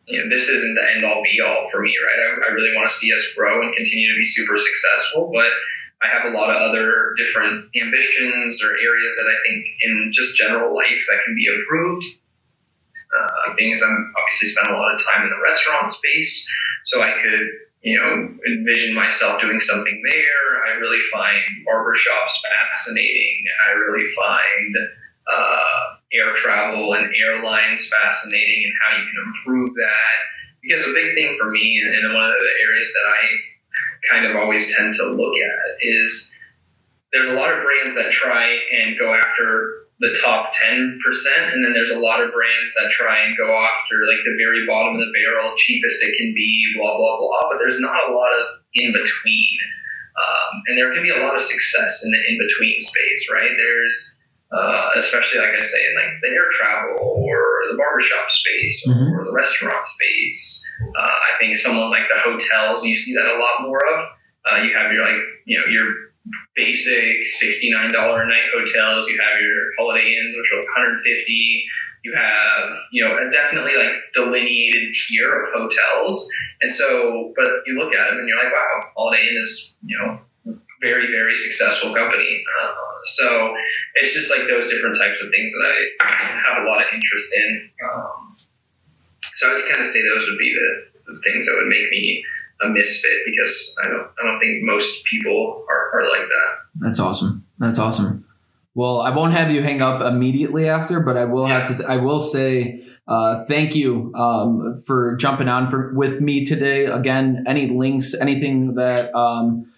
you 0.06 0.22
know 0.22 0.30
this 0.30 0.50
isn't 0.50 0.76
the 0.76 0.86
end 0.96 1.04
all 1.04 1.24
be 1.24 1.42
all 1.42 1.68
for 1.72 1.82
me, 1.82 1.94
right? 1.98 2.20
I, 2.22 2.50
I 2.50 2.54
really 2.54 2.76
want 2.76 2.90
to 2.90 2.96
see 2.96 3.12
us 3.14 3.34
grow 3.36 3.62
and 3.62 3.76
continue 3.76 4.08
to 4.14 4.18
be 4.18 4.26
super 4.26 4.58
successful, 4.58 5.32
but 5.34 5.50
I 6.02 6.08
have 6.08 6.26
a 6.32 6.38
lot 6.38 6.50
of 6.50 6.58
other 6.58 7.14
different 7.18 7.70
ambitions 7.76 8.64
or 8.64 8.72
areas 8.78 9.14
that 9.18 9.28
I 9.30 9.38
think 9.46 9.66
in 9.82 10.12
just 10.14 10.38
general 10.38 10.74
life 10.76 11.04
that 11.10 11.26
can 11.26 11.36
be 11.36 11.46
improved. 11.46 12.06
Uh, 13.12 13.54
being 13.58 13.74
as 13.74 13.84
I'm 13.84 14.14
obviously 14.18 14.50
spent 14.50 14.72
a 14.72 14.78
lot 14.78 14.94
of 14.94 15.04
time 15.04 15.24
in 15.24 15.30
the 15.30 15.44
restaurant 15.44 15.88
space, 15.90 16.48
so 16.84 17.02
I 17.02 17.14
could 17.22 17.48
you 17.82 17.98
know, 17.98 18.30
envision 18.46 18.94
myself 18.94 19.42
doing 19.42 19.60
something 19.60 20.02
there. 20.06 20.66
I 20.68 20.78
really 20.78 21.02
find 21.12 21.42
barbershops 21.68 22.38
fascinating. 22.46 23.44
I 23.68 23.72
really 23.74 24.08
find 24.14 24.76
uh, 25.28 25.82
air 26.14 26.36
travel 26.36 26.94
and 26.94 27.12
airlines 27.26 27.90
fascinating 27.90 28.64
and 28.66 28.74
how 28.84 28.98
you 28.98 29.10
can 29.10 29.24
improve 29.26 29.74
that. 29.74 30.18
Because 30.62 30.86
a 30.86 30.94
big 30.94 31.16
thing 31.16 31.36
for 31.40 31.50
me, 31.50 31.82
and 31.84 32.14
one 32.14 32.24
of 32.24 32.32
the 32.38 32.54
areas 32.64 32.94
that 32.94 33.10
I 33.10 34.14
kind 34.14 34.26
of 34.28 34.36
always 34.36 34.76
tend 34.76 34.94
to 34.96 35.06
look 35.10 35.34
at, 35.34 35.78
is 35.82 36.36
there's 37.12 37.30
a 37.30 37.34
lot 37.34 37.52
of 37.52 37.64
brands 37.64 37.96
that 37.96 38.12
try 38.12 38.60
and 38.80 38.98
go 39.00 39.16
after 39.16 39.88
the 40.02 40.18
top 40.18 40.50
10%. 40.50 40.98
And 41.54 41.64
then 41.64 41.74
there's 41.74 41.94
a 41.94 42.02
lot 42.02 42.20
of 42.20 42.34
brands 42.34 42.74
that 42.76 42.90
try 42.90 43.22
and 43.22 43.38
go 43.38 43.46
after 43.46 44.02
like 44.10 44.26
the 44.26 44.34
very 44.42 44.66
bottom 44.66 44.98
of 44.98 45.02
the 45.02 45.14
barrel, 45.14 45.54
cheapest 45.58 46.04
it 46.04 46.18
can 46.18 46.34
be, 46.34 46.74
blah, 46.76 46.98
blah, 46.98 47.18
blah. 47.22 47.54
But 47.54 47.58
there's 47.62 47.80
not 47.80 48.10
a 48.10 48.14
lot 48.14 48.34
of 48.34 48.66
in 48.74 48.92
between. 48.92 49.58
Um, 50.18 50.52
and 50.68 50.78
there 50.78 50.94
can 50.94 51.04
be 51.04 51.14
a 51.14 51.22
lot 51.22 51.36
of 51.38 51.42
success 51.42 52.04
in 52.04 52.12
the 52.12 52.18
in 52.18 52.38
between 52.42 52.78
space, 52.80 53.30
right? 53.32 53.54
There's, 53.56 54.18
uh, 54.52 54.90
especially 54.98 55.40
like 55.40 55.56
I 55.56 55.64
say, 55.64 55.80
in 55.80 55.94
like 55.96 56.18
the 56.22 56.30
air 56.34 56.50
travel 56.52 56.98
or 57.22 57.62
the 57.72 57.78
barbershop 57.78 58.30
space 58.30 58.84
or 58.88 58.94
mm-hmm. 58.94 59.26
the 59.26 59.32
restaurant 59.32 59.86
space. 59.86 60.66
Uh, 60.82 61.18
I 61.30 61.38
think 61.40 61.56
someone 61.56 61.92
like 61.92 62.10
the 62.10 62.20
hotels, 62.20 62.84
you 62.84 62.98
see 62.98 63.14
that 63.14 63.26
a 63.26 63.38
lot 63.38 63.70
more 63.70 63.80
of. 63.96 64.02
Uh, 64.50 64.58
you 64.66 64.74
have 64.74 64.92
your 64.92 65.06
like, 65.06 65.22
you 65.46 65.60
know, 65.60 65.66
your 65.70 66.11
basic 66.56 67.26
$69 67.42 67.90
a 67.90 68.28
night 68.28 68.50
hotels. 68.54 69.08
You 69.08 69.20
have 69.26 69.42
your 69.42 69.58
Holiday 69.80 70.06
Inns, 70.06 70.36
which 70.38 70.52
are 70.54 70.64
150 70.64 71.66
You 72.04 72.14
have, 72.18 72.78
you 72.92 73.04
know, 73.04 73.14
a 73.18 73.30
definitely 73.32 73.74
like 73.78 73.94
delineated 74.14 74.94
tier 74.94 75.46
of 75.46 75.54
hotels. 75.54 76.30
And 76.62 76.72
so, 76.72 77.34
but 77.36 77.62
you 77.66 77.78
look 77.78 77.94
at 77.94 78.10
them 78.10 78.20
and 78.20 78.28
you're 78.28 78.38
like, 78.38 78.54
wow, 78.54 78.90
Holiday 78.96 79.22
Inn 79.22 79.42
is, 79.44 79.76
you 79.84 79.98
know, 79.98 80.20
very, 80.82 81.08
very 81.08 81.36
successful 81.36 81.94
company. 81.94 82.44
Uh, 82.62 82.74
so 83.04 83.56
it's 83.96 84.14
just 84.14 84.32
like 84.32 84.48
those 84.48 84.68
different 84.70 84.98
types 84.98 85.22
of 85.22 85.30
things 85.30 85.52
that 85.54 85.64
I 86.02 86.06
have 86.06 86.64
a 86.66 86.68
lot 86.68 86.82
of 86.82 86.88
interest 86.94 87.34
in. 87.38 87.70
Um, 87.86 88.36
so 89.38 89.50
I 89.50 89.54
would 89.54 89.66
kind 89.70 89.82
of 89.82 89.88
say 89.88 90.02
those 90.02 90.26
would 90.28 90.40
be 90.40 90.54
the, 90.54 91.14
the 91.14 91.22
things 91.22 91.46
that 91.46 91.54
would 91.56 91.70
make 91.70 91.90
me 91.92 92.24
a 92.64 92.70
misfit 92.70 93.12
because 93.26 93.76
I 93.84 93.90
don't 93.90 94.08
I 94.22 94.28
don't 94.28 94.40
think 94.40 94.64
most 94.64 95.04
people 95.06 95.66
are, 95.70 96.00
are 96.00 96.10
like 96.10 96.28
that. 96.28 96.86
That's 96.86 97.00
awesome. 97.00 97.46
That's 97.60 97.80
awesome. 97.80 98.26
Well, 98.74 99.02
I 99.02 99.10
won't 99.10 99.34
have 99.34 99.52
you 99.52 99.62
hang 99.62 99.82
up 99.82 100.02
immediately 100.02 100.70
after, 100.70 101.02
but 101.02 101.18
I 101.18 101.26
will 101.26 101.46
have 101.46 101.68
to. 101.68 101.86
I 101.88 101.98
will 101.98 102.20
say 102.20 102.86
uh, 103.08 103.44
thank 103.46 103.76
you 103.76 104.14
um, 104.16 104.82
for 104.88 105.18
jumping 105.18 105.50
on 105.50 105.70
for, 105.70 105.94
with 105.94 106.22
me 106.22 106.46
today. 106.46 106.86
Again, 106.86 107.44
any 107.48 107.68
links, 107.68 108.14
anything 108.14 108.76
that 108.76 109.14
um, 109.14 109.72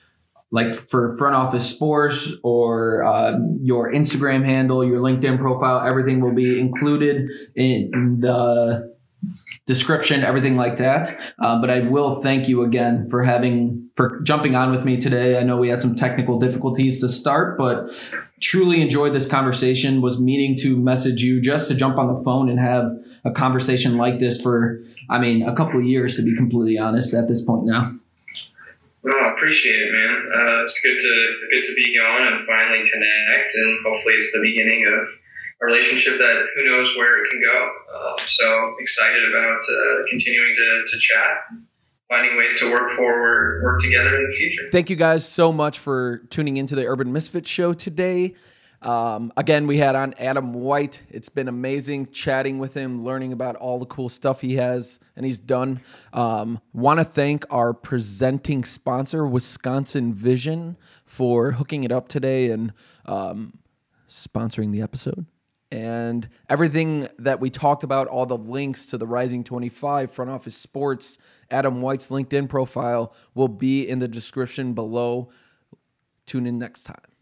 like 0.52 0.78
for 0.78 1.18
front 1.18 1.36
office 1.36 1.68
sports 1.68 2.34
or 2.44 3.04
uh, 3.04 3.34
your 3.60 3.92
Instagram 3.92 4.46
handle, 4.46 4.86
your 4.86 5.00
LinkedIn 5.00 5.40
profile, 5.40 5.82
everything 5.86 6.22
will 6.22 6.36
be 6.36 6.60
included 6.60 7.32
in 7.56 8.20
the 8.20 8.93
description, 9.66 10.24
everything 10.24 10.56
like 10.56 10.78
that. 10.78 11.18
Uh, 11.40 11.60
but 11.62 11.70
I 11.70 11.82
will 11.82 12.22
thank 12.22 12.48
you 12.48 12.64
again 12.64 13.10
for 13.10 13.24
having 13.24 13.90
for 13.96 14.20
jumping 14.22 14.56
on 14.56 14.72
with 14.72 14.84
me 14.84 14.98
today. 14.98 15.38
I 15.38 15.44
know 15.44 15.58
we 15.58 15.70
had 15.70 15.82
some 15.82 15.96
technical 15.96 16.40
difficulties 16.40 17.00
to 17.02 17.10
start, 17.10 17.58
but 17.58 17.92
truly 18.42 18.82
enjoyed 18.82 19.14
this 19.14 19.28
conversation. 19.28 20.02
Was 20.02 20.20
meaning 20.22 20.56
to 20.62 20.78
message 20.78 21.22
you 21.22 21.42
just 21.42 21.68
to 21.70 21.76
jump 21.76 21.98
on 21.98 22.14
the 22.14 22.22
phone 22.24 22.50
and 22.50 22.60
have 22.60 22.92
a 23.24 23.32
conversation 23.32 23.98
like 23.98 24.20
this 24.20 24.42
for, 24.42 24.84
I 25.10 25.20
mean, 25.20 25.48
a 25.48 25.56
couple 25.56 25.82
years 25.82 26.18
to 26.18 26.24
be 26.24 26.36
completely 26.36 26.78
honest. 26.78 27.14
At 27.14 27.28
this 27.28 27.46
point 27.46 27.66
now. 27.66 27.94
Well, 29.04 29.14
I 29.16 29.34
appreciate 29.34 29.76
it, 29.76 29.92
man. 29.92 30.32
Uh, 30.34 30.64
it's 30.64 30.80
good 30.80 30.98
to 30.98 31.14
good 31.52 31.64
to 31.64 31.76
be 31.76 32.00
on 32.00 32.34
and 32.34 32.48
finally 32.48 32.90
connect, 32.90 33.54
and 33.54 33.80
hopefully, 33.86 34.16
it's 34.16 34.32
the 34.32 34.42
beginning 34.42 34.88
of 34.88 35.08
a 35.64 35.66
relationship 35.66 36.18
that 36.18 36.46
who 36.56 36.66
knows 36.66 36.96
where 36.98 37.24
it 37.24 37.30
can 37.32 37.42
go. 37.42 37.70
Um, 37.96 38.18
so 38.18 38.76
excited 38.80 39.24
about 39.30 39.60
uh, 39.60 40.10
continuing 40.10 40.54
to, 40.54 40.84
to 40.92 41.00
chat 41.00 41.64
finding 42.10 42.38
ways 42.38 42.60
to 42.60 42.72
work 42.72 42.92
forward, 42.92 43.64
work 43.64 43.82
together 43.82 44.16
in 44.16 44.28
the 44.30 44.36
future. 44.36 44.64
Thank 44.72 44.90
you 44.90 44.96
guys 44.96 45.28
so 45.28 45.52
much 45.52 45.80
for 45.80 46.20
tuning 46.30 46.58
into 46.58 46.76
the 46.76 46.86
Urban 46.86 47.12
Misfit 47.12 47.48
show 47.48 47.74
today. 47.74 48.36
Um, 48.84 49.32
again, 49.38 49.66
we 49.66 49.78
had 49.78 49.96
on 49.96 50.14
Adam 50.20 50.54
White. 50.54 51.02
It's 51.10 51.30
been 51.30 51.48
amazing 51.48 52.12
chatting 52.12 52.60
with 52.60 52.76
him, 52.76 53.04
learning 53.04 53.32
about 53.32 53.56
all 53.56 53.80
the 53.80 53.86
cool 53.86 54.10
stuff 54.10 54.42
he 54.42 54.58
has 54.58 55.00
and 55.16 55.26
he's 55.26 55.40
done. 55.40 55.82
Um, 56.12 56.60
Want 56.74 57.00
to 57.00 57.06
thank 57.06 57.46
our 57.50 57.74
presenting 57.74 58.64
sponsor, 58.66 59.26
Wisconsin 59.26 60.14
Vision, 60.14 60.78
for 61.06 61.54
hooking 61.54 61.84
it 61.84 61.92
up 61.92 62.10
today 62.10 62.52
and 62.52 62.74
um, 63.06 63.58
sponsoring 64.10 64.72
the 64.72 64.82
episode 64.82 65.26
and 65.74 66.30
everything 66.52 67.08
that 67.18 67.40
we 67.40 67.50
talked 67.50 67.84
about, 67.84 68.06
all 68.06 68.28
the 68.28 68.38
links 68.38 68.86
to 68.86 68.96
the 68.96 69.08
Rising 69.08 69.44
25 69.44 70.12
front 70.12 70.30
office 70.30 70.56
sports, 70.56 71.18
Adam 71.50 71.82
White's 71.82 72.10
LinkedIn 72.10 72.48
profile 72.48 73.12
will 73.34 73.48
be 73.48 73.90
in 73.90 73.98
the 73.98 74.08
description 74.08 74.74
below. 74.74 75.32
Tune 76.28 76.46
in 76.46 76.60
next 76.60 76.84
time. 76.84 77.13